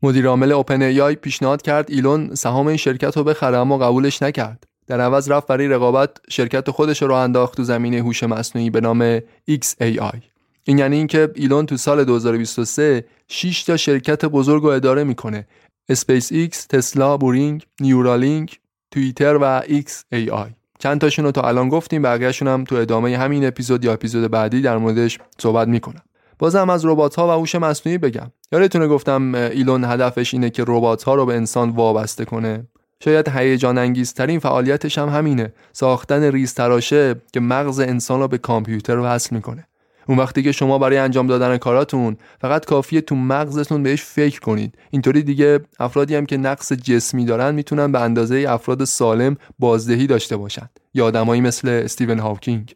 مدیر 0.02 0.26
عامل 0.26 0.52
اوپن 0.52 0.82
ای 0.82 1.00
آی 1.00 1.14
پیشنهاد 1.14 1.62
کرد 1.62 1.90
ایلون 1.90 2.34
سهام 2.34 2.66
این 2.66 2.76
شرکت 2.76 3.16
رو 3.16 3.24
بخره 3.24 3.58
اما 3.58 3.78
قبولش 3.78 4.22
نکرد. 4.22 4.64
در 4.92 5.00
عوض 5.00 5.30
رفت 5.30 5.46
برای 5.46 5.68
رقابت 5.68 6.10
شرکت 6.28 6.70
خودش 6.70 7.02
رو 7.02 7.14
انداخت 7.14 7.56
تو 7.56 7.64
زمینه 7.64 7.98
هوش 7.98 8.22
مصنوعی 8.22 8.70
به 8.70 8.80
نام 8.80 9.18
XAI 9.50 10.16
این 10.64 10.78
یعنی 10.78 10.96
اینکه 10.96 11.30
ایلون 11.34 11.66
تو 11.66 11.76
سال 11.76 12.04
2023 12.04 13.04
6 13.28 13.62
تا 13.62 13.76
شرکت 13.76 14.24
بزرگ 14.24 14.62
رو 14.62 14.68
اداره 14.68 15.04
می‌کنه. 15.04 15.46
اسپیس 15.88 16.32
ایکس، 16.32 16.66
تسلا، 16.66 17.16
بورینگ، 17.16 17.66
نیورالینک، 17.80 18.60
توییتر 18.90 19.38
و 19.40 19.60
XAI 19.60 20.52
چند 20.78 21.00
تاشون 21.00 21.24
رو 21.24 21.30
تا 21.30 21.42
الان 21.42 21.68
گفتیم 21.68 22.02
بقیهشون 22.02 22.48
هم 22.48 22.64
تو 22.64 22.76
ادامه 22.76 23.18
همین 23.18 23.46
اپیزود 23.46 23.84
یا 23.84 23.92
اپیزود 23.92 24.30
بعدی 24.30 24.62
در 24.62 24.76
موردش 24.76 25.18
صحبت 25.38 25.68
می‌کنم. 25.68 26.02
بازم 26.38 26.70
از 26.70 26.84
ربات 26.84 27.14
ها 27.14 27.28
و 27.28 27.30
هوش 27.30 27.54
مصنوعی 27.54 27.98
بگم. 27.98 28.30
یادتونه 28.52 28.88
گفتم 28.88 29.34
ایلون 29.34 29.84
هدفش 29.84 30.34
اینه 30.34 30.50
که 30.50 30.64
ربات 30.66 31.02
ها 31.02 31.14
رو 31.14 31.26
به 31.26 31.34
انسان 31.34 31.70
وابسته 31.70 32.24
کنه. 32.24 32.66
شاید 33.04 33.28
هیجان 33.28 33.78
انگیزترین 33.78 34.38
فعالیتش 34.38 34.98
هم 34.98 35.08
همینه. 35.08 35.52
ساختن 35.72 36.22
ریز 36.22 36.54
تراشه 36.54 37.14
که 37.32 37.40
مغز 37.40 37.80
انسان 37.80 38.20
رو 38.20 38.28
به 38.28 38.38
کامپیوتر 38.38 38.98
وصل 38.98 39.36
می‌کنه. 39.36 39.66
اون 40.08 40.18
وقتی 40.18 40.42
که 40.42 40.52
شما 40.52 40.78
برای 40.78 40.98
انجام 40.98 41.26
دادن 41.26 41.56
کاراتون 41.56 42.16
فقط 42.40 42.64
کافیه 42.64 43.00
تو 43.00 43.14
مغزتون 43.14 43.82
بهش 43.82 44.02
فکر 44.02 44.40
کنید. 44.40 44.78
اینطوری 44.90 45.22
دیگه 45.22 45.60
افرادی 45.80 46.14
هم 46.14 46.26
که 46.26 46.36
نقص 46.36 46.72
جسمی 46.72 47.24
دارن 47.24 47.54
می‌تونن 47.54 47.92
به 47.92 48.00
اندازه 48.00 48.46
افراد 48.48 48.84
سالم 48.84 49.36
بازدهی 49.58 50.06
داشته 50.06 50.36
باشن. 50.36 50.68
یا 50.94 51.06
آدمایی 51.06 51.40
مثل 51.40 51.68
استیون 51.68 52.18
هاوکینگ. 52.18 52.74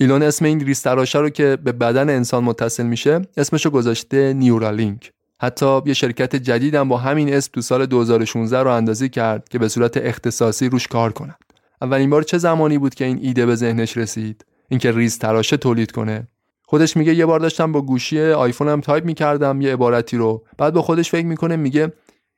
ایلون 0.00 0.22
اسم 0.22 0.44
این 0.44 0.60
ریز 0.60 0.82
تراشه 0.82 1.18
رو 1.18 1.30
که 1.30 1.58
به 1.64 1.72
بدن 1.72 2.10
انسان 2.10 2.44
متصل 2.44 2.86
میشه 2.86 3.22
اسمشو 3.36 3.70
گذاشته 3.70 4.32
نیورالینک. 4.32 5.12
حتی 5.40 5.80
یه 5.86 5.94
شرکت 5.94 6.36
جدیدم 6.36 6.88
با 6.88 6.96
همین 6.96 7.34
اسم 7.34 7.50
تو 7.52 7.60
سال 7.60 7.86
2016 7.86 8.62
راه 8.62 8.70
اندازی 8.70 9.08
کرد 9.08 9.48
که 9.48 9.58
به 9.58 9.68
صورت 9.68 9.96
اختصاصی 9.96 10.68
روش 10.68 10.86
کار 10.88 11.12
کنند. 11.12 11.38
اولین 11.82 12.10
بار 12.10 12.22
چه 12.22 12.38
زمانی 12.38 12.78
بود 12.78 12.94
که 12.94 13.04
این 13.04 13.18
ایده 13.22 13.46
به 13.46 13.54
ذهنش 13.54 13.96
رسید؟ 13.96 14.44
اینکه 14.68 14.92
ریز 14.92 15.18
تراشه 15.18 15.56
تولید 15.56 15.90
کنه. 15.90 16.28
خودش 16.62 16.96
میگه 16.96 17.14
یه 17.14 17.26
بار 17.26 17.40
داشتم 17.40 17.72
با 17.72 17.82
گوشی 17.82 18.20
آیفونم 18.20 18.80
تایپ 18.80 19.04
می‌کردم 19.04 19.60
یه 19.60 19.72
عبارتی 19.72 20.16
رو 20.16 20.44
بعد 20.58 20.74
با 20.74 20.82
خودش 20.82 21.10
فکر 21.10 21.26
می‌کنه 21.26 21.56
میگه 21.56 21.92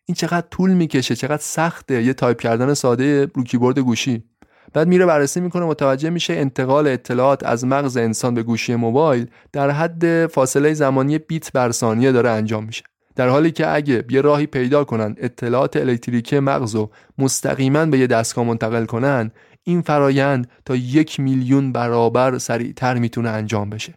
این 0.06 0.14
چقدر 0.14 0.46
طول 0.50 0.70
می‌کشه 0.70 1.16
چقدر 1.16 1.42
سخته 1.42 2.02
یه 2.02 2.12
تایپ 2.12 2.40
کردن 2.40 2.74
ساده 2.74 3.26
رو 3.34 3.44
کیبورد 3.44 3.78
گوشی 3.78 4.24
بعد 4.72 4.88
میره 4.88 5.06
بررسی 5.06 5.40
می‌کنه 5.40 5.64
متوجه 5.64 6.10
میشه 6.10 6.32
انتقال 6.32 6.86
اطلاعات 6.86 7.44
از 7.44 7.64
مغز 7.64 7.96
انسان 7.96 8.34
به 8.34 8.42
گوشی 8.42 8.74
موبایل 8.74 9.26
در 9.52 9.70
حد 9.70 10.26
فاصله 10.26 10.74
زمانی 10.74 11.18
بیت 11.18 11.52
بر 11.52 11.70
ثانیه 11.70 12.12
داره 12.12 12.30
انجام 12.30 12.64
میشه 12.64 12.84
در 13.20 13.28
حالی 13.28 13.50
که 13.50 13.74
اگه 13.74 14.04
یه 14.10 14.20
راهی 14.20 14.46
پیدا 14.46 14.84
کنن 14.84 15.16
اطلاعات 15.18 15.76
الکتریکی 15.76 16.38
مغز 16.38 16.74
رو 16.74 16.90
مستقیما 17.18 17.86
به 17.86 17.98
یه 17.98 18.06
دستگاه 18.06 18.44
منتقل 18.44 18.84
کنن 18.84 19.30
این 19.64 19.82
فرایند 19.82 20.50
تا 20.64 20.76
یک 20.76 21.20
میلیون 21.20 21.72
برابر 21.72 22.38
سریعتر 22.38 22.94
می‌تونه 22.94 23.28
انجام 23.28 23.70
بشه. 23.70 23.94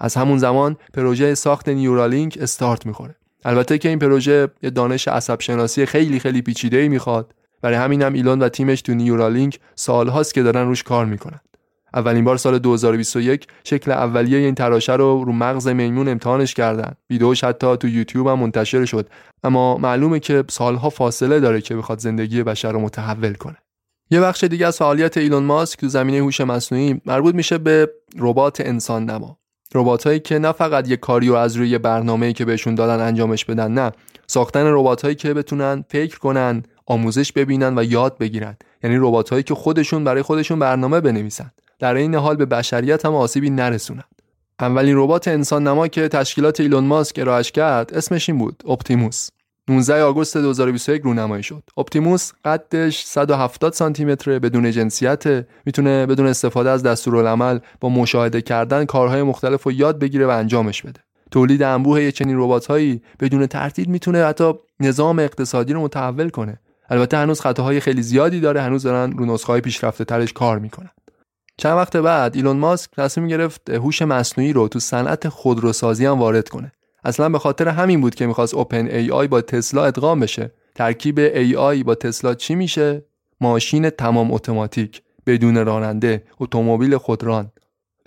از 0.00 0.14
همون 0.14 0.38
زمان 0.38 0.76
پروژه 0.94 1.34
ساخت 1.34 1.68
نیورالینک 1.68 2.38
استارت 2.40 2.86
می‌خوره. 2.86 3.16
البته 3.44 3.78
که 3.78 3.88
این 3.88 3.98
پروژه 3.98 4.48
یه 4.62 4.70
دانش 4.70 5.08
عصب 5.08 5.40
شناسی 5.40 5.86
خیلی 5.86 6.20
خیلی 6.20 6.42
پیچیده 6.42 6.76
ای 6.76 6.88
می‌خواد. 6.88 7.34
برای 7.62 7.76
همین 7.76 8.02
هم 8.02 8.12
ایلون 8.12 8.42
و 8.42 8.48
تیمش 8.48 8.82
تو 8.82 8.94
نیورالینک 8.94 9.60
سالهاست 9.74 10.34
که 10.34 10.42
دارن 10.42 10.66
روش 10.66 10.82
کار 10.82 11.06
می‌کنن. 11.06 11.40
اولین 11.94 12.24
بار 12.24 12.36
سال 12.36 12.58
2021 12.58 13.46
شکل 13.64 13.90
اولیه 13.90 14.38
این 14.38 14.54
تراشه 14.54 14.92
رو 14.92 15.24
رو 15.24 15.32
مغز 15.32 15.68
میمون 15.68 16.08
امتحانش 16.08 16.54
کردن. 16.54 16.92
ویدیوش 17.10 17.44
حتی 17.44 17.76
تو 17.76 17.88
یوتیوب 17.88 18.26
هم 18.26 18.38
منتشر 18.38 18.84
شد. 18.84 19.08
اما 19.44 19.76
معلومه 19.76 20.20
که 20.20 20.44
سالها 20.48 20.90
فاصله 20.90 21.40
داره 21.40 21.60
که 21.60 21.76
بخواد 21.76 21.98
زندگی 21.98 22.42
بشر 22.42 22.72
رو 22.72 22.80
متحول 22.80 23.34
کنه. 23.34 23.56
یه 24.10 24.20
بخش 24.20 24.44
دیگه 24.44 24.66
از 24.66 24.78
فعالیت 24.78 25.16
ایلون 25.16 25.42
ماسک 25.42 25.80
تو 25.80 25.88
زمینه 25.88 26.18
هوش 26.18 26.40
مصنوعی 26.40 27.00
مربوط 27.06 27.34
میشه 27.34 27.58
به 27.58 27.90
ربات 28.18 28.60
انسان 28.60 29.04
نما 29.04 29.38
رباتایی 29.74 30.20
که 30.20 30.38
نه 30.38 30.52
فقط 30.52 30.88
یه 30.88 30.96
کاریو 30.96 31.34
از 31.34 31.56
روی 31.56 31.78
برنامه‌ای 31.78 32.32
که 32.32 32.44
بهشون 32.44 32.74
دادن 32.74 33.06
انجامش 33.06 33.44
بدن 33.44 33.72
نه. 33.72 33.92
ساختن 34.26 34.66
رباتایی 34.66 35.14
که 35.14 35.34
بتونن 35.34 35.84
فکر 35.88 36.18
کنن 36.18 36.62
آموزش 36.86 37.32
ببینن 37.32 37.78
و 37.78 37.84
یاد 37.84 38.18
بگیرن. 38.18 38.56
یعنی 38.82 38.96
رباتایی 38.96 39.42
که 39.42 39.54
خودشون 39.54 40.04
برای 40.04 40.22
خودشون 40.22 40.58
برنامه 40.58 41.00
بنویسن. 41.00 41.50
در 41.80 41.94
عین 41.94 42.14
حال 42.14 42.36
به 42.36 42.46
بشریت 42.46 43.06
هم 43.06 43.14
آسیبی 43.14 43.50
نرسونند 43.50 44.04
اولین 44.60 44.96
ربات 44.96 45.28
انسان 45.28 45.66
نما 45.68 45.88
که 45.88 46.08
تشکیلات 46.08 46.60
ایلون 46.60 46.84
ماسک 46.84 47.18
ارائهش 47.18 47.52
کرد 47.52 47.94
اسمش 47.94 48.28
این 48.28 48.38
بود 48.38 48.62
اپتیموس. 48.68 49.28
19 49.68 50.02
آگوست 50.02 50.36
2021 50.36 51.02
رونمایی 51.02 51.42
شد. 51.42 51.62
اپتیموس 51.76 52.32
قدش 52.44 53.04
170 53.04 53.72
سانتی 53.72 54.04
متر 54.04 54.38
بدون 54.38 54.70
جنسیت 54.70 55.46
می‌تونه 55.66 56.06
بدون 56.06 56.26
استفاده 56.26 56.70
از 56.70 56.82
دستورالعمل 56.82 57.58
با 57.80 57.88
مشاهده 57.88 58.42
کردن 58.42 58.84
کارهای 58.84 59.22
مختلف 59.22 59.62
رو 59.62 59.72
یاد 59.72 59.98
بگیره 59.98 60.26
و 60.26 60.30
انجامش 60.30 60.82
بده. 60.82 61.00
تولید 61.30 61.62
انبوه 61.62 62.10
چنین 62.10 62.36
ربات‌هایی 62.38 63.02
بدون 63.20 63.46
ترتیب 63.46 63.88
می‌تونه 63.88 64.24
حتی 64.24 64.52
نظام 64.80 65.18
اقتصادی 65.18 65.72
رو 65.72 65.82
متحول 65.82 66.28
کنه. 66.28 66.60
البته 66.90 67.16
هنوز 67.16 67.40
خطاهای 67.40 67.80
خیلی 67.80 68.02
زیادی 68.02 68.40
داره 68.40 68.62
هنوز 68.62 68.82
دارن 68.82 69.12
رو 69.12 69.26
نسخه‌های 69.26 69.60
پیشرفته 69.60 70.04
ترش 70.04 70.32
کار 70.32 70.58
می‌کنن. 70.58 70.90
چند 71.60 71.76
وقت 71.76 71.96
بعد 71.96 72.36
ایلون 72.36 72.56
ماسک 72.56 72.90
تصمیم 72.90 73.28
گرفت 73.28 73.70
هوش 73.70 74.02
مصنوعی 74.02 74.52
رو 74.52 74.68
تو 74.68 74.78
صنعت 74.78 75.28
خودروسازی 75.28 76.06
هم 76.06 76.18
وارد 76.18 76.48
کنه. 76.48 76.72
اصلا 77.04 77.28
به 77.28 77.38
خاطر 77.38 77.68
همین 77.68 78.00
بود 78.00 78.14
که 78.14 78.26
می‌خواست 78.26 78.54
اوپن 78.54 78.86
ای 78.86 79.10
آی 79.10 79.28
با 79.28 79.40
تسلا 79.40 79.84
ادغام 79.84 80.20
بشه. 80.20 80.50
ترکیب 80.74 81.18
ای 81.18 81.56
آی 81.56 81.82
با 81.82 81.94
تسلا 81.94 82.34
چی 82.34 82.54
میشه؟ 82.54 83.04
ماشین 83.40 83.90
تمام 83.90 84.32
اتوماتیک 84.32 85.02
بدون 85.26 85.66
راننده 85.66 86.24
اتومبیل 86.40 86.96
خودران. 86.96 87.50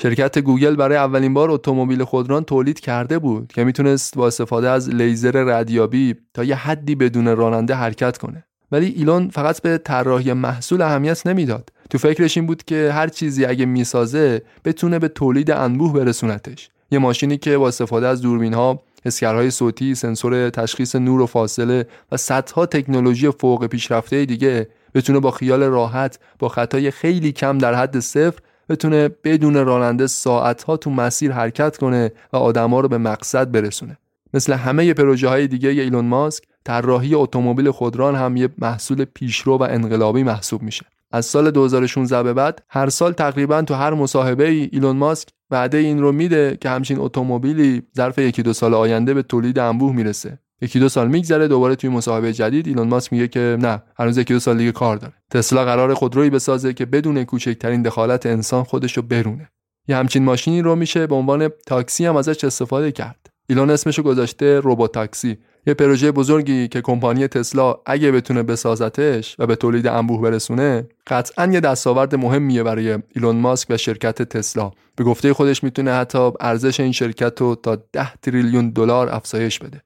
شرکت 0.02 0.40
گوگل 0.40 0.76
برای 0.76 0.98
اولین 0.98 1.34
بار 1.34 1.52
اتومبیل 1.52 2.04
خودران 2.04 2.44
تولید 2.44 2.80
کرده 2.80 3.20
بود 3.20 3.52
که 3.56 3.64
می‌تونست 3.64 4.18
با 4.18 4.28
استفاده 4.28 4.70
از 4.70 4.90
لیزر 4.90 5.44
ردیابی 5.44 6.16
تا 6.34 6.44
یه 6.44 6.56
حدی 6.56 6.96
بدون 6.96 7.36
راننده 7.36 7.74
حرکت 7.74 8.18
کنه. 8.18 8.44
ولی 8.72 8.86
ایلون 8.86 9.30
فقط 9.30 9.62
به 9.62 9.78
طراحی 9.78 10.34
محصول 10.34 10.82
اهمیت 10.82 11.28
نمی‌داد. 11.28 11.70
تو 11.94 12.00
فکرش 12.00 12.38
این 12.38 12.46
بود 12.46 12.64
که 12.64 12.92
هر 12.94 13.08
چیزی 13.08 13.46
اگه 13.46 13.66
می‌سازه 13.66 14.42
بتونه 14.66 15.00
به 15.00 15.08
تولید 15.08 15.52
انبوه 15.52 15.94
برسونتش. 15.94 16.70
یه 16.92 17.00
ماشینی 17.00 17.38
که 17.38 17.58
با 17.58 17.68
استفاده 17.68 18.08
از 18.08 18.22
دوربین 18.22 18.54
ها 18.54 18.82
حسگرهای 19.06 19.52
صوتی، 19.52 19.96
سنسور 19.96 20.50
تشخیص 20.50 20.96
نور 20.96 21.22
و 21.22 21.26
فاصله 21.26 21.88
و 22.12 22.18
صدها 22.18 22.66
تکنولوژی 22.66 23.32
فوق 23.32 23.68
پیشرفته 23.68 24.26
دیگه 24.26 24.68
بتونه 24.94 25.20
با 25.20 25.32
خیال 25.32 25.64
راحت 25.64 26.20
با 26.40 26.50
خطای 26.50 26.92
خیلی 26.92 27.32
کم 27.32 27.58
در 27.58 27.74
حد 27.74 28.00
صفر 28.00 28.40
بتونه 28.70 29.10
بدون 29.24 29.66
راننده 29.66 30.08
ساعتها 30.08 30.78
تو 30.78 30.90
مسیر 30.90 31.32
حرکت 31.32 31.78
کنه 31.78 32.12
و 32.34 32.38
آدما 32.38 32.80
رو 32.80 32.88
به 32.88 32.98
مقصد 32.98 33.52
برسونه. 33.52 33.98
مثل 34.34 34.54
همه 34.54 34.94
پروژه 34.94 35.28
های 35.28 35.48
دیگه 35.48 35.70
ایلون 35.70 36.06
ماسک 36.06 36.44
طراحی 36.66 37.16
اتومبیل 37.16 37.72
خودران 37.72 38.16
هم 38.16 38.38
یه 38.38 38.50
محصول 38.58 39.06
پیشرو 39.06 39.58
و 39.58 39.64
انقلابی 39.64 40.24
محسوب 40.24 40.62
میشه. 40.62 40.86
از 41.14 41.26
سال 41.26 41.52
2016 41.52 42.24
به 42.24 42.34
بعد 42.34 42.64
هر 42.70 42.90
سال 42.90 43.14
تقریبا 43.14 43.62
تو 43.62 43.74
هر 43.74 43.94
مصاحبه 43.94 44.48
ای 44.48 44.70
ایلون 44.72 44.98
ماسک 44.98 45.28
وعده 45.52 45.78
این 45.78 46.02
رو 46.02 46.12
میده 46.12 46.58
که 46.62 46.70
همچین 46.70 47.00
اتومبیلی 47.00 47.82
ظرف 47.98 48.20
یکی 48.20 48.44
دو 48.44 48.54
سال 48.54 48.74
آینده 48.74 49.14
به 49.14 49.24
تولید 49.24 49.60
انبوه 49.60 49.96
می‌رسه. 49.96 50.40
یکی 50.62 50.80
دو 50.80 50.90
سال 50.90 51.08
میگذره 51.08 51.48
دوباره 51.48 51.76
توی 51.76 51.90
مصاحبه 51.90 52.34
جدید 52.34 52.68
ایلون 52.68 52.88
ماسک 52.88 53.14
میگه 53.14 53.28
که 53.28 53.58
نه 53.60 53.84
هنوز 53.98 54.18
یکی 54.18 54.34
دو 54.34 54.40
سال 54.40 54.58
دیگه 54.58 54.72
کار 54.72 54.98
داره. 54.98 55.14
تسلا 55.32 55.66
قرار 55.66 55.94
خودرویی 55.94 56.30
بسازه 56.30 56.74
که 56.74 56.86
بدون 56.86 57.24
کوچکترین 57.24 57.82
دخالت 57.82 58.26
انسان 58.26 58.64
خودش 58.64 58.98
رو 58.98 59.04
برونه. 59.04 59.50
یه 59.88 59.96
همچین 59.96 60.24
ماشینی 60.24 60.62
رو 60.62 60.76
میشه 60.76 61.08
به 61.08 61.16
عنوان 61.16 61.50
تاکسی 61.68 62.06
هم 62.06 62.16
ازش 62.16 62.44
استفاده 62.44 62.92
کرد. 62.92 63.30
ایلون 63.50 63.70
اسمشو 63.70 64.04
گذاشته 64.04 64.62
ربات 64.64 64.94
تاکسی 64.94 65.38
یه 65.66 65.74
پروژه 65.74 66.12
بزرگی 66.12 66.68
که 66.68 66.82
کمپانی 66.82 67.28
تسلا 67.28 67.76
اگه 67.86 68.12
بتونه 68.12 68.44
بسازتش 68.44 69.36
و 69.40 69.48
به 69.48 69.56
تولید 69.56 69.88
انبوه 69.88 70.22
برسونه 70.22 70.88
قطعا 71.08 71.46
یه 71.54 71.60
دستاورد 71.60 72.16
مهمیه 72.16 72.64
برای 72.64 72.98
ایلون 73.16 73.36
ماسک 73.36 73.68
و 73.70 73.78
شرکت 73.78 74.22
تسلا. 74.22 74.72
به 74.96 75.04
گفته 75.04 75.34
خودش 75.34 75.64
می‌تونه 75.64 75.94
حتی 75.94 76.32
ارزش 76.40 76.80
این 76.80 76.92
شرکت 76.92 77.42
رو 77.42 77.56
تا 77.56 77.76
10 77.94 78.14
تریلیون 78.16 78.70
دلار 78.70 79.10
افزایش 79.10 79.60
بده. 79.60 79.82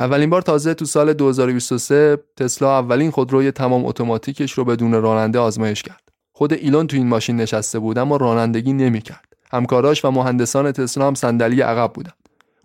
اولین 0.00 0.30
بار 0.30 0.42
تازه 0.42 0.74
تو 0.74 0.84
سال 0.84 1.12
2023 1.12 2.18
تسلا 2.36 2.78
اولین 2.78 3.10
خودروی 3.10 3.50
تمام 3.50 3.84
اتوماتیکش 3.84 4.52
رو 4.52 4.64
بدون 4.64 4.92
راننده 4.92 5.38
آزمایش 5.38 5.82
کرد. 5.82 6.08
خود 6.32 6.52
ایلون 6.52 6.86
تو 6.86 6.96
این 6.96 7.06
ماشین 7.06 7.36
نشسته 7.36 7.78
بود 7.78 7.98
اما 7.98 8.16
رانندگی 8.16 8.72
نمی‌کرد. 8.72 9.24
همکاراش 9.52 10.04
و 10.04 10.10
مهندسان 10.10 10.72
تسلا 10.72 11.06
هم 11.06 11.14
صندلی 11.14 11.60
عقب 11.60 11.92
بودن. 11.92 12.12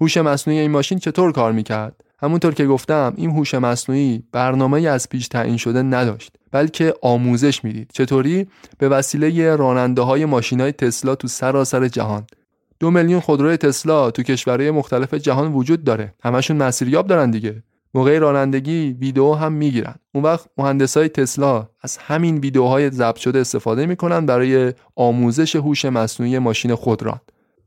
هوش 0.02 0.18
مصنوعی 0.18 0.60
این 0.60 0.72
ماشین 0.72 1.00
چطور 1.00 1.32
کار 1.32 1.52
می‌کرد؟ 1.52 2.05
همونطور 2.26 2.54
که 2.54 2.66
گفتم 2.66 3.14
این 3.18 3.32
هوش 3.32 3.54
مصنوعی 3.54 4.24
برنامه 4.32 4.88
از 4.88 5.10
پیش 5.10 5.28
تعیین 5.28 5.58
شده 5.58 5.82
نداشت 5.82 6.32
بلکه 6.52 6.94
آموزش 7.02 7.64
می‌دید. 7.64 7.92
چطوری؟ 7.94 8.48
به 8.78 8.90
وسیله 8.90 9.56
راننده 9.56 10.02
های 10.02 10.26
ماشین 10.26 10.62
های 10.62 10.72
تسلا 10.72 11.16
تو 11.16 11.28
سراسر 11.28 11.88
جهان. 11.88 12.26
دو 12.80 12.92
میلیون 12.92 13.20
خودروی 13.20 13.58
تسلا 13.58 14.12
تو 14.12 14.24
کشورهای 14.24 14.72
مختلف 14.72 15.14
جهان 15.14 15.54
وجود 15.54 15.84
داره. 15.84 16.14
همشون 16.24 16.58
مسیریاب 16.58 17.08
دارن 17.08 17.32
دیگه. 17.32 17.64
موقع 17.94 18.20
رانندگی 18.20 18.98
ویدیو 19.00 19.34
هم 19.34 19.54
می‌گیرن. 19.54 19.96
اون 20.14 20.24
وقت 20.24 20.46
مهندسای 20.58 21.10
تسلا 21.10 21.68
از 21.82 21.98
همین 21.98 22.38
ویدیوهای 22.38 22.90
ضبط 22.90 23.18
شده 23.18 23.40
استفاده 23.40 23.86
می‌کنن 23.86 24.26
برای 24.26 24.74
آموزش 24.96 25.56
هوش 25.56 25.86
مصنوعی 25.86 26.40
ماشین 26.40 26.76
خودران 26.76 27.20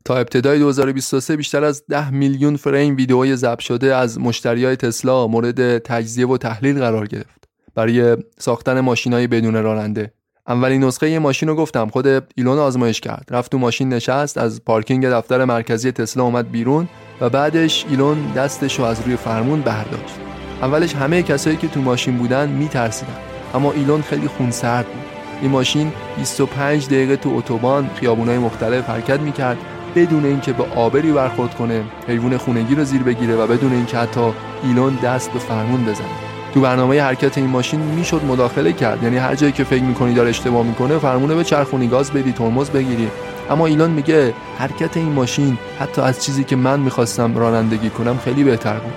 تا 0.09 0.17
ابتدای 0.17 0.59
2023 0.59 1.35
بیشتر 1.35 1.63
از 1.63 1.83
10 1.89 2.09
میلیون 2.09 2.55
فریم 2.55 2.95
ویدئوی 2.95 3.35
ضبط 3.35 3.59
شده 3.59 3.95
از 3.95 4.19
مشتریای 4.19 4.75
تسلا 4.75 5.27
مورد 5.27 5.77
تجزیه 5.77 6.27
و 6.27 6.37
تحلیل 6.37 6.79
قرار 6.79 7.07
گرفت. 7.07 7.49
برای 7.75 8.17
ساختن 8.39 8.79
ماشینای 8.79 9.27
بدون 9.27 9.63
راننده. 9.63 10.13
اولین 10.47 10.83
نسخه 10.83 11.09
یه 11.09 11.19
ماشین 11.19 11.49
رو 11.49 11.55
گفتم 11.55 11.87
خود 11.87 12.07
ایلون 12.35 12.57
آزمایش 12.59 12.99
کرد. 12.99 13.27
رفت 13.31 13.51
تو 13.51 13.57
ماشین 13.57 13.89
نشست 13.89 14.37
از 14.37 14.65
پارکینگ 14.65 15.07
دفتر 15.07 15.45
مرکزی 15.45 15.91
تسلا 15.91 16.23
اومد 16.23 16.51
بیرون 16.51 16.89
و 17.21 17.29
بعدش 17.29 17.85
ایلون 17.89 18.31
دستش 18.35 18.79
رو 18.79 18.85
از 18.85 19.01
روی 19.01 19.15
فرمون 19.15 19.61
برداشت. 19.61 20.15
اولش 20.61 20.95
همه 20.95 21.23
کسایی 21.23 21.57
که 21.57 21.67
تو 21.67 21.81
ماشین 21.81 22.17
بودن 22.17 22.49
میترسیدن 22.49 23.17
اما 23.53 23.71
ایلون 23.71 24.01
خیلی 24.01 24.27
خونسرد 24.27 24.85
بود. 24.85 25.05
این 25.41 25.51
ماشین 25.51 25.91
25 26.17 26.85
دقیقه 26.85 27.15
تو 27.15 27.29
اتوبان 27.35 27.89
خیابونای 27.95 28.37
مختلف 28.37 28.89
حرکت 28.89 29.19
می‌کرد 29.19 29.57
بدون 29.95 30.25
اینکه 30.25 30.53
به 30.53 30.63
آبری 30.75 31.11
برخورد 31.11 31.55
کنه 31.55 31.83
حیوان 32.07 32.37
خونگی 32.37 32.75
رو 32.75 32.83
زیر 32.83 33.03
بگیره 33.03 33.35
و 33.35 33.47
بدون 33.47 33.73
اینکه 33.73 33.97
حتی 33.97 34.31
ایلون 34.63 34.95
دست 35.03 35.31
به 35.31 35.39
فرمون 35.39 35.85
بزنه. 35.85 36.07
تو 36.53 36.61
برنامه 36.61 37.01
حرکت 37.01 37.37
این 37.37 37.47
ماشین 37.47 37.79
می‌شد 37.79 38.21
مداخله 38.23 38.73
کرد. 38.73 39.03
یعنی 39.03 39.17
هر 39.17 39.35
جایی 39.35 39.51
که 39.51 39.63
فکر 39.63 39.83
می‌کنی 39.83 40.13
داره 40.13 40.29
اشتباه 40.29 40.65
می‌کنه 40.65 40.97
فرمونه 40.97 41.35
به 41.35 41.43
چرخونی 41.43 41.87
گاز 41.87 42.11
بدی 42.11 42.31
ترمز 42.31 42.69
بگیری. 42.69 43.07
اما 43.49 43.65
ایلون 43.65 43.91
میگه 43.91 44.33
حرکت 44.57 44.97
این 44.97 45.11
ماشین 45.11 45.57
حتی 45.79 46.01
از 46.01 46.25
چیزی 46.25 46.43
که 46.43 46.55
من 46.55 46.79
می‌خواستم 46.79 47.37
رانندگی 47.37 47.89
کنم 47.89 48.17
خیلی 48.17 48.43
بهتر 48.43 48.77
بود. 48.77 48.93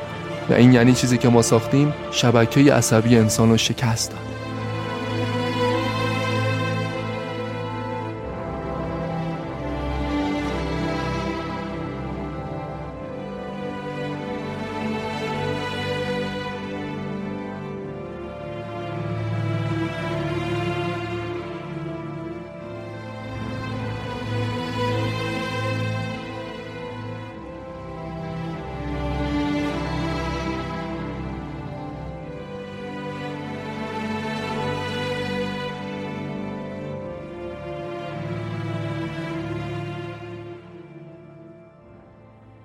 و 0.51 0.53
این 0.53 0.73
یعنی 0.73 0.93
چیزی 0.93 1.19
که 1.19 1.29
ما 1.29 1.43
ساختیم 1.43 1.95
شبکه 2.11 2.75
عصبی 2.75 3.19
انسان 3.19 3.51
رو 3.51 3.57
شکست 3.57 4.11
داد. 4.11 4.32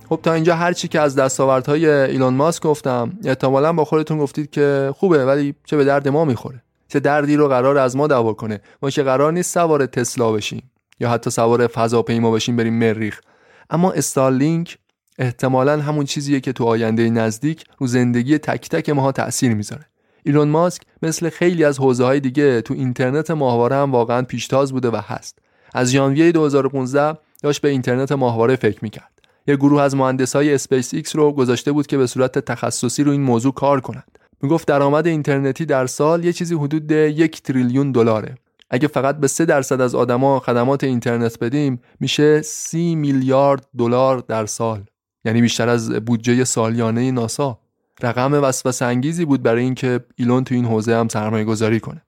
خب 0.10 0.20
تا 0.24 0.34
اینجا 0.34 0.56
هر 0.56 0.74
چی 0.74 0.88
که 0.88 1.00
از 1.00 1.16
دستاوردهای 1.16 1.90
ایلون 1.90 2.34
ماسک 2.34 2.64
گفتم 2.64 3.20
احتمالا 3.26 3.74
با 3.74 3.86
خودتون 3.86 4.18
گفتید 4.18 4.50
که 4.50 4.94
خوبه 4.98 5.26
ولی 5.26 5.56
چه 5.66 5.78
به 5.78 5.84
درد 5.84 6.08
ما 6.08 6.26
می‌خوره؟ 6.26 6.64
چه 6.88 7.00
دردی 7.00 7.36
رو 7.36 7.48
قرار 7.48 7.78
از 7.78 7.96
ما 7.96 8.08
دوا 8.08 8.34
کنه؟ 8.34 8.62
ما 8.82 8.90
که 8.90 9.04
قرار 9.04 9.34
نیست 9.34 9.54
سوار 9.54 9.86
تسلا 9.86 10.32
بشیم 10.32 10.72
یا 11.00 11.10
حتی 11.10 11.30
سوار 11.30 11.68
فضاپیما 11.68 12.32
بشیم 12.32 12.56
بریم 12.56 12.74
مریخ. 12.74 13.22
اما 13.70 13.92
استارلینک 13.92 14.78
احتمالا 15.20 15.82
همون 15.82 16.06
چیزیه 16.06 16.40
که 16.40 16.54
تو 16.54 16.66
آینده 16.66 17.10
نزدیک 17.10 17.64
رو 17.78 17.88
زندگی 17.88 18.38
تک 18.38 18.70
تک 18.70 18.90
ماها 18.90 19.12
تاثیر 19.12 19.54
می‌ذاره. 19.54 19.86
ایلون 20.24 20.48
ماسک 20.48 20.82
مثل 21.02 21.30
خیلی 21.30 21.64
از 21.64 21.80
حوزه 21.80 22.06
های 22.06 22.20
دیگه 22.20 22.62
تو 22.62 22.74
اینترنت 22.74 23.32
ماهواره 23.32 23.76
هم 23.76 23.92
واقعا 23.92 24.22
پیشتاز 24.22 24.72
بوده 24.72 24.90
و 24.90 25.02
هست. 25.04 25.40
از 25.74 25.92
ژانویه 25.92 26.32
2015 26.32 27.20
داشت 27.44 27.62
به 27.62 27.70
اینترنت 27.70 28.12
ماهواره 28.12 28.56
فکر 28.56 28.80
می‌کرد. 28.82 29.17
یه 29.48 29.56
گروه 29.56 29.82
از 29.82 29.96
مهندسای 29.96 30.54
اسپیس 30.54 30.94
ایکس 30.94 31.16
رو 31.16 31.32
گذاشته 31.32 31.72
بود 31.72 31.88
که 31.88 31.98
به 31.98 32.08
صورت 32.08 32.40
تخصصی 32.40 33.04
رو 33.04 33.12
این 33.12 33.22
موضوع 33.22 33.54
کار 33.54 33.82
کنند. 33.82 34.20
می‌گفت 34.42 34.68
درآمد 34.68 35.08
اینترنتی 35.08 35.66
در 35.66 35.86
سال 35.86 36.26
یه 36.26 36.34
چیزی 36.34 36.56
حدود 36.56 36.92
یک 36.92 37.42
تریلیون 37.42 37.92
دلاره. 37.92 38.36
اگه 38.70 38.88
فقط 38.88 39.18
به 39.18 39.28
سه 39.28 39.46
درصد 39.46 39.82
از 39.82 39.96
آدما 39.96 40.40
خدمات 40.40 40.84
اینترنت 40.84 41.40
بدیم 41.40 41.82
میشه 42.00 42.42
سی 42.42 42.96
میلیارد 42.96 43.68
دلار 43.78 44.24
در 44.28 44.46
سال. 44.46 44.84
یعنی 45.26 45.42
بیشتر 45.42 45.70
از 45.70 45.92
بودجه 45.92 46.44
سالیانه 46.44 47.12
ناسا. 47.12 47.60
رقم 48.04 48.34
وسوسه 48.34 48.86
انگیزی 48.86 49.26
بود 49.26 49.44
برای 49.44 49.64
اینکه 49.64 50.00
ایلون 50.16 50.44
تو 50.44 50.56
این 50.56 50.66
حوزه 50.66 50.96
هم 50.96 51.08
سرمایه 51.08 51.44
گذاری 51.44 51.80
کنه. 51.80 52.02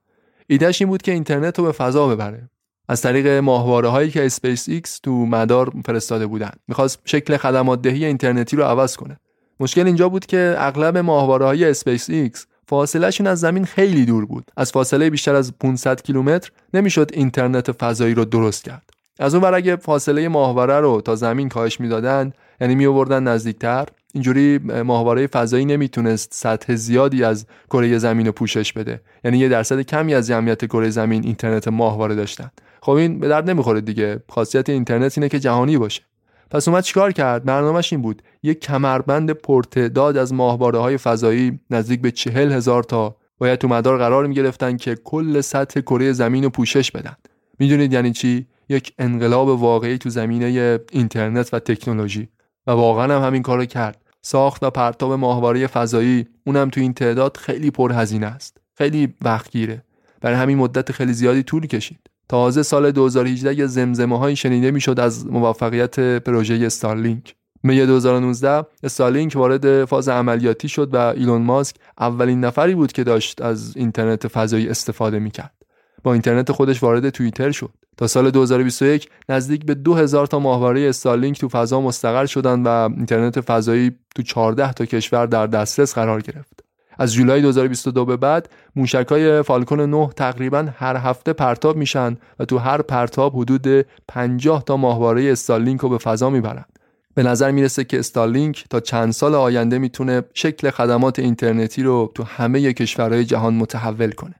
ایدهش 0.46 0.82
این 0.82 0.88
بود 0.88 1.02
که 1.02 1.12
اینترنت 1.12 1.58
رو 1.58 1.64
به 1.64 1.72
فضا 1.72 2.08
ببره. 2.08 2.50
از 2.90 3.02
طریق 3.02 3.26
ماهواره 3.26 3.88
هایی 3.88 4.10
که 4.10 4.26
اسپیس 4.26 4.68
ایکس 4.68 4.98
تو 4.98 5.26
مدار 5.26 5.72
فرستاده 5.86 6.26
بودن. 6.26 6.50
می‌خواست 6.68 6.98
شکل 7.04 7.36
خدمات 7.36 7.82
دهی 7.82 8.04
اینترنتی 8.04 8.56
رو 8.56 8.64
عوض 8.64 8.96
کنه. 8.96 9.20
مشکل 9.60 9.86
اینجا 9.86 10.08
بود 10.08 10.26
که 10.26 10.54
اغلب 10.58 10.98
ماهواره 10.98 11.44
های 11.44 11.64
اسپیس 11.64 12.10
ایکس 12.10 12.46
فاصلهشون 12.68 13.26
از 13.26 13.40
زمین 13.40 13.64
خیلی 13.64 14.04
دور 14.04 14.26
بود. 14.26 14.50
از 14.56 14.72
فاصله 14.72 15.10
بیشتر 15.10 15.34
از 15.34 15.52
500 15.60 16.02
کیلومتر 16.02 16.50
نمی‌شد 16.74 17.10
اینترنت 17.12 17.72
فضایی 17.72 18.14
رو 18.14 18.24
درست 18.24 18.64
کرد. 18.64 18.90
از 19.18 19.34
اون 19.34 19.44
ور 19.44 19.54
اگه 19.54 19.76
فاصله 19.76 20.28
ماهواره 20.28 20.80
رو 20.80 21.00
تا 21.00 21.16
زمین 21.16 21.48
کاهش 21.48 21.80
می‌دادن 21.80 22.32
یعنی 22.60 22.74
می 22.74 22.86
آوردن 22.86 23.22
نزدیکتر 23.22 23.86
اینجوری 24.14 24.58
ماهواره 24.58 25.26
فضایی 25.26 25.64
نمی‌تونست 25.64 26.28
سطح 26.34 26.74
زیادی 26.74 27.24
از 27.24 27.46
کره 27.70 27.98
زمین 27.98 28.26
رو 28.26 28.32
پوشش 28.32 28.72
بده. 28.72 29.00
یعنی 29.24 29.38
یه 29.38 29.48
درصد 29.48 29.80
کمی 29.80 30.14
از 30.14 30.26
جمعیت 30.26 30.64
کره 30.64 30.90
زمین 30.90 31.24
اینترنت 31.24 31.68
ماهواره 31.68 32.14
داشتن. 32.14 32.50
خب 32.82 32.92
این 32.92 33.20
به 33.20 33.28
درد 33.28 33.50
نمی‌خوره 33.50 33.80
دیگه. 33.80 34.22
خاصیت 34.28 34.68
اینترنت 34.68 35.18
اینه 35.18 35.28
که 35.28 35.38
جهانی 35.38 35.78
باشه. 35.78 36.02
پس 36.50 36.68
اومد 36.68 36.84
چیکار 36.84 37.12
کرد؟ 37.12 37.44
برنامهش 37.44 37.92
این 37.92 38.02
بود. 38.02 38.22
یک 38.42 38.60
کمربند 38.60 39.30
پرتعداد 39.30 40.16
از 40.16 40.32
ماهواره 40.32 40.78
های 40.78 40.96
فضایی 40.96 41.60
نزدیک 41.70 42.00
به 42.00 42.10
چهل 42.10 42.52
هزار 42.52 42.82
تا 42.82 43.16
باید 43.38 43.58
تو 43.58 43.68
مدار 43.68 43.98
قرار 43.98 44.26
می 44.26 44.34
گرفتن 44.34 44.76
که 44.76 44.94
کل 44.94 45.40
سطح 45.40 45.80
کره 45.80 46.12
زمین 46.12 46.44
رو 46.44 46.50
پوشش 46.50 46.90
بدن. 46.90 47.16
می‌دونید 47.58 47.92
یعنی 47.92 48.12
چی؟ 48.12 48.46
یک 48.68 48.92
انقلاب 48.98 49.48
واقعی 49.48 49.98
تو 49.98 50.10
زمینه 50.10 50.78
اینترنت 50.92 51.54
و 51.54 51.58
تکنولوژی. 51.58 52.28
و 52.66 52.70
واقعا 52.70 53.16
هم 53.16 53.26
همین 53.26 53.42
کارو 53.42 53.64
کرد. 53.64 53.99
ساخت 54.22 54.62
و 54.62 54.70
پرتاب 54.70 55.12
ماهواره 55.12 55.66
فضایی. 55.66 56.26
اونم 56.46 56.70
تو 56.70 56.80
این 56.80 56.94
تعداد 56.94 57.36
خیلی 57.36 57.70
پرهزینه 57.70 58.26
است. 58.26 58.56
خیلی 58.74 59.14
وقت 59.24 59.50
گیره 59.50 59.84
برای 60.20 60.36
همین 60.36 60.58
مدت 60.58 60.92
خیلی 60.92 61.12
زیادی 61.12 61.42
طول 61.42 61.66
کشید. 61.66 62.00
تازه 62.28 62.62
سال 62.62 62.90
2018 62.90 63.58
یه 63.58 63.66
زمزمه 63.66 64.18
هایی 64.18 64.36
شنیده 64.36 64.70
می‌شد 64.70 65.00
از 65.00 65.26
موفقیت 65.26 66.00
پروژه 66.00 66.54
استارلینک. 66.66 67.34
می 67.62 67.86
2019 67.86 68.66
استارلینک 68.82 69.36
وارد 69.36 69.84
فاز 69.84 70.08
عملیاتی 70.08 70.68
شد 70.68 70.94
و 70.94 70.96
ایلون 70.96 71.42
ماسک 71.42 71.76
اولین 71.98 72.44
نفری 72.44 72.74
بود 72.74 72.92
که 72.92 73.04
داشت 73.04 73.42
از 73.42 73.76
اینترنت 73.76 74.28
فضایی 74.28 74.68
استفاده 74.68 75.18
می‌کرد. 75.18 75.54
با 76.02 76.12
اینترنت 76.12 76.52
خودش 76.52 76.82
وارد 76.82 77.10
توییتر 77.10 77.50
شد. 77.50 77.70
تا 78.00 78.06
سال 78.06 78.30
2021 78.30 79.08
نزدیک 79.28 79.64
به 79.64 79.74
2000 79.74 80.26
تا 80.26 80.38
ماهواره 80.38 80.88
استارلینک 80.88 81.40
تو 81.40 81.48
فضا 81.48 81.80
مستقر 81.80 82.26
شدن 82.26 82.62
و 82.62 82.68
اینترنت 82.96 83.40
فضایی 83.40 83.92
تو 84.16 84.22
14 84.22 84.72
تا 84.72 84.84
کشور 84.84 85.26
در 85.26 85.46
دسترس 85.46 85.94
قرار 85.94 86.20
گرفت 86.20 86.64
از 86.98 87.14
جولای 87.14 87.40
2022 87.40 88.04
به 88.04 88.16
بعد 88.16 88.48
موشکای 88.76 89.42
فالکون 89.42 89.80
9 89.80 90.10
تقریبا 90.16 90.68
هر 90.76 90.96
هفته 90.96 91.32
پرتاب 91.32 91.76
میشن 91.76 92.16
و 92.38 92.44
تو 92.44 92.58
هر 92.58 92.82
پرتاب 92.82 93.36
حدود 93.36 93.86
50 94.08 94.64
تا 94.64 94.76
ماهواره 94.76 95.32
استارلینک 95.32 95.80
رو 95.80 95.88
به 95.88 95.98
فضا 95.98 96.30
می‌برند. 96.30 96.66
به 97.14 97.22
نظر 97.22 97.50
می‌رسه 97.50 97.84
که 97.84 97.98
استارلینک 97.98 98.64
تا 98.70 98.80
چند 98.80 99.12
سال 99.12 99.34
آینده 99.34 99.78
می‌تونه 99.78 100.22
شکل 100.34 100.70
خدمات 100.70 101.18
اینترنتی 101.18 101.82
رو 101.82 102.12
تو 102.14 102.22
همه 102.22 102.72
کشورهای 102.72 103.24
جهان 103.24 103.54
متحول 103.54 104.10
کنه. 104.10 104.34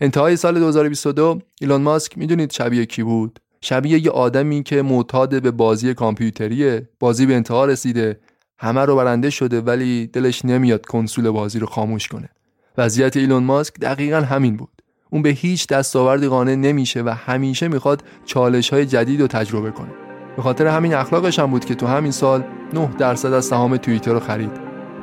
انتهای 0.00 0.36
سال 0.36 0.58
2022 0.58 1.38
ایلون 1.60 1.82
ماسک 1.82 2.18
می‌دونید 2.18 2.52
شبیه 2.52 2.86
کی 2.86 3.02
بود؟ 3.02 3.38
شبیه 3.60 4.04
یه 4.04 4.10
آدمی 4.10 4.62
که 4.62 4.82
معتاد 4.82 5.42
به 5.42 5.50
بازی 5.50 5.94
کامپیوتریه، 5.94 6.88
بازی 7.00 7.26
به 7.26 7.34
انتها 7.34 7.64
رسیده، 7.64 8.20
همه 8.58 8.80
رو 8.80 8.96
برنده 8.96 9.30
شده 9.30 9.60
ولی 9.60 10.06
دلش 10.06 10.44
نمیاد 10.44 10.86
کنسول 10.86 11.30
بازی 11.30 11.58
رو 11.58 11.66
خاموش 11.66 12.08
کنه. 12.08 12.28
وضعیت 12.78 13.16
ایلون 13.16 13.44
ماسک 13.44 13.74
دقیقا 13.80 14.20
همین 14.20 14.56
بود. 14.56 14.82
اون 15.10 15.22
به 15.22 15.28
هیچ 15.28 15.66
دستاوردی 15.66 16.28
قانع 16.28 16.54
نمیشه 16.54 17.02
و 17.02 17.08
همیشه 17.08 17.68
می‌خواد 17.68 18.04
چالش 18.24 18.72
های 18.72 18.86
جدید 18.86 19.20
رو 19.20 19.26
تجربه 19.26 19.70
کنه. 19.70 19.90
به 20.36 20.42
خاطر 20.42 20.66
همین 20.66 20.94
اخلاقش 20.94 21.38
هم 21.38 21.50
بود 21.50 21.64
که 21.64 21.74
تو 21.74 21.86
همین 21.86 22.12
سال 22.12 22.44
9 22.72 22.90
درصد 22.98 23.32
از 23.32 23.44
سهام 23.44 23.76
توییتر 23.76 24.12
رو 24.12 24.20
خرید. 24.20 24.52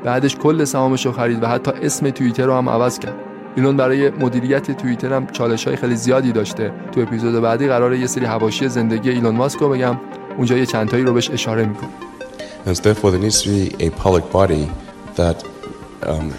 بعدش 0.03 0.35
کل 0.35 0.63
سهامش 0.63 1.05
رو 1.05 1.11
خرید 1.11 1.43
و 1.43 1.47
حتی 1.47 1.71
اسم 1.71 2.09
توییتر 2.09 2.45
رو 2.45 2.53
هم 2.53 2.69
عوض 2.69 2.99
کرد. 2.99 3.30
ایلون 3.55 3.77
برای 3.77 4.09
مدیریت 4.09 4.71
توییتر 4.71 5.13
هم 5.13 5.27
چالش 5.27 5.67
های 5.67 5.75
خیلی 5.75 5.95
زیادی 5.95 6.31
داشته. 6.31 6.71
تو 6.91 7.01
اپیزود 7.01 7.41
بعدی 7.41 7.67
قراره 7.67 7.99
یه 7.99 8.07
سری 8.07 8.25
حواشی 8.25 8.69
زندگی 8.69 9.09
ایلون 9.09 9.35
ماسک 9.35 9.59
رو 9.59 9.69
بگم. 9.69 9.97
اونجا 10.37 10.57
یه 10.57 10.65
چند 10.65 10.89
تایی 10.89 11.03
رو 11.03 11.13
بهش 11.13 11.29
اشاره 11.31 11.65
می‌کنم. 11.65 11.89
Um, 16.03 16.33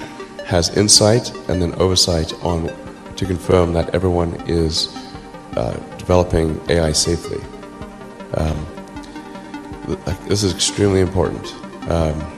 uh, 5.57 5.77
developing 5.99 6.49
AI 6.69 6.93
safely. 6.93 7.41
Um, 8.35 8.57
this 10.29 10.43
is 10.43 10.53
extremely 10.55 11.01
important. 11.01 11.55
Um, 11.89 12.32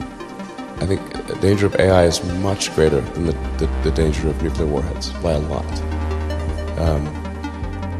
I 0.85 0.87
think 0.87 1.27
the 1.29 1.37
danger 1.37 1.65
of 1.65 1.75
AI 1.77 2.05
is 2.05 2.23
much 2.41 2.75
greater 2.75 3.01
than 3.01 3.25
the, 3.25 3.33
the, 3.57 3.67
the 3.85 3.91
danger 3.91 4.29
of 4.29 4.43
nuclear 4.43 4.67
warheads 4.67 5.09
by 5.23 5.33
a 5.33 5.39
lot. 5.39 5.65
Um, 6.79 7.07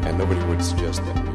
and 0.05 0.15
nobody 0.19 0.39
would 0.43 0.63
suggest 0.63 1.03
that. 1.03 1.34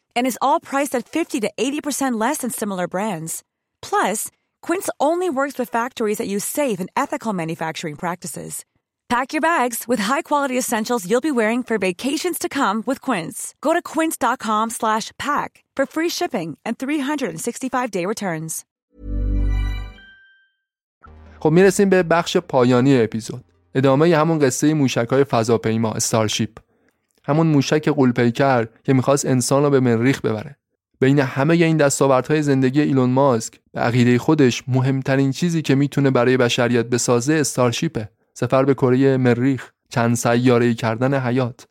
And 0.14 0.26
is 0.26 0.38
all 0.42 0.60
priced 0.60 0.94
at 0.94 1.08
50 1.08 1.40
to 1.40 1.50
80% 1.56 2.20
less 2.20 2.38
than 2.38 2.50
similar 2.50 2.86
brands. 2.86 3.42
Plus, 3.80 4.30
Quince 4.60 4.90
only 5.00 5.30
works 5.30 5.58
with 5.58 5.70
factories 5.70 6.18
that 6.18 6.28
use 6.28 6.44
safe 6.44 6.78
and 6.78 6.90
ethical 6.96 7.32
manufacturing 7.32 7.96
practices. 7.96 8.64
Pack 9.08 9.32
your 9.32 9.40
bags 9.40 9.84
with 9.86 10.00
high-quality 10.00 10.58
essentials 10.58 11.08
you'll 11.08 11.20
be 11.20 11.30
wearing 11.30 11.62
for 11.62 11.78
vacations 11.78 12.38
to 12.40 12.48
come 12.48 12.82
with 12.86 13.00
Quince. 13.00 13.54
Go 13.60 13.72
to 13.72 13.80
quince.com 13.80 14.70
slash 14.70 15.12
pack 15.16 15.62
for 15.76 15.86
free 15.86 16.08
shipping 16.08 16.58
and 16.64 16.76
365-day 16.78 18.06
returns. 18.06 18.64
خب 21.40 21.50
میرسیم 21.50 21.88
به 21.88 22.02
بخش 22.02 22.36
پایانی 22.36 23.02
اپیزود 23.02 23.44
ادامه 23.74 24.16
همون 24.16 24.38
قصه 24.38 24.74
موشک 24.74 25.06
های 25.10 25.24
فضاپیما 25.24 25.92
استارشیپ 25.92 26.50
همون 27.23 27.47
موشک 27.47 27.89
قولپیکر 27.89 28.67
که 28.83 28.93
می‌خواست 28.93 29.25
انسان 29.25 29.63
رو 29.63 29.69
به 29.69 29.79
مریخ 29.79 30.21
ببره. 30.21 30.57
بین 30.99 31.19
همه 31.19 31.53
این 31.53 31.77
دستاوردهای 31.77 32.41
زندگی 32.41 32.81
ایلون 32.81 33.09
ماسک 33.09 33.53
به 33.73 33.79
عقیده 33.79 34.17
خودش 34.17 34.63
مهمترین 34.67 35.31
چیزی 35.31 35.61
که 35.61 35.75
می‌تونه 35.75 36.11
برای 36.11 36.37
بشریت 36.37 36.85
بسازه 36.85 37.33
استارشیپه. 37.33 38.09
سفر 38.33 38.65
به 38.65 38.73
کره 38.73 39.17
مریخ 39.17 39.71
چند 39.89 40.15
سیاره 40.15 40.73
کردن 40.73 41.13
حیات 41.13 41.67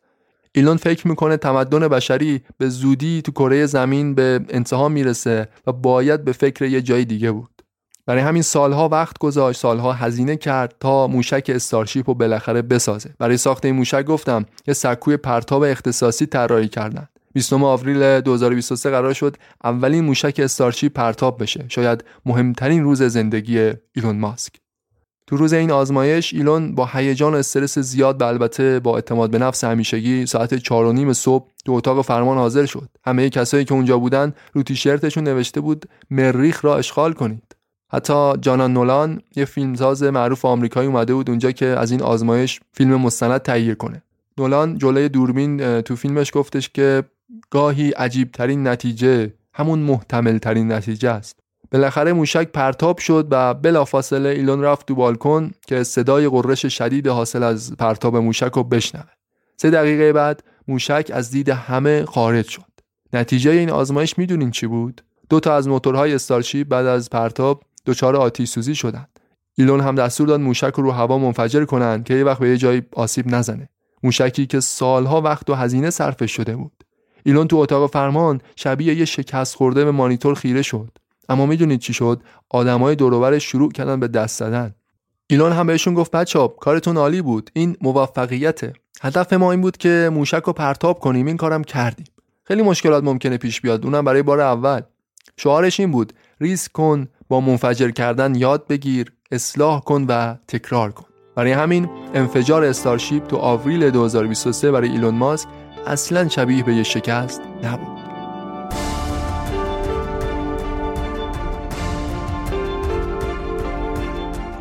ایلون 0.55 0.77
فکر 0.77 1.07
می‌کنه 1.07 1.37
تمدن 1.37 1.87
بشری 1.87 2.41
به 2.57 2.69
زودی 2.69 3.21
تو 3.21 3.31
کره 3.31 3.65
زمین 3.65 4.15
به 4.15 4.39
انتها 4.49 4.89
می‌رسه 4.89 5.47
و 5.67 5.71
باید 5.71 6.23
به 6.23 6.31
فکر 6.31 6.65
یه 6.65 6.81
جای 6.81 7.05
دیگه 7.05 7.31
بود. 7.31 7.60
برای 8.05 8.21
همین 8.21 8.41
سالها 8.41 8.89
وقت 8.89 9.17
گذاشت 9.17 9.59
سالها 9.59 9.93
هزینه 9.93 10.35
کرد 10.35 10.75
تا 10.79 11.07
موشک 11.07 11.51
استارشیپ 11.55 12.09
رو 12.09 12.13
بالاخره 12.13 12.61
بسازه. 12.61 13.13
برای 13.19 13.37
ساخت 13.37 13.65
این 13.65 13.75
موشک 13.75 14.05
گفتم 14.05 14.45
یه 14.67 14.73
سکوی 14.73 15.17
پرتاب 15.17 15.63
اختصاصی 15.63 16.25
طراحی 16.25 16.67
کردن. 16.67 17.07
20 17.33 17.53
آوریل 17.53 18.21
2023 18.21 18.89
قرار 18.89 19.13
شد 19.13 19.37
اولین 19.63 20.05
موشک 20.05 20.39
استارشیپ 20.43 20.93
پرتاب 20.93 21.41
بشه. 21.41 21.65
شاید 21.69 22.03
مهمترین 22.25 22.83
روز 22.83 23.03
زندگی 23.03 23.71
ایلون 23.95 24.19
ماسک. 24.19 24.53
تو 25.27 25.37
روز 25.37 25.53
این 25.53 25.71
آزمایش 25.71 26.33
ایلون 26.33 26.75
با 26.75 26.89
هیجان 26.93 27.33
و 27.33 27.37
استرس 27.37 27.79
زیاد 27.79 28.21
و 28.21 28.25
البته 28.25 28.79
با 28.79 28.95
اعتماد 28.95 29.31
به 29.31 29.37
نفس 29.37 29.63
همیشگی 29.63 30.25
ساعت 30.25 30.55
4 30.55 30.85
و 30.85 30.93
نیم 30.93 31.13
صبح 31.13 31.47
تو 31.65 31.71
اتاق 31.71 32.01
فرمان 32.01 32.37
حاضر 32.37 32.65
شد. 32.65 32.89
همه 33.05 33.29
کسایی 33.29 33.65
که 33.65 33.73
اونجا 33.73 33.97
بودن 33.97 34.33
رو 34.53 34.63
تیشرتشون 34.63 35.23
نوشته 35.23 35.61
بود 35.61 35.85
مریخ 36.09 36.65
را 36.65 36.77
اشغال 36.77 37.13
کنید. 37.13 37.55
حتی 37.93 38.33
جانان 38.41 38.73
نولان 38.73 39.21
یه 39.35 39.45
فیلمساز 39.45 40.03
معروف 40.03 40.45
آمریکایی 40.45 40.87
اومده 40.87 41.13
بود 41.13 41.29
اونجا 41.29 41.51
که 41.51 41.65
از 41.65 41.91
این 41.91 42.01
آزمایش 42.01 42.59
فیلم 42.73 42.95
مستند 42.95 43.37
تهیه 43.37 43.75
کنه. 43.75 44.01
نولان 44.37 44.77
جلوی 44.77 45.09
دوربین 45.09 45.81
تو 45.81 45.95
فیلمش 45.95 46.31
گفتش 46.33 46.69
که 46.69 47.03
گاهی 47.49 47.91
عجیب 47.91 48.31
ترین 48.31 48.67
نتیجه 48.67 49.33
همون 49.53 49.79
محتمل 49.79 50.37
ترین 50.37 50.71
نتیجه 50.71 51.09
است. 51.09 51.39
بالاخره 51.71 52.13
موشک 52.13 52.47
پرتاب 52.47 52.97
شد 52.97 53.27
و 53.31 53.53
بلافاصله 53.53 54.29
ایلون 54.29 54.61
رفت 54.61 54.87
تو 54.87 54.95
بالکن 54.95 55.51
که 55.67 55.83
صدای 55.83 56.27
قررش 56.27 56.65
شدید 56.65 57.07
حاصل 57.07 57.43
از 57.43 57.73
پرتاب 57.77 58.17
موشک 58.17 58.51
رو 58.53 58.63
بشنوه. 58.63 59.11
سه 59.57 59.69
دقیقه 59.69 60.13
بعد 60.13 60.43
موشک 60.67 61.11
از 61.13 61.31
دید 61.31 61.49
همه 61.49 62.05
خارج 62.05 62.47
شد. 62.47 62.71
نتیجه 63.13 63.51
این 63.51 63.69
آزمایش 63.69 64.17
می‌دونین 64.17 64.51
چی 64.51 64.67
بود؟ 64.67 65.01
دو 65.29 65.39
تا 65.39 65.55
از 65.55 65.67
موتورهای 65.67 66.13
استارشیپ 66.13 66.67
بعد 66.67 66.85
از 66.85 67.09
پرتاب 67.09 67.63
دچار 67.85 68.15
آتیش 68.15 68.49
سوزی 68.49 68.75
شدند 68.75 69.19
ایلون 69.55 69.81
هم 69.81 69.95
دستور 69.95 70.27
داد 70.27 70.39
موشک 70.39 70.73
رو 70.75 70.91
هوا 70.91 71.17
منفجر 71.17 71.65
کنند 71.65 72.03
که 72.03 72.13
یه 72.13 72.23
وقت 72.23 72.39
به 72.39 72.49
یه 72.49 72.57
جایی 72.57 72.81
آسیب 72.93 73.27
نزنه. 73.27 73.69
موشکی 74.03 74.45
که 74.45 74.59
سالها 74.59 75.21
وقت 75.21 75.49
و 75.49 75.53
هزینه 75.53 75.89
صرفش 75.89 76.31
شده 76.31 76.55
بود. 76.55 76.83
ایلون 77.23 77.47
تو 77.47 77.57
اتاق 77.57 77.91
فرمان 77.91 78.41
شبیه 78.55 78.93
یه 78.93 79.05
شکست 79.05 79.55
خورده 79.55 79.85
به 79.85 79.91
مانیتور 79.91 80.35
خیره 80.35 80.61
شد. 80.61 80.97
اما 81.29 81.45
می‌دونید 81.45 81.79
چی 81.79 81.93
شد؟ 81.93 82.21
آدمای 82.49 82.95
دور 82.95 83.39
شروع 83.39 83.71
کردن 83.71 83.99
به 83.99 84.07
دست 84.07 84.39
زدن. 84.39 84.75
ایلون 85.27 85.51
هم 85.51 85.67
بهشون 85.67 85.93
گفت 85.93 86.11
بچه‌ها 86.11 86.47
کارتون 86.47 86.97
عالی 86.97 87.21
بود. 87.21 87.49
این 87.53 87.77
موفقیته. 87.81 88.73
هدف 89.01 89.33
ما 89.33 89.51
این 89.51 89.61
بود 89.61 89.77
که 89.77 90.09
موشک 90.13 90.43
رو 90.45 90.53
پرتاب 90.53 90.99
کنیم. 90.99 91.25
این 91.25 91.37
کارم 91.37 91.63
کردیم. 91.63 92.05
خیلی 92.43 92.61
مشکلات 92.61 93.03
ممکنه 93.03 93.37
پیش 93.37 93.61
بیاد. 93.61 93.85
اونم 93.85 94.05
برای 94.05 94.23
بار 94.23 94.39
اول. 94.39 94.81
شعارش 95.37 95.79
این 95.79 95.91
بود. 95.91 96.13
ریسک 96.41 96.71
کن 96.71 97.07
با 97.29 97.41
منفجر 97.41 97.91
کردن 97.91 98.35
یاد 98.35 98.67
بگیر 98.67 99.11
اصلاح 99.31 99.81
کن 99.81 100.05
و 100.09 100.35
تکرار 100.47 100.91
کن. 100.91 101.05
برای 101.35 101.51
همین 101.51 101.89
انفجار 102.13 102.63
استارشیپ 102.63 103.27
تو 103.27 103.37
آوریل 103.37 103.89
2023 103.89 104.71
برای 104.71 104.89
ایلون 104.89 105.15
ماسک 105.15 105.47
اصلا 105.87 106.27
شبیه 106.27 106.63
به 106.63 106.75
یه 106.75 106.83
شکست 106.83 107.41
نبود. 107.63 108.01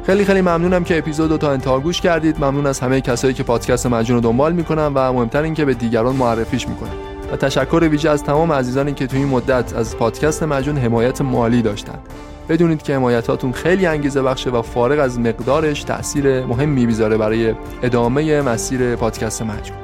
خیلی 0.07 0.25
خیلی 0.25 0.41
ممنونم 0.41 0.85
که 0.85 0.99
اپیزود 0.99 1.31
رو 1.31 1.37
تا 1.37 1.53
انتها 1.53 1.81
گوش 1.81 2.01
کردید. 2.01 2.45
ممنون 2.45 2.67
از 2.67 2.81
همه 2.81 3.01
کسایی 3.01 3.35
که 3.35 3.43
پادکست 3.43 3.87
مجون 3.87 4.17
رو 4.17 4.23
دنبال 4.23 4.53
می‌کنن 4.53 4.87
و 4.95 5.13
مهمتر 5.13 5.43
این 5.43 5.55
که 5.55 5.65
به 5.65 5.75
دیگران 5.75 6.17
معرفیش 6.17 6.69
می‌کنن. 6.69 7.10
و 7.33 7.37
تشکر 7.37 7.89
ویژه 7.91 8.11
از 8.11 8.25
تمام 8.25 8.53
عزیزانی 8.53 8.93
که 8.93 9.07
تو 9.07 9.17
این 9.17 9.29
مدت 9.29 9.77
از 9.77 9.97
پادکست 9.97 10.43
مجون 10.43 10.79
حمایت 10.79 11.21
مالی 11.21 11.63
داشتند 11.63 12.01
بدونید 12.49 12.83
که 12.83 12.95
حمایتاتون 12.95 13.53
خیلی 13.53 13.87
انگیزه 13.87 14.23
بخشه 14.23 14.51
و 14.51 14.63
فارغ 14.63 14.99
از 14.99 15.21
مقدارش 15.21 15.83
تاثیر 15.83 16.47
مهمی 16.47 16.87
می‌ذاره 16.87 17.17
برای 17.17 17.55
ادامه 17.83 18.43
مسیر 18.43 18.97
پادکست 18.97 19.43
مجون 19.43 19.77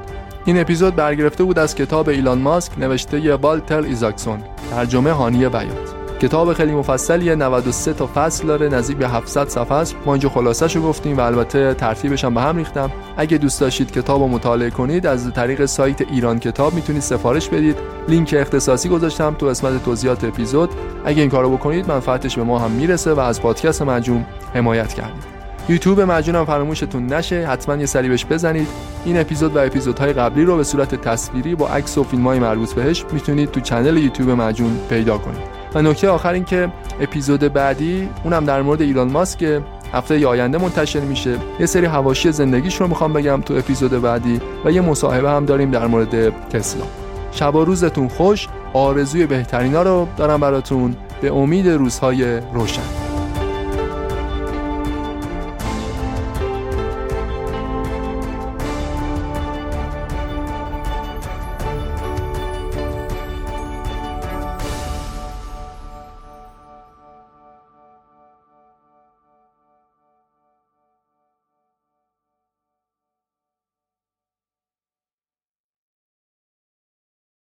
این 0.45 0.59
اپیزود 0.59 0.95
برگرفته 0.95 1.43
بود 1.43 1.59
از 1.59 1.75
کتاب 1.75 2.09
ایلان 2.09 2.37
ماسک 2.37 2.79
نوشته 2.79 3.35
والتر 3.35 3.81
ایزاکسون. 3.81 4.39
ترجمه 4.71 5.11
هانی 5.11 5.49
بیات 5.49 5.96
کتاب 6.21 6.53
خیلی 6.53 6.71
مفصلیه 6.71 7.35
93 7.35 7.93
تا 7.93 8.09
فصل 8.15 8.47
داره 8.47 8.69
نزدیک 8.69 8.97
به 8.97 9.07
700 9.07 9.47
صفحه 9.47 9.77
است. 9.77 9.95
ما 10.05 10.13
اینجا 10.13 10.29
خلاصش 10.29 10.77
گفتیم 10.77 11.17
و 11.17 11.21
البته 11.21 11.73
ترتیبش 11.73 12.25
هم 12.25 12.33
به 12.33 12.41
هم 12.41 12.57
ریختم. 12.57 12.91
اگه 13.17 13.37
دوست 13.37 13.61
داشتید 13.61 13.91
کتاب 13.91 14.21
رو 14.21 14.27
مطالعه 14.27 14.69
کنید 14.69 15.07
از 15.07 15.33
طریق 15.33 15.65
سایت 15.65 16.01
ایران 16.01 16.39
کتاب 16.39 16.73
می‌تونید 16.73 17.01
سفارش 17.01 17.49
بدید. 17.49 17.75
لینک 18.07 18.35
اختصاصی 18.37 18.89
گذاشتم 18.89 19.35
تو 19.39 19.45
قسمت 19.45 19.85
توضیحات 19.85 20.23
اپیزود. 20.23 20.69
اگه 21.05 21.21
این 21.21 21.29
کارو 21.29 21.57
بکنید 21.57 21.91
منفعتش 21.91 22.35
به 22.35 22.43
ما 22.43 22.59
هم 22.59 22.71
می‌رسه 22.71 23.13
و 23.13 23.19
از 23.19 23.41
پادکست 23.41 23.81
مجوم 23.81 24.25
حمایت 24.53 24.93
کردید 24.93 25.23
یوتیوب 25.69 26.01
مجونم 26.01 26.45
فراموشتون 26.45 27.13
نشه 27.13 27.47
حتما 27.47 27.75
یه 27.75 27.85
سری 27.85 28.09
بهش 28.09 28.25
بزنید. 28.25 28.67
این 29.05 29.19
اپیزود 29.19 29.55
و 29.55 29.59
اپیزودهای 29.59 30.13
قبلی 30.13 30.45
رو 30.45 30.57
به 30.57 30.63
صورت 30.63 30.95
تصویری 30.95 31.55
با 31.55 31.67
عکس 31.67 31.97
و 31.97 32.03
فیلم‌های 32.03 32.39
مربوط 32.39 32.73
بهش 32.73 33.05
می‌تونید 33.11 33.51
تو 33.51 33.59
چنل 33.59 33.97
یوتیوب 33.97 34.29
مجون 34.29 34.79
پیدا 34.89 35.17
کنید. 35.17 35.56
و 35.77 35.81
نکته 35.81 36.09
آخر 36.09 36.33
این 36.33 36.45
که 36.45 36.71
اپیزود 37.01 37.39
بعدی 37.39 38.09
اونم 38.23 38.45
در 38.45 38.61
مورد 38.61 38.81
ایلان 38.81 39.11
ماسک 39.11 39.61
هفته 39.93 40.27
آینده 40.27 40.57
منتشر 40.57 40.99
میشه. 40.99 41.37
یه 41.59 41.65
سری 41.65 41.85
هواشی 41.85 42.31
زندگیش 42.31 42.81
رو 42.81 42.87
می‌خوام 42.87 43.13
بگم 43.13 43.41
تو 43.41 43.53
اپیزود 43.53 44.01
بعدی 44.01 44.41
و 44.65 44.71
یه 44.71 44.81
مصاحبه 44.81 45.29
هم 45.29 45.45
داریم 45.45 45.71
در 45.71 45.87
مورد 45.87 46.29
تسلا. 46.49 46.85
شب 47.31 47.55
و 47.55 47.65
روزتون 47.65 48.07
خوش 48.07 48.47
آرزوی 48.73 49.25
بهترینا 49.25 49.81
رو 49.81 50.07
دارم 50.17 50.39
براتون. 50.39 50.95
به 51.21 51.33
امید 51.33 51.67
روزهای 51.67 52.39
روشن. 52.53 53.16